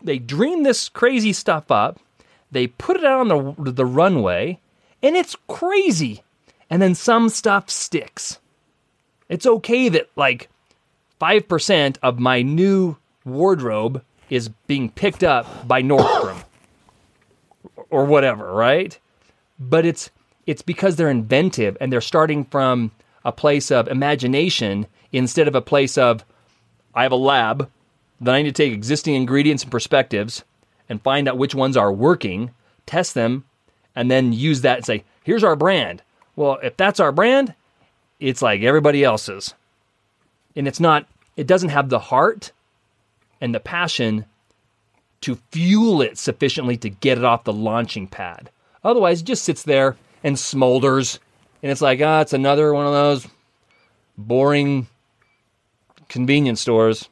[0.03, 1.99] they dream this crazy stuff up.
[2.51, 4.61] They put it out on the the runway,
[5.03, 6.23] and it's crazy.
[6.71, 8.39] And then some stuff sticks.
[9.31, 10.49] It's okay that like
[11.21, 16.43] 5% of my new wardrobe is being picked up by Nordstrom
[17.91, 18.99] or whatever, right?
[19.59, 20.11] But it's
[20.47, 22.91] it's because they're inventive and they're starting from
[23.25, 26.25] a place of imagination instead of a place of
[26.95, 27.71] I have a lab
[28.21, 30.45] that I need to take existing ingredients and perspectives
[30.89, 32.51] and find out which ones are working,
[32.87, 33.45] test them,
[33.95, 36.03] and then use that and say, here's our brand.
[36.35, 37.55] Well, if that's our brand,
[38.19, 39.55] it's like everybody else's.
[40.57, 41.07] And it's not,
[41.37, 42.53] it doesn't have the heart
[43.41, 44.25] and the passion
[45.21, 48.51] to fuel it sufficiently to get it off the launching pad.
[48.85, 51.19] Otherwise, it just sits there and smolders.
[51.63, 53.27] And it's like, ah, it's another one of those
[54.17, 54.87] boring
[56.09, 57.09] convenience stores.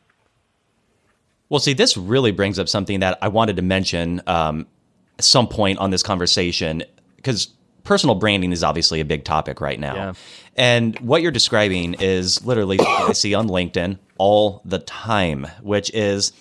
[1.49, 4.67] well see this really brings up something that i wanted to mention um,
[5.19, 6.83] at some point on this conversation
[7.17, 7.49] because
[7.87, 9.95] personal branding is obviously a big topic right now.
[9.95, 10.13] Yeah.
[10.57, 15.91] And what you're describing is literally what I see on LinkedIn all the time, which
[15.95, 16.33] is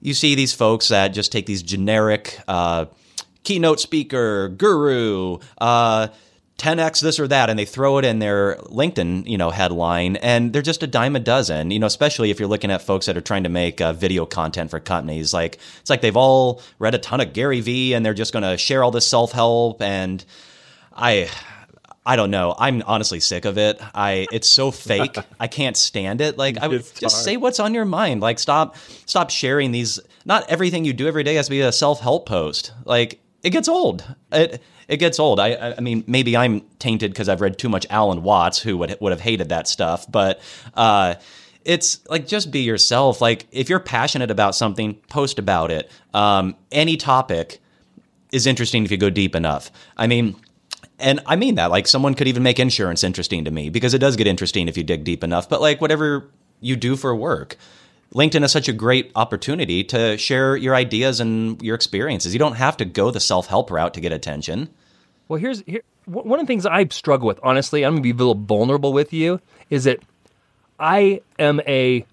[0.00, 2.86] you see these folks that just take these generic uh,
[3.44, 6.08] keynote speaker, guru, uh,
[6.58, 10.52] 10x this or that and they throw it in their linkedin you know headline and
[10.52, 13.16] they're just a dime a dozen you know especially if you're looking at folks that
[13.16, 16.94] are trying to make uh, video content for companies like it's like they've all read
[16.94, 20.22] a ton of gary vee and they're just going to share all this self-help and
[20.92, 21.28] i
[22.06, 22.54] I don't know.
[22.58, 23.78] I'm honestly sick of it.
[23.94, 25.16] I it's so fake.
[25.40, 26.38] I can't stand it.
[26.38, 27.24] Like I would just hard.
[27.24, 28.22] say what's on your mind.
[28.22, 28.76] Like stop
[29.06, 32.72] stop sharing these not everything you do every day has to be a self-help post.
[32.84, 34.02] Like it gets old.
[34.32, 35.38] It it gets old.
[35.40, 38.78] I I- I mean maybe I'm tainted because I've read too much Alan Watts who
[38.78, 40.40] would would have hated that stuff, but
[40.74, 41.14] uh
[41.64, 43.20] it's like just be yourself.
[43.20, 45.90] Like if you're passionate about something, post about it.
[46.14, 47.60] Um, any topic
[48.32, 49.70] is interesting if you go deep enough.
[49.96, 50.36] I mean,
[51.00, 51.70] and I mean that.
[51.70, 54.76] Like someone could even make insurance interesting to me because it does get interesting if
[54.76, 55.48] you dig deep enough.
[55.48, 57.56] But like whatever you do for work,
[58.14, 62.32] LinkedIn is such a great opportunity to share your ideas and your experiences.
[62.32, 64.68] You don't have to go the self help route to get attention.
[65.28, 67.38] Well, here's here one one of the things I struggle with.
[67.42, 69.40] Honestly, I'm gonna be a little vulnerable with you.
[69.68, 70.00] Is that
[70.78, 72.04] I am a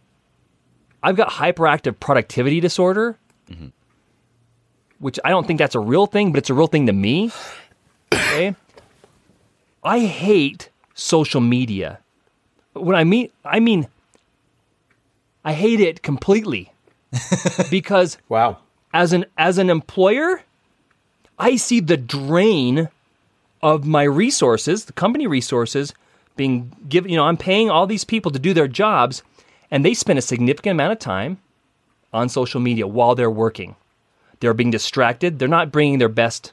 [1.02, 3.18] I've got hyperactive productivity disorder,
[3.50, 3.68] mm-hmm.
[5.00, 7.32] which I don't think that's a real thing, but it's a real thing to me.
[8.14, 8.56] Okay,
[9.88, 12.00] I hate social media.
[12.74, 13.88] When I mean, I mean,
[15.46, 16.72] I hate it completely
[17.72, 18.58] because Wow.
[18.94, 20.44] as an as an employer,
[21.40, 22.90] I see the drain
[23.62, 25.94] of my resources, the company resources,
[26.36, 27.10] being given.
[27.10, 29.24] You know, I'm paying all these people to do their jobs,
[29.72, 31.38] and they spend a significant amount of time
[32.14, 33.76] on social media while they're working.
[34.42, 35.40] They're being distracted.
[35.40, 36.52] They're not bringing their best,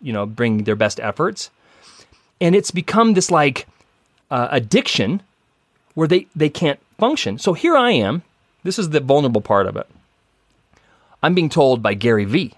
[0.00, 1.50] you know, bringing their best efforts,
[2.42, 3.68] and it's become this like
[4.30, 5.22] uh, addiction
[5.94, 7.38] where they they can't function.
[7.38, 8.22] So here I am.
[8.64, 9.86] This is the vulnerable part of it.
[11.22, 12.54] I'm being told by Gary Vee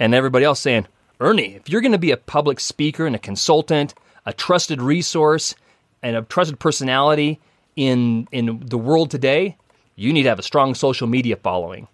[0.00, 0.88] and everybody else saying,
[1.20, 3.94] Ernie, if you're going to be a public speaker and a consultant,
[4.26, 5.54] a trusted resource,
[6.02, 7.40] and a trusted personality
[7.76, 9.56] in in the world today,
[9.94, 11.86] you need to have a strong social media following.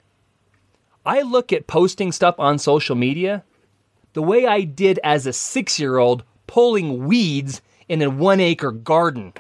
[1.05, 3.45] I look at posting stuff on social media
[4.15, 8.73] the way I did as a six year old pulling weeds in a one acre
[8.73, 9.33] garden.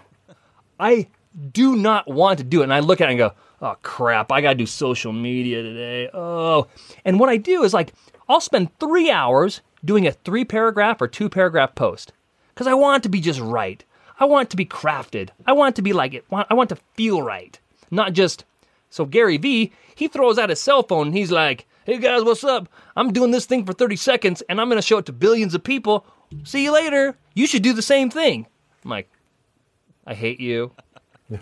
[0.79, 1.09] I
[1.51, 2.65] do not want to do it.
[2.65, 5.61] And I look at it and go, oh crap, I got to do social media
[5.61, 6.09] today.
[6.15, 6.69] Oh.
[7.05, 7.93] And what I do is like,
[8.29, 12.13] I'll spend three hours doing a three paragraph or two paragraph post
[12.55, 13.85] because I want it to be just right.
[14.21, 15.31] I want it to be crafted.
[15.47, 16.25] I want it to be like it.
[16.31, 17.59] I want it to feel right,
[17.91, 18.45] not just.
[18.89, 22.45] So Gary Vee, he throws out his cell phone and he's like, "Hey guys, what's
[22.45, 22.69] up?
[22.95, 25.55] I'm doing this thing for 30 seconds and I'm going to show it to billions
[25.57, 26.07] of people.
[26.45, 27.17] See you later.
[27.35, 28.47] You should do the same thing."
[28.85, 29.09] I'm like,
[30.07, 30.73] "I hate you."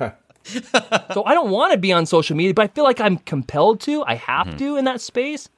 [0.48, 3.80] so I don't want to be on social media, but I feel like I'm compelled
[3.82, 4.02] to.
[4.04, 5.48] I have to in that space.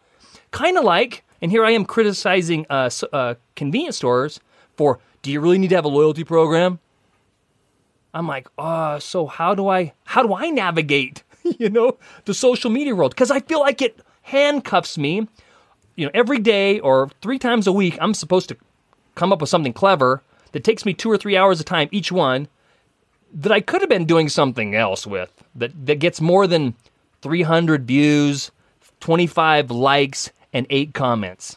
[0.50, 4.40] Kind of like, and here I am criticizing uh, uh, convenience stores
[4.76, 6.80] for, do you really need to have a loyalty program?
[8.12, 11.22] I'm like, uh, so how do I how do I navigate,
[11.58, 13.12] you know, the social media world?
[13.12, 15.28] Because I feel like it handcuffs me.
[15.94, 18.56] You know, every day or three times a week, I'm supposed to
[19.14, 20.22] come up with something clever
[20.52, 22.48] that takes me two or three hours of time each one
[23.32, 26.74] that I could have been doing something else with that, that gets more than
[27.22, 28.50] 300 views,
[29.00, 31.56] 25 likes, and eight comments.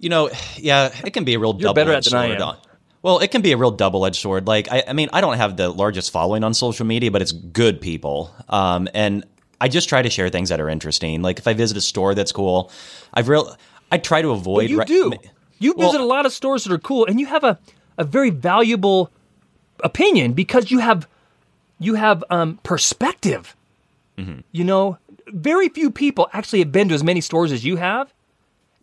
[0.00, 2.20] You know, yeah, it can be a real You're double better at edged it than
[2.20, 2.40] I sword.
[2.40, 2.48] am.
[2.48, 2.56] on-
[3.02, 4.46] Well, it can be a real double edged sword.
[4.46, 7.32] Like, I, I mean, I don't have the largest following on social media, but it's
[7.32, 8.34] good people.
[8.48, 9.24] Um, and
[9.60, 11.22] I just try to share things that are interesting.
[11.22, 12.70] Like, if I visit a store that's cool,
[13.14, 13.56] I've real,
[13.92, 14.70] I try to avoid.
[14.70, 15.12] you re- do.
[15.58, 17.58] You Well- visit a lot of stores that are cool, and you have a,
[17.96, 19.10] a very valuable
[19.84, 21.08] opinion because you have
[21.80, 23.54] you have um, perspective.
[24.16, 24.40] Mm-hmm.
[24.50, 24.98] You know,
[25.28, 28.12] very few people actually have been to as many stores as you have,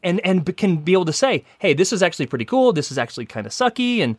[0.04, 2.72] and and can be able to say, "Hey, this is actually pretty cool.
[2.72, 4.18] This is actually kind of sucky," and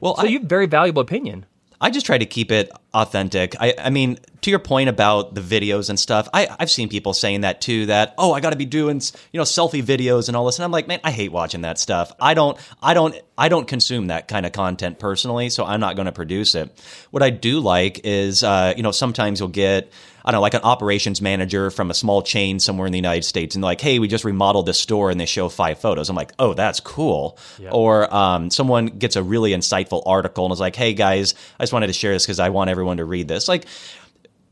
[0.00, 1.46] Well, so I, you have very valuable opinion.
[1.82, 3.56] I just try to keep it authentic.
[3.60, 7.12] I, I mean, to your point about the videos and stuff, I, I've seen people
[7.12, 7.86] saying that too.
[7.86, 9.02] That oh, I got to be doing
[9.32, 11.80] you know selfie videos and all this, and I'm like, man, I hate watching that
[11.80, 12.12] stuff.
[12.20, 15.96] I don't, I don't, I don't consume that kind of content personally, so I'm not
[15.96, 16.70] going to produce it.
[17.10, 19.92] What I do like is, uh, you know, sometimes you'll get.
[20.24, 23.24] I don't know, like an operations manager from a small chain somewhere in the United
[23.24, 26.08] States, and like, "Hey, we just remodeled this store," and they show five photos.
[26.08, 27.38] I'm like, "Oh, that's cool."
[27.72, 31.72] Or um, someone gets a really insightful article and is like, "Hey, guys, I just
[31.72, 33.66] wanted to share this because I want everyone to read this." Like,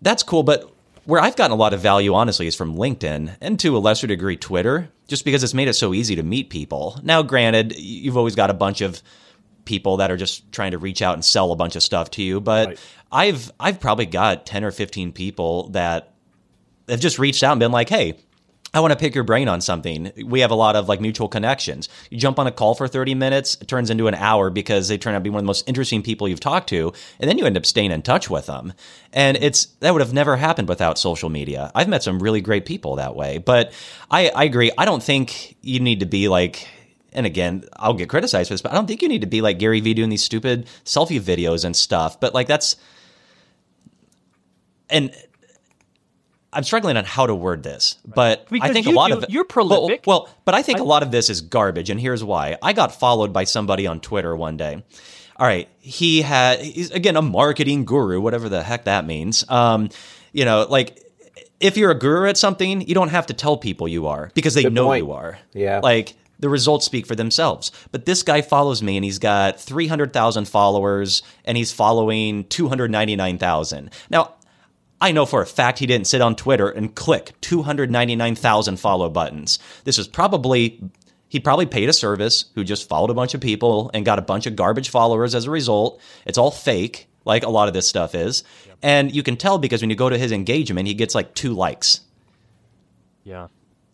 [0.02, 0.70] that's cool, but
[1.04, 4.06] where I've gotten a lot of value, honestly, is from LinkedIn and to a lesser
[4.06, 7.00] degree Twitter, just because it's made it so easy to meet people.
[7.02, 9.02] Now, granted, you've always got a bunch of
[9.64, 12.22] people that are just trying to reach out and sell a bunch of stuff to
[12.22, 12.80] you, but Right.
[13.12, 16.12] I've I've probably got ten or fifteen people that
[16.88, 18.18] have just reached out and been like, "Hey,
[18.72, 20.12] I want to pick your brain on something.
[20.24, 21.88] We have a lot of like mutual connections.
[22.08, 24.96] You jump on a call for 30 minutes, it turns into an hour because they
[24.96, 27.36] turn out to be one of the most interesting people you've talked to, and then
[27.36, 28.72] you end up staying in touch with them.
[29.12, 31.72] And it's that would have never happened without social media.
[31.74, 33.72] I've met some really great people that way, but
[34.08, 34.70] I, I agree.
[34.78, 36.68] I don't think you need to be like
[37.12, 39.40] and again, I'll get criticized for this, but I don't think you need to be
[39.42, 42.20] like Gary Vee doing these stupid selfie videos and stuff.
[42.20, 42.76] But like that's
[44.88, 45.14] and
[46.52, 49.22] I'm struggling on how to word this, but I think you a lot do- of
[49.24, 50.02] it, you're prolific.
[50.06, 52.58] Well, but I think a lot of this is garbage, and here's why.
[52.60, 54.82] I got followed by somebody on Twitter one day.
[55.36, 59.48] All right, he had he's again a marketing guru, whatever the heck that means.
[59.48, 59.90] Um,
[60.32, 61.00] you know, like
[61.60, 64.54] if you're a guru at something, you don't have to tell people you are because
[64.54, 65.04] they Good know point.
[65.04, 65.38] you are.
[65.52, 65.80] Yeah.
[65.80, 67.70] Like the results speak for themselves.
[67.92, 73.90] But this guy follows me and he's got 300,000 followers and he's following 299,000.
[74.10, 74.34] Now,
[75.00, 79.58] I know for a fact he didn't sit on Twitter and click 299,000 follow buttons.
[79.84, 80.80] This is probably
[81.28, 84.22] he probably paid a service who just followed a bunch of people and got a
[84.22, 86.00] bunch of garbage followers as a result.
[86.26, 88.42] It's all fake, like a lot of this stuff is.
[88.82, 91.54] And you can tell because when you go to his engagement, he gets like two
[91.54, 92.00] likes.
[93.22, 93.46] Yeah.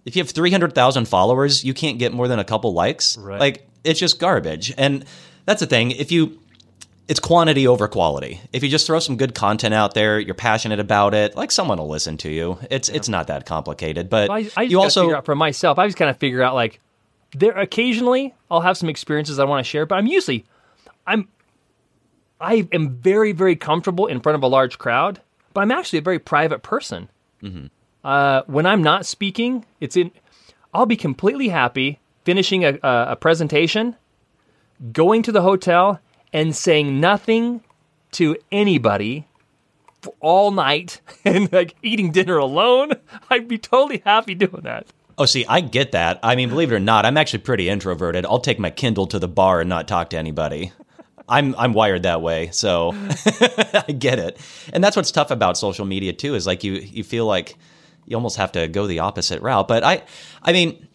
[0.07, 3.19] If you have 300,000 followers, you can't get more than a couple likes.
[3.19, 3.39] Right.
[3.39, 4.73] Like it's just garbage.
[4.79, 5.05] And
[5.45, 5.91] that's the thing.
[5.91, 6.41] If you
[7.09, 8.41] it's quantity over quality.
[8.53, 11.79] If you just throw some good content out there, you're passionate about it, like someone
[11.79, 12.59] will listen to you.
[12.71, 14.11] It's it's not that complicated.
[14.11, 15.79] But I, I just you also figure out for myself.
[15.79, 16.81] I just kind of figure out like
[17.33, 20.45] there occasionally I'll have some experiences I want to share, but I'm usually
[21.07, 21.29] I'm
[22.41, 25.21] I am very very comfortable in front of a large crowd,
[25.55, 27.09] but I'm actually a very private person.
[27.43, 27.67] Mm-hmm.
[28.07, 30.13] Uh, when I'm not speaking, it's in.
[30.73, 33.97] I'll be completely happy finishing a, a, a presentation,
[34.93, 35.99] going to the hotel,
[36.33, 37.65] and saying nothing
[38.13, 39.27] to anybody
[40.21, 42.93] all night and like eating dinner alone.
[43.31, 44.87] I'd be totally happy doing that.
[45.19, 46.21] Oh, see, I get that.
[46.23, 48.25] I mean, believe it or not, I'm actually pretty introverted.
[48.25, 50.71] I'll take my Kindle to the bar and not talk to anybody.
[51.29, 52.93] I'm I'm wired that way, so
[53.75, 54.39] I get it.
[54.73, 57.57] And that's what's tough about social media too is like you you feel like
[58.07, 59.69] you almost have to go the opposite route.
[59.69, 60.03] But I
[60.43, 60.89] I mean,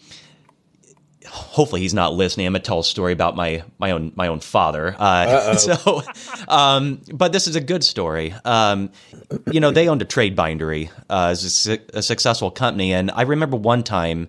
[1.27, 2.47] hopefully he's not listening.
[2.47, 4.95] I'm gonna tell a story about my my own my own father.
[4.97, 6.01] Uh, so,
[6.47, 8.33] um, but this is a good story.
[8.45, 8.91] Um,
[9.51, 13.11] you know, they owned a trade bindery uh, as a, su- a successful company, and
[13.11, 14.27] I remember one time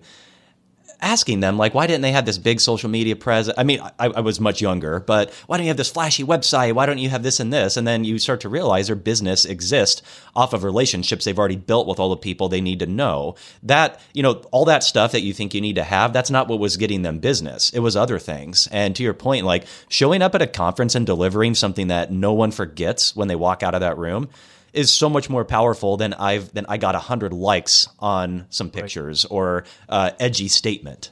[1.03, 4.07] asking them like why didn't they have this big social media presence i mean I,
[4.07, 6.73] I was much younger but why don't you have this flashy website?
[6.73, 7.77] Why don't you have this and this?
[7.77, 10.01] And then you start to realize their business exists
[10.35, 13.35] off of relationships they've already built with all the people they need to know.
[13.63, 16.47] That you know all that stuff that you think you need to have that's not
[16.47, 17.69] what was getting them business.
[17.71, 18.67] It was other things.
[18.71, 22.33] And to your point like showing up at a conference and delivering something that no
[22.33, 24.29] one forgets when they walk out of that room
[24.73, 29.25] is so much more powerful than I've than I got hundred likes on some pictures
[29.25, 31.11] or uh, edgy statement.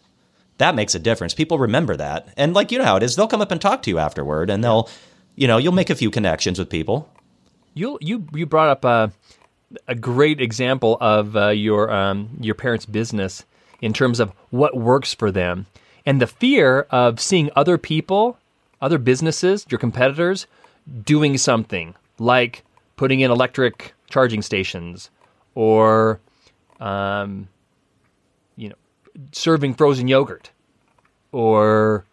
[0.57, 1.33] That makes a difference.
[1.33, 3.81] People remember that, and like you know how it is, they'll come up and talk
[3.83, 4.89] to you afterward, and they'll,
[5.35, 7.09] you know, you'll make a few connections with people.
[7.73, 9.11] You you you brought up a
[9.87, 13.45] a great example of uh, your um, your parents' business
[13.81, 15.65] in terms of what works for them,
[16.05, 18.37] and the fear of seeing other people,
[18.81, 20.45] other businesses, your competitors,
[21.03, 22.63] doing something like
[23.01, 25.09] putting in electric charging stations,
[25.55, 26.19] or
[26.79, 27.47] um,
[28.55, 28.75] you know,
[29.31, 30.51] serving frozen yogurt,
[31.31, 32.05] or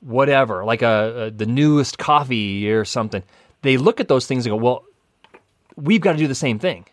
[0.00, 3.22] whatever, like a, a the newest coffee or something.
[3.62, 4.84] They look at those things and go, "Well,
[5.76, 6.86] we've got to do the same thing.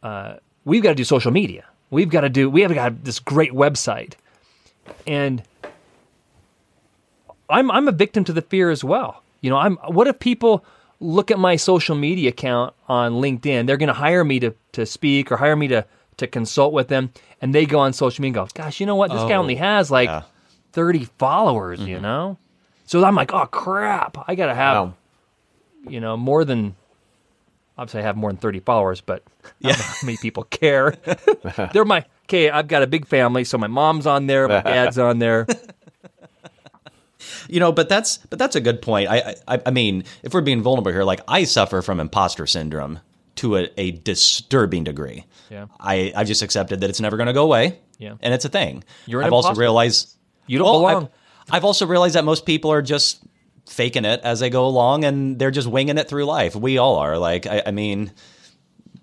[0.00, 0.34] Uh,
[0.64, 1.64] we've got to do social media.
[1.90, 2.48] We've got to do.
[2.48, 4.12] We have got this great website,
[5.08, 5.42] and
[7.48, 9.24] I'm I'm a victim to the fear as well.
[9.40, 9.74] You know, I'm.
[9.88, 10.64] What if people
[11.00, 13.66] look at my social media account on LinkedIn?
[13.66, 15.84] They're going to hire me to to speak or hire me to
[16.18, 18.96] to consult with them, and they go on social media and go, "Gosh, you know
[18.96, 19.10] what?
[19.10, 20.22] This guy only oh, has like yeah.
[20.72, 22.02] 30 followers." You mm-hmm.
[22.02, 22.38] know,
[22.86, 24.16] so I'm like, "Oh crap!
[24.28, 24.94] I got to have." Wow.
[25.88, 26.76] you know, more than
[27.80, 29.24] obviously I have more than 30 followers, but
[29.60, 29.72] yeah.
[29.72, 30.94] how many people care.
[31.72, 34.98] They're my okay, I've got a big family, so my mom's on there, my dad's
[34.98, 35.46] on there.
[37.48, 39.08] You know, but that's but that's a good point.
[39.10, 43.00] I I, I mean, if we're being vulnerable here, like I suffer from imposter syndrome
[43.36, 45.24] to a, a disturbing degree.
[45.50, 45.66] Yeah.
[45.78, 47.78] I I've just accepted that it's never going to go away.
[47.98, 48.14] Yeah.
[48.22, 48.84] and it's a thing.
[49.06, 50.16] You're I've also realized
[50.46, 51.04] You don't Well, belong.
[51.48, 53.22] I've, I've also realized that most people are just
[53.68, 56.54] faking it as they go along, and they're just winging it through life.
[56.56, 57.18] We all are.
[57.18, 58.12] Like, I, I mean,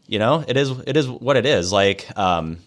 [0.08, 1.72] You know, it is it is what it is.
[1.72, 2.58] Like, um,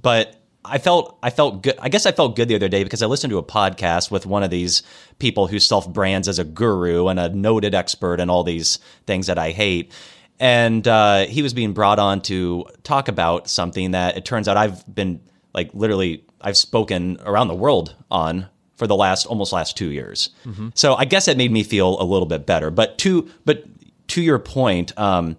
[0.00, 1.76] but I felt I felt good.
[1.80, 4.26] I guess I felt good the other day because I listened to a podcast with
[4.26, 4.82] one of these
[5.18, 9.26] people who self brands as a guru and a noted expert and all these things
[9.26, 9.92] that I hate.
[10.38, 14.56] And uh, he was being brought on to talk about something that it turns out
[14.56, 15.20] I've been
[15.54, 18.46] like literally I've spoken around the world on
[18.76, 20.30] for the last almost last two years.
[20.74, 22.70] So I guess it made me feel a little bit better.
[22.70, 23.64] But to but
[24.08, 25.36] to your point, um,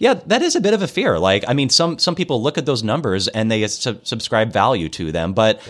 [0.00, 1.18] yeah, that is a bit of a fear.
[1.18, 4.88] Like, I mean, some some people look at those numbers and they sub- subscribe value
[4.88, 5.60] to them, but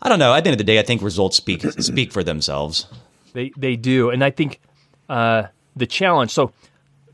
[0.00, 0.34] I don't know.
[0.34, 2.86] At the end of the day, I think results speak speak for themselves.
[3.34, 4.60] They they do, and I think
[5.10, 5.44] uh,
[5.76, 6.30] the challenge.
[6.30, 6.52] So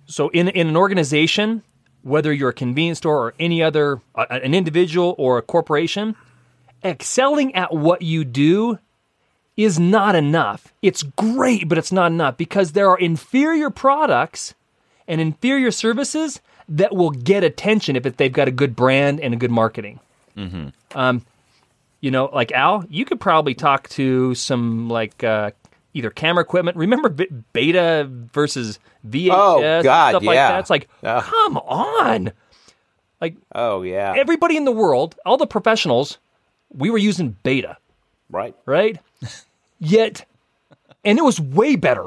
[0.06, 1.64] so in in an organization,
[2.02, 6.14] whether you're a convenience store or any other uh, an individual or a corporation,
[6.84, 8.78] excelling at what you do
[9.56, 10.72] is not enough.
[10.80, 14.54] It's great, but it's not enough because there are inferior products
[15.08, 19.36] and inferior services that will get attention if they've got a good brand and a
[19.36, 20.00] good marketing.
[20.94, 21.24] Um,
[22.00, 25.52] you know, like Al, you could probably talk to some like uh,
[25.94, 26.76] either camera equipment.
[26.76, 28.78] Remember Beta versus
[29.08, 29.30] VHS?
[29.32, 30.48] Oh, God, stuff like yeah.
[30.52, 30.60] that.
[30.60, 32.32] It's like, come on!
[33.20, 36.18] Like Oh yeah, everybody in the world, all the professionals,
[36.72, 37.78] we were using Beta,
[38.30, 38.54] right.
[38.66, 38.98] right?
[39.78, 40.26] Yet,
[41.04, 42.06] and it was way better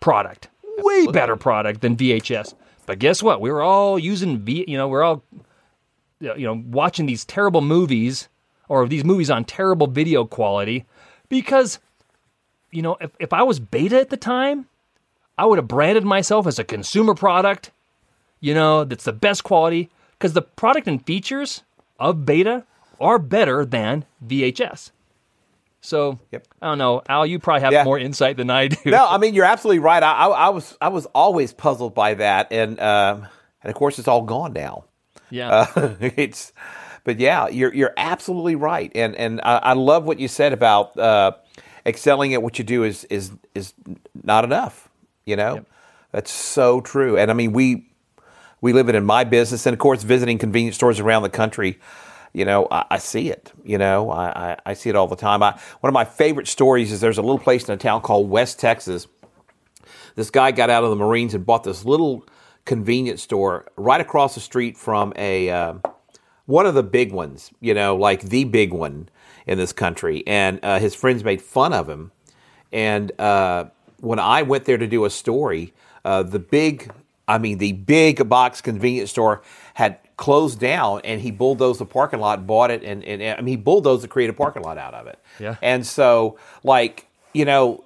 [0.00, 0.48] product,
[0.82, 2.54] way better product than VHS.
[2.86, 3.40] But guess what?
[3.40, 4.64] We were all using V.
[4.66, 5.22] You know, we're all
[6.22, 8.28] you know watching these terrible movies
[8.68, 10.84] or these movies on terrible video quality
[11.28, 11.78] because
[12.70, 14.66] you know if, if i was beta at the time
[15.36, 17.70] i would have branded myself as a consumer product
[18.40, 21.62] you know that's the best quality because the product and features
[21.98, 22.64] of beta
[23.00, 24.90] are better than vhs
[25.84, 26.46] so Yep.
[26.62, 27.84] i don't know al you probably have Yeah.
[27.84, 30.02] more insight than i do No, I mean you're absolutely right.
[30.02, 33.26] I, I, I was I was always puzzled by that, and um,
[33.62, 34.84] and of course it's all gone now.
[35.30, 36.52] yeah Uh, it's,
[37.04, 40.96] but yeah, you're you're absolutely right, and and I, I love what you said about
[40.98, 41.32] uh,
[41.84, 43.74] excelling at what you do is is is
[44.22, 44.88] not enough.
[45.26, 45.64] You know,
[46.12, 47.16] that's so true.
[47.18, 47.88] And I mean we
[48.60, 51.80] we live it in my business, and of course visiting convenience stores around the country.
[52.32, 53.52] You know, I, I see it.
[53.64, 55.42] You know, I, I, I see it all the time.
[55.42, 58.30] I, one of my favorite stories is there's a little place in a town called
[58.30, 59.06] West Texas
[60.14, 62.26] this guy got out of the Marines and bought this little
[62.64, 65.74] convenience store right across the street from a uh,
[66.46, 69.08] one of the big ones, you know, like the big one
[69.46, 70.22] in this country.
[70.26, 72.12] And uh, his friends made fun of him.
[72.72, 73.66] And uh,
[74.00, 75.72] when I went there to do a story,
[76.04, 76.90] uh, the big,
[77.32, 79.42] I mean, the big box convenience store
[79.74, 83.48] had closed down and he bulldozed the parking lot, bought it, and, and I mean,
[83.48, 85.18] he bulldozed to create a parking lot out of it.
[85.40, 85.56] Yeah.
[85.62, 87.84] And so, like, you know,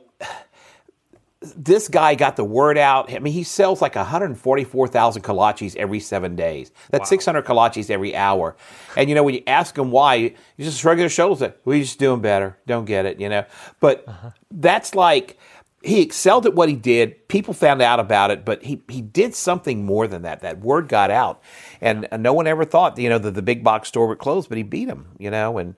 [1.56, 3.12] this guy got the word out.
[3.12, 6.72] I mean, he sells like 144,000 kolaches every seven days.
[6.90, 8.56] That's 600 kolaches every hour.
[8.96, 11.40] And, you know, when you ask him why, he just shrugs his shoulders.
[11.40, 12.58] Like, We're just doing better.
[12.66, 13.44] Don't get it, you know.
[13.80, 14.30] But uh-huh.
[14.50, 15.38] that's like,
[15.86, 17.28] he excelled at what he did.
[17.28, 20.40] People found out about it, but he, he did something more than that.
[20.40, 21.40] That word got out.
[21.80, 24.56] And no one ever thought, you know, that the big box store would close, but
[24.58, 25.58] he beat him, you know.
[25.58, 25.76] And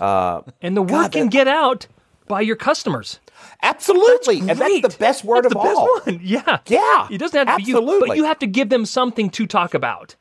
[0.00, 1.86] uh, and the word God, can that- get out
[2.28, 3.20] by your customers
[3.62, 4.40] absolutely.
[4.40, 6.00] and that's the best word That's of the best all.
[6.04, 6.20] one.
[6.24, 6.58] Yeah.
[6.66, 9.46] Yeah, It doesn't have to be you, but you have to give them something to
[9.46, 10.16] talk about.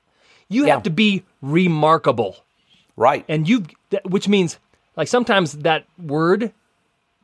[0.47, 0.73] You Yeah.
[0.75, 2.37] have to be remarkable.
[2.95, 3.25] Right.
[3.27, 3.65] And you
[4.03, 4.59] which means
[4.95, 6.53] like sometimes that word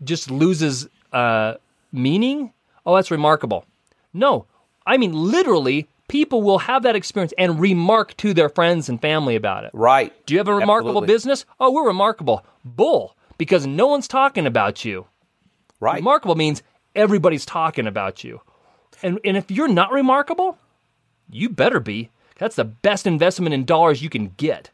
[0.04, 1.56] just loses uh
[1.92, 2.54] meaning.
[2.86, 3.66] Oh, that's remarkable.
[4.14, 4.46] No.
[4.86, 9.36] I mean literally people will have that experience and remark to their friends and family
[9.36, 9.72] about it.
[9.74, 10.14] Right.
[10.26, 11.14] Do you have a remarkable Absolutely.
[11.14, 11.46] business?
[11.60, 12.46] Oh, we're remarkable.
[12.66, 15.06] Bull, because no one's talking about you.
[15.80, 15.96] Right.
[15.96, 16.64] Remarkable means
[16.96, 18.42] everybody's talking about you.
[19.02, 20.58] And and if you're not remarkable,
[21.30, 22.10] you better be.
[22.38, 24.72] That's the best investment in dollars you can get.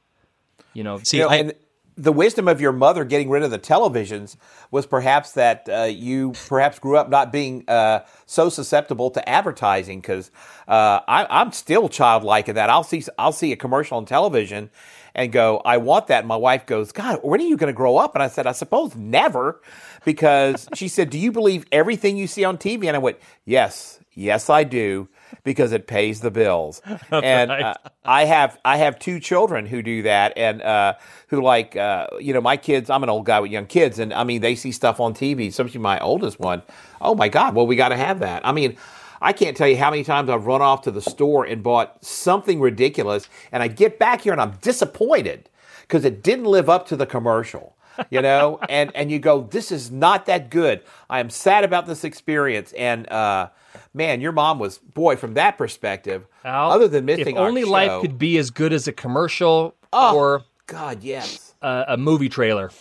[0.74, 1.54] You know, See, You know, I, and
[1.98, 4.38] the wisdom of your mother getting rid of the televisions
[4.70, 10.00] was perhaps that uh, you perhaps grew up not being uh, so susceptible to advertising
[10.00, 10.30] because
[10.68, 12.70] uh, I'm still childlike in that.
[12.70, 14.70] I'll see I'll see a commercial on television
[15.16, 16.20] and go I want that.
[16.20, 18.14] And my wife goes God when are you going to grow up?
[18.16, 19.60] And I said I suppose never
[20.06, 24.00] because she said do you believe everything you see on TV and I went yes
[24.14, 25.10] yes I do
[25.44, 26.82] because it pays the bills
[27.12, 27.64] and right.
[27.64, 27.74] uh,
[28.06, 30.96] I have I have two children who do that and uh,
[31.28, 32.90] who like uh, you know my kids.
[32.90, 35.48] I'm an old guy with young kids, and I mean they see stuff on TV.
[35.48, 36.62] Especially my oldest one.
[37.02, 37.56] Oh my God!
[37.56, 38.46] Well, we got to have that.
[38.46, 38.78] I mean.
[39.20, 42.06] I can't tell you how many times I've run off to the store and bought
[42.06, 45.50] something ridiculous, and I get back here and I'm disappointed
[45.82, 47.76] because it didn't live up to the commercial.
[48.12, 50.84] you know, and and you go, this is not that good.
[51.10, 53.50] I am sad about this experience, and uh,
[53.94, 56.28] man, your mom was boy from that perspective.
[56.44, 59.76] Al, other than missing if only show- life could be as good as a commercial
[59.94, 60.16] Oh.
[60.18, 61.56] or God, yes.
[61.62, 62.72] a, a movie trailer.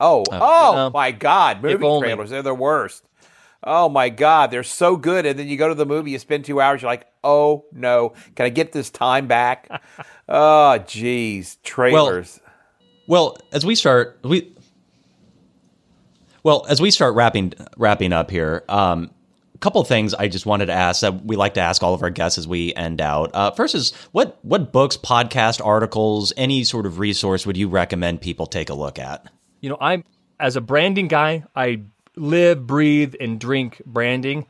[0.00, 3.04] Oh, oh know, my God, movie trailers, they're the worst.
[3.66, 5.24] Oh my God, they're so good.
[5.24, 8.12] And then you go to the movie, you spend two hours, you're like, oh no,
[8.36, 9.68] can I get this time back?
[10.28, 12.40] oh, geez, trailers.
[13.08, 14.54] Well, as we start, we
[16.42, 18.64] well as we start wrapping wrapping up here.
[18.68, 19.10] Um,
[19.64, 22.02] couple of things I just wanted to ask that we like to ask all of
[22.02, 23.30] our guests as we end out.
[23.32, 28.20] Uh, first is what what books, podcast, articles, any sort of resource would you recommend
[28.20, 29.26] people take a look at?
[29.62, 30.04] You know, I'm
[30.38, 31.80] as a branding guy, I
[32.14, 34.44] live, breathe, and drink branding.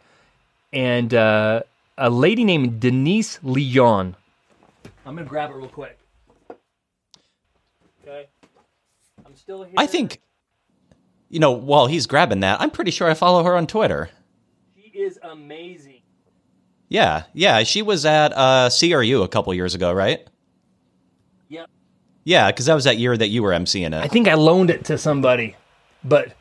[0.73, 1.63] And uh,
[1.97, 4.17] a lady named Denise Lee Yohn.
[5.07, 5.97] I'm gonna grab it real quick.
[8.03, 8.27] Okay,
[9.25, 9.75] I'm still here.
[9.77, 10.21] I think,
[11.29, 14.11] you know, while he's grabbing that, I'm pretty sure I follow her on Twitter.
[15.05, 16.01] Is amazing.
[16.89, 20.27] Yeah, yeah, she was at uh, CRU a couple years ago, right?
[21.51, 21.69] Yep.
[22.25, 24.03] Yeah, because that was that year that you were emceeing it.
[24.03, 25.57] I think I loaned it to somebody,
[26.05, 26.33] but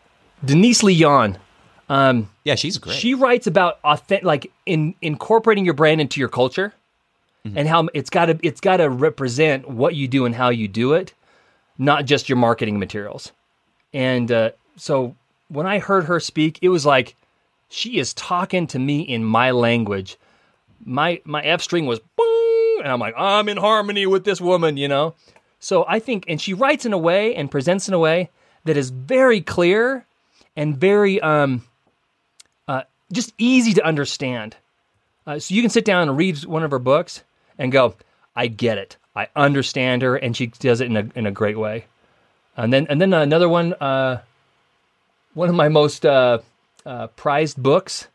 [0.45, 1.37] Denise Lee Yohn.
[1.89, 2.95] Um, yeah, she's great.
[2.95, 6.73] She writes about authentic, like in incorporating your brand into your culture,
[7.43, 10.69] and how it's got to it's got to represent what you do and how you
[10.69, 11.13] do it,
[11.77, 13.33] not just your marketing materials.
[13.93, 15.17] And uh, so
[15.49, 17.17] when I heard her speak, it was like
[17.73, 20.17] she is talking to me in my language.
[20.85, 24.77] My my F string was boom, and I'm like I'm in harmony with this woman,
[24.77, 25.15] you know.
[25.59, 28.29] So I think, and she writes in a way and presents in a way
[28.65, 30.05] that is very clear
[30.55, 31.63] and very um,
[32.67, 34.57] uh, just easy to understand.
[35.25, 37.23] Uh, so you can sit down and read one of her books
[37.57, 37.95] and go,
[38.35, 38.97] I get it.
[39.15, 41.85] I understand her, and she does it in a in a great way.
[42.55, 44.21] And then and then another one, uh,
[45.33, 46.05] one of my most
[46.85, 48.07] uh, uh, prized books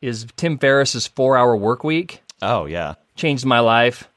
[0.00, 2.22] is Tim Ferriss's Four Hour Work Week.
[2.42, 2.94] oh yeah.
[3.16, 4.08] Changed my life.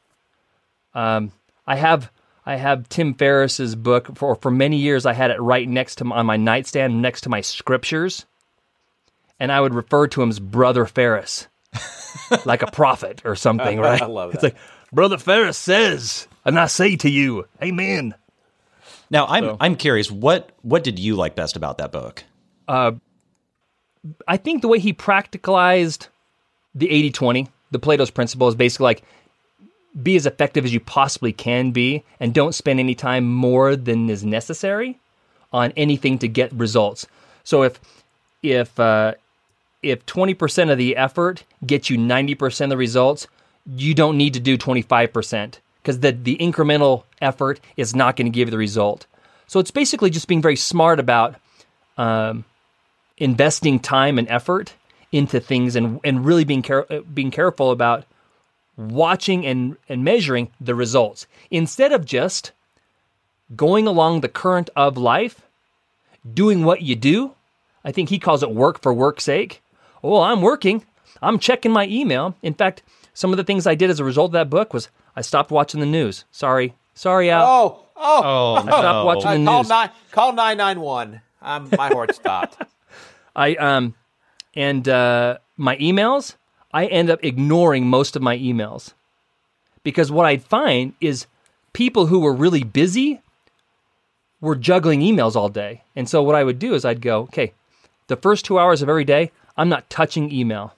[0.93, 1.31] Um,
[1.65, 2.11] I have
[2.45, 5.05] I have Tim Ferriss's book for for many years.
[5.05, 8.25] I had it right next to my, on my nightstand, next to my scriptures,
[9.39, 11.47] and I would refer to him as Brother Ferriss,
[12.45, 14.01] like a prophet or something, right?
[14.01, 14.35] I love it.
[14.35, 14.57] It's like
[14.91, 18.13] Brother Ferriss says, and I say to you, Amen.
[19.09, 22.23] Now I'm So- I'm curious what what did you like best about that book?
[24.27, 26.07] I think the way he practicalized
[26.73, 29.03] the 80 20, the Pareto's principle, is basically like
[30.01, 34.09] be as effective as you possibly can be and don't spend any time more than
[34.09, 34.97] is necessary
[35.51, 37.05] on anything to get results.
[37.43, 37.79] So if,
[38.41, 39.15] if, uh,
[39.83, 43.27] if 20% of the effort gets you 90% of the results,
[43.65, 48.35] you don't need to do 25% because the, the incremental effort is not going to
[48.35, 49.05] give you the result.
[49.47, 51.35] So it's basically just being very smart about
[53.21, 54.73] investing time and effort
[55.11, 58.05] into things and, and really being care, uh, being careful about
[58.77, 61.27] watching and, and measuring the results.
[61.51, 62.51] Instead of just
[63.55, 65.41] going along the current of life
[66.33, 67.33] doing what you do
[67.83, 69.61] i think he calls it work for work's sake.
[70.01, 70.85] Well i'm working.
[71.21, 72.35] I'm checking my email.
[72.41, 72.81] In fact
[73.13, 75.51] some of the things i did as a result of that book was i stopped
[75.51, 76.23] watching the news.
[76.31, 76.73] Sorry.
[76.93, 77.43] Sorry al.
[77.45, 79.69] Oh, oh, Oh I stopped watching Uh, the call news.
[79.69, 81.21] nine, call nine nine one.
[81.41, 82.57] Um, my heart stopped.
[83.35, 83.95] I um
[84.53, 86.35] and uh, my emails,
[86.73, 88.93] I end up ignoring most of my emails.
[89.83, 91.25] Because what I'd find is
[91.73, 93.21] people who were really busy
[94.41, 97.53] were juggling emails all day, and so what I would do is I'd go, okay,
[98.07, 100.73] the first two hours of every day, I'm not touching email,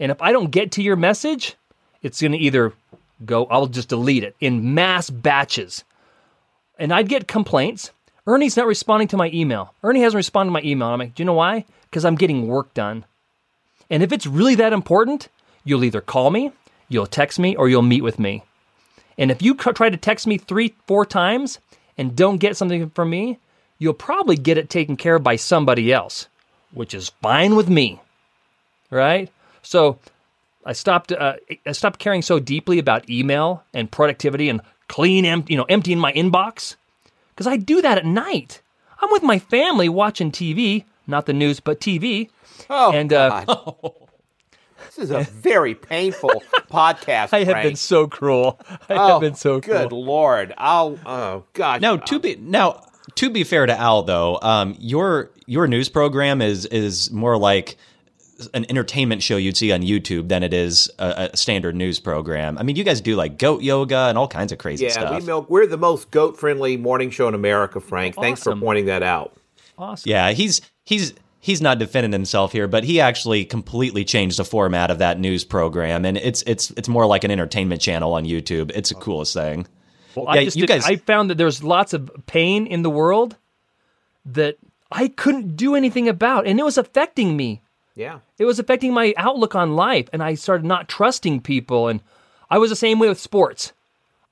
[0.00, 1.56] and if I don't get to your message,
[2.02, 2.72] it's going to either
[3.24, 5.84] go, I'll just delete it in mass batches.
[6.78, 7.90] And I'd get complaints.
[8.26, 9.72] Ernie's not responding to my email.
[9.82, 10.88] Ernie hasn't responded to my email.
[10.88, 11.64] I'm like, do you know why?
[11.82, 13.04] Because I'm getting work done.
[13.88, 15.28] And if it's really that important,
[15.64, 16.50] you'll either call me,
[16.88, 18.42] you'll text me, or you'll meet with me.
[19.16, 21.58] And if you try to text me three, four times
[21.96, 23.38] and don't get something from me,
[23.78, 26.28] you'll probably get it taken care of by somebody else,
[26.72, 28.00] which is fine with me.
[28.90, 29.30] Right?
[29.62, 29.98] So
[30.64, 31.12] I stopped.
[31.12, 31.34] Uh,
[31.64, 35.98] I stopped caring so deeply about email and productivity and clean, em- you know, emptying
[35.98, 36.76] my inbox
[37.36, 38.62] because I do that at night.
[39.00, 42.30] I'm with my family watching TV, not the news, but TV.
[42.70, 43.92] Oh, And, uh, God.
[44.86, 46.30] this is a very painful
[46.70, 47.34] podcast.
[47.34, 47.68] I have Frank.
[47.68, 48.58] been so cruel.
[48.88, 49.82] I oh, have been so cruel.
[49.82, 50.54] good lord.
[50.56, 50.98] I'll.
[51.04, 51.82] Oh God!
[51.82, 52.82] Now to be now
[53.16, 57.76] to be fair to Al though, um, your your news program is is more like
[58.54, 62.58] an entertainment show you'd see on YouTube than it is a, a standard news program.
[62.58, 65.10] I mean, you guys do like goat yoga and all kinds of crazy Yeah, stuff.
[65.12, 65.48] Yeah, we milk.
[65.50, 68.14] We're the most goat friendly morning show in America, Frank.
[68.14, 69.36] Thanks for pointing that out.
[69.78, 70.08] Awesome.
[70.10, 74.90] Yeah, he's he's he's not defending himself here, but he actually completely changed the format
[74.90, 78.70] of that news program, and it's it's it's more like an entertainment channel on YouTube.
[78.74, 79.66] It's the coolest thing.
[80.14, 82.82] Well, Yeah, I just you did- guys- I found that there's lots of pain in
[82.82, 83.36] the world
[84.24, 84.56] that
[84.90, 87.62] I couldn't do anything about, and it was affecting me.
[87.96, 88.20] Yeah.
[88.38, 91.88] It was affecting my outlook on life, and I started not trusting people.
[91.88, 92.00] And
[92.50, 93.72] I was the same way with sports.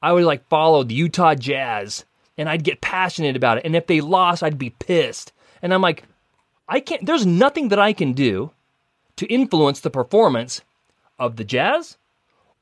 [0.03, 2.05] I would like follow the Utah Jazz,
[2.37, 3.65] and I'd get passionate about it.
[3.65, 5.33] And if they lost, I'd be pissed.
[5.63, 6.05] And I'm like,
[6.69, 7.05] I can't.
[7.07, 8.51] There's nothing that I can do
[9.17, 10.61] to influence the performance
[11.19, 11.97] of the Jazz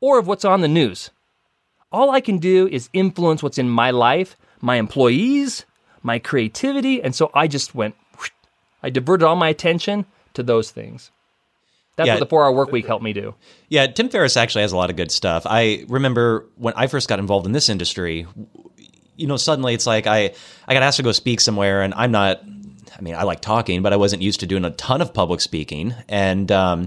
[0.01, 1.11] or of what's on the news.
[1.91, 5.67] All I can do is influence what's in my life, my employees,
[6.03, 7.03] my creativity.
[7.03, 7.97] And so I just went,
[8.83, 11.11] I diverted all my attention to those things.
[11.97, 12.15] That's Yeah.
[12.15, 13.35] what the four hour work week helped me do.
[13.69, 15.45] Yeah, Tim Ferriss actually has a lot of good stuff.
[15.47, 18.27] I remember when I first got involved in this industry,
[19.17, 20.33] you know, suddenly it's like I
[20.67, 22.41] I got asked to go speak somewhere, and I'm not.
[22.97, 25.41] I mean, I like talking, but I wasn't used to doing a ton of public
[25.41, 26.81] speaking, and um,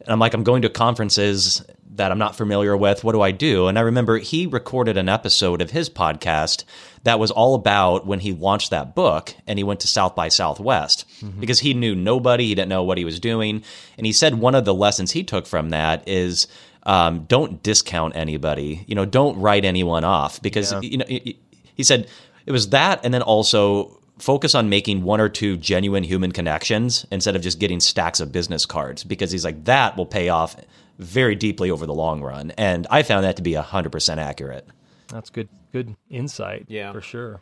[0.00, 1.64] and I'm like, I'm going to conferences
[1.96, 3.04] that I'm not familiar with.
[3.04, 3.68] What do I do?
[3.68, 6.64] And I remember he recorded an episode of his podcast
[7.04, 10.28] that was all about when he launched that book and he went to South by
[10.28, 11.04] Southwest
[11.38, 13.62] because he knew nobody, he didn't know what he was doing.
[13.96, 16.46] And he said one of the lessons he took from that is
[16.84, 18.84] um, don't discount anybody.
[18.86, 21.38] You know, don't write anyone off because, you know, he
[21.74, 22.08] he said
[22.46, 27.04] it was that and then also focus on making one or two genuine human connections
[27.10, 30.56] instead of just getting stacks of business cards because he's like that will pay off
[30.98, 34.66] very deeply over the long run and i found that to be 100% accurate
[35.08, 36.66] That's good, good insight.
[36.68, 36.92] Yeah.
[36.92, 37.40] for sure.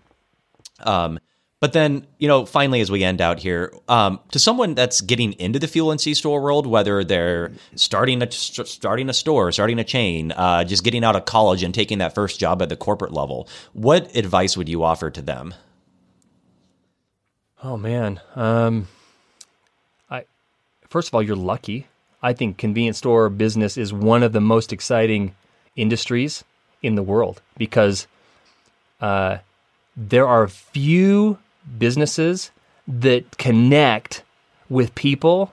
[1.60, 5.32] but then you know finally as we end out here um, to someone that's getting
[5.34, 9.84] into the fuel and c-store world whether they're starting a starting a store starting a
[9.84, 13.12] chain uh, just getting out of college and taking that first job at the corporate
[13.12, 15.54] level what advice would you offer to them
[17.64, 18.88] Oh man, um,
[20.10, 20.24] I
[20.88, 21.86] first of all, you're lucky.
[22.22, 25.34] I think convenience store business is one of the most exciting
[25.76, 26.44] industries
[26.82, 28.06] in the world because
[29.00, 29.38] uh,
[29.96, 31.38] there are few
[31.78, 32.50] businesses
[32.86, 34.22] that connect
[34.68, 35.52] with people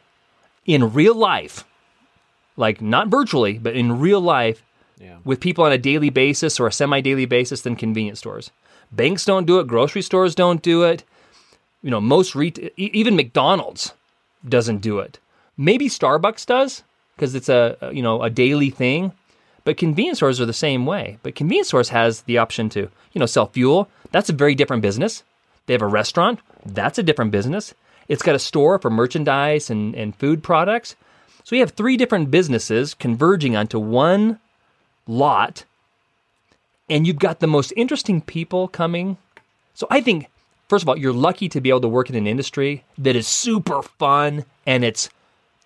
[0.66, 1.64] in real life,
[2.58, 4.64] like not virtually, but in real life,
[5.00, 5.18] Yeah.
[5.24, 8.52] with people on a daily basis or a semi-daily basis than convenience stores.
[8.92, 9.68] Banks don't do it.
[9.68, 11.04] Grocery stores don't do it
[11.82, 13.94] you know most ret- e- even McDonald's
[14.48, 15.18] doesn't do it.
[15.60, 16.84] Maybe Starbucks does
[17.16, 19.12] because it's a you know a daily thing,
[19.66, 21.18] but convenience stores are the same way.
[21.22, 23.90] But convenience stores has the option to you know sell fuel.
[24.12, 25.24] That's a very different business.
[25.66, 26.40] They have a restaurant.
[26.66, 27.74] That's a different business.
[28.08, 30.96] It's got a store for merchandise and, and food products.
[31.44, 34.40] So you have three different businesses converging onto one
[35.08, 35.66] lot,
[36.90, 39.18] and you've got the most interesting people coming.
[39.74, 40.30] So I think
[40.70, 43.28] first of all, you're lucky to be able to work in an industry that is
[43.28, 45.10] super fun and it's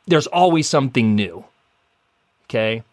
[0.07, 1.45] there's always something new.
[2.45, 2.83] Okay.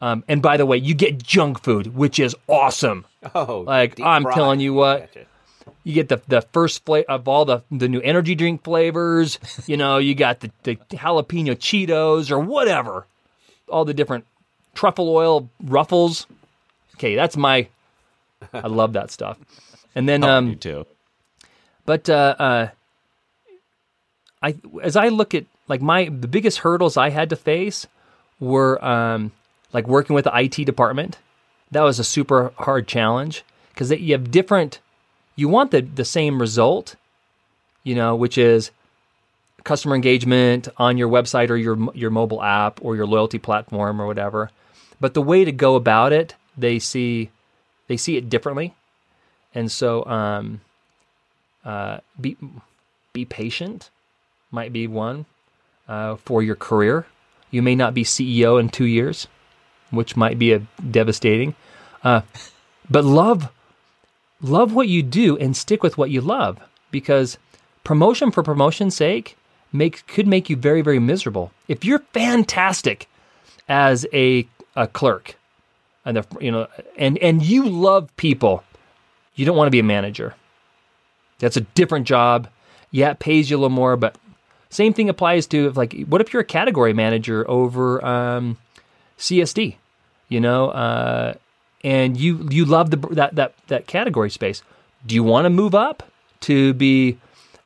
[0.00, 3.04] Um, and by the way, you get junk food, which is awesome.
[3.34, 4.34] Oh, Like I'm fried.
[4.34, 5.26] telling you what, Gotcha.
[5.82, 9.40] you get the the first flavor of all the the new energy drink flavors.
[9.66, 13.06] You know, you got the, the jalapeno Cheetos or whatever,
[13.68, 14.24] all the different
[14.74, 16.28] truffle oil ruffles.
[16.94, 17.66] Okay, that's my.
[18.52, 19.36] I love that stuff.
[19.96, 20.86] And then um, you too
[21.88, 22.68] but uh, uh,
[24.42, 27.86] I, as I look at like my the biggest hurdles I had to face
[28.40, 29.32] were um,
[29.72, 31.18] like working with the IT department.
[31.70, 34.80] That was a super hard challenge because you have different.
[35.36, 36.96] You want the the same result,
[37.84, 38.70] you know, which is
[39.64, 44.06] customer engagement on your website or your your mobile app or your loyalty platform or
[44.06, 44.50] whatever.
[45.00, 47.30] But the way to go about it, they see
[47.86, 48.74] they see it differently,
[49.54, 50.62] and so um,
[51.64, 52.36] uh, be
[53.12, 53.90] be patient
[54.50, 55.26] might be one
[55.88, 57.06] uh, for your career.
[57.50, 59.26] You may not be CEO in two years,
[59.90, 60.60] which might be a
[60.90, 61.54] devastating.
[62.04, 62.20] Uh,
[62.90, 63.50] but love
[64.40, 66.60] love what you do and stick with what you love
[66.92, 67.38] because
[67.82, 69.36] promotion for promotion's sake
[69.72, 71.52] make could make you very very miserable.
[71.66, 73.08] If you're fantastic
[73.68, 74.46] as a
[74.76, 75.36] a clerk
[76.04, 78.62] and the, you know and and you love people,
[79.34, 80.34] you don't want to be a manager.
[81.38, 82.48] That's a different job.
[82.90, 84.16] Yeah, it pays you a little more, but
[84.70, 88.58] same thing applies to like what if you're a category manager over um,
[89.18, 89.76] CSD,
[90.28, 91.34] you know, uh,
[91.82, 94.62] and you you love the that that that category space.
[95.06, 97.18] Do you want to move up to be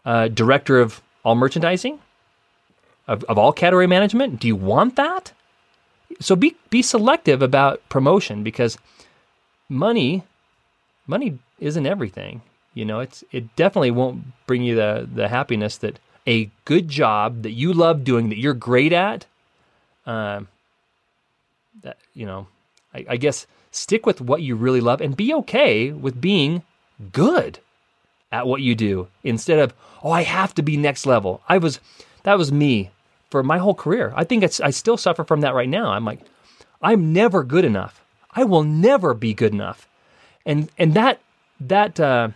[0.04, 1.98] uh, director of all merchandising,
[3.08, 4.40] of, of all category management?
[4.40, 5.32] Do you want that?
[6.20, 8.78] So be be selective about promotion because
[9.68, 10.24] money
[11.06, 12.42] money isn't everything.
[12.74, 17.43] You know, it's it definitely won't bring you the the happiness that a good job
[17.43, 19.27] that you love doing that you're great at.
[20.07, 20.49] Um,
[21.82, 22.47] that you know,
[22.94, 26.62] I, I guess stick with what you really love and be okay with being
[27.12, 27.59] good
[28.31, 31.43] at what you do instead of oh I have to be next level.
[31.49, 31.81] I was
[32.24, 32.90] that was me
[33.31, 34.12] for my whole career.
[34.15, 35.90] I think it's I still suffer from that right now.
[35.93, 36.20] I'm like
[36.82, 38.05] I'm never good enough.
[38.32, 39.89] I will never be good enough.
[40.44, 41.20] And and that
[41.61, 42.28] that uh,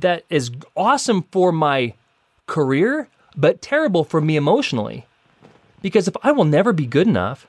[0.00, 1.94] that is awesome for my
[2.50, 5.06] career, but terrible for me emotionally.
[5.80, 7.46] Because if I will never be good enough,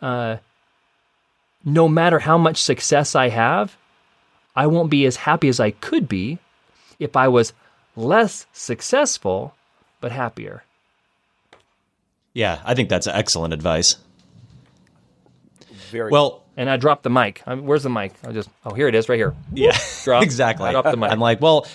[0.00, 0.36] uh,
[1.64, 3.76] no matter how much success I have,
[4.54, 6.38] I won't be as happy as I could be
[6.98, 7.54] if I was
[7.96, 9.54] less successful
[10.00, 10.62] but happier.
[12.34, 13.96] Yeah, I think that's excellent advice.
[15.90, 17.42] Very Well, And I dropped the mic.
[17.46, 18.12] i where's the mic?
[18.26, 19.34] I just oh here it is right here.
[19.54, 20.22] yeah, Drop.
[20.28, 20.70] exactly.
[20.70, 21.10] Drop the mic.
[21.10, 21.66] I'm like, well,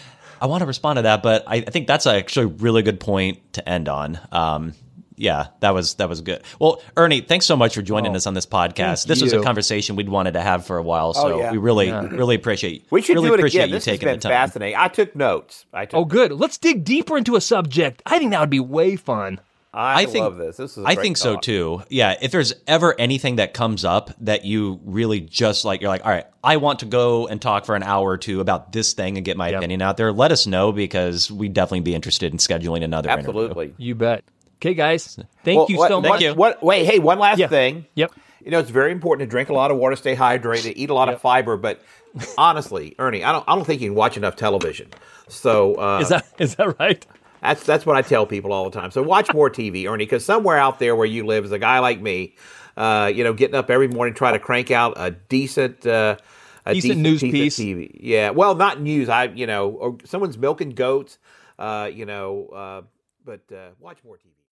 [0.41, 2.99] I want to respond to that, but I, I think that's actually a really good
[2.99, 4.19] point to end on.
[4.31, 4.73] Um,
[5.15, 6.41] yeah, that was that was good.
[6.59, 9.05] Well, Ernie, thanks so much for joining us on this podcast.
[9.05, 11.51] This was a conversation we'd wanted to have for a while, so yeah.
[11.51, 13.69] we really really appreciate we should really do it appreciate again.
[13.69, 14.31] you This has taking been the time.
[14.31, 14.77] fascinating.
[14.79, 15.67] I took notes.
[15.71, 15.97] I took.
[15.99, 16.31] Oh good.
[16.31, 18.01] Let's dig deeper into a subject.
[18.07, 19.39] I think that would be way fun.
[19.73, 20.57] I, I think love this.
[20.57, 20.83] This is.
[20.83, 21.43] a I great think so talk.
[21.43, 21.81] too.
[21.89, 26.03] Yeah, if there's ever anything that comes up that you really just like, you're like,
[26.05, 28.91] all right, I want to go and talk for an hour or two about this
[28.93, 29.59] thing and get my Yep.
[29.59, 30.11] opinion out there.
[30.11, 33.29] Let us know because we'd definitely be interested in scheduling another interview.
[33.29, 33.73] Absolutely.
[33.77, 34.23] You bet.
[34.57, 35.17] Okay, guys.
[35.45, 36.21] Thank Well, you what- so what- much.
[36.21, 36.33] you.
[36.33, 36.61] What?
[36.61, 37.47] Wait, hey, one last Yeah.
[37.47, 37.85] thing.
[37.95, 38.11] Yep.
[38.43, 40.93] You know, it's very important to drink a lot of water, stay hydrated, eat a
[40.93, 41.55] lot of fiber.
[41.57, 41.79] But
[42.37, 44.89] honestly, Ernie, I don't, I don't think you can watch enough television.
[45.29, 47.05] So uh, Is that is that right?
[47.41, 48.91] That's that's what I tell people all the time.
[48.91, 51.79] So watch more TV, Ernie, because somewhere out there where you live is a guy
[51.79, 52.35] like me.
[52.77, 55.85] Uh, you know, getting up every morning trying to crank out a decent.
[55.85, 56.17] Uh,
[56.65, 57.57] a Decent news piece piece.
[57.57, 57.97] TV.
[57.99, 59.09] Yeah, well, not news.
[59.09, 61.17] I, you know, or someone's milking goats.
[61.57, 62.81] Uh, you know, uh,
[63.25, 64.30] but uh, watch more TV.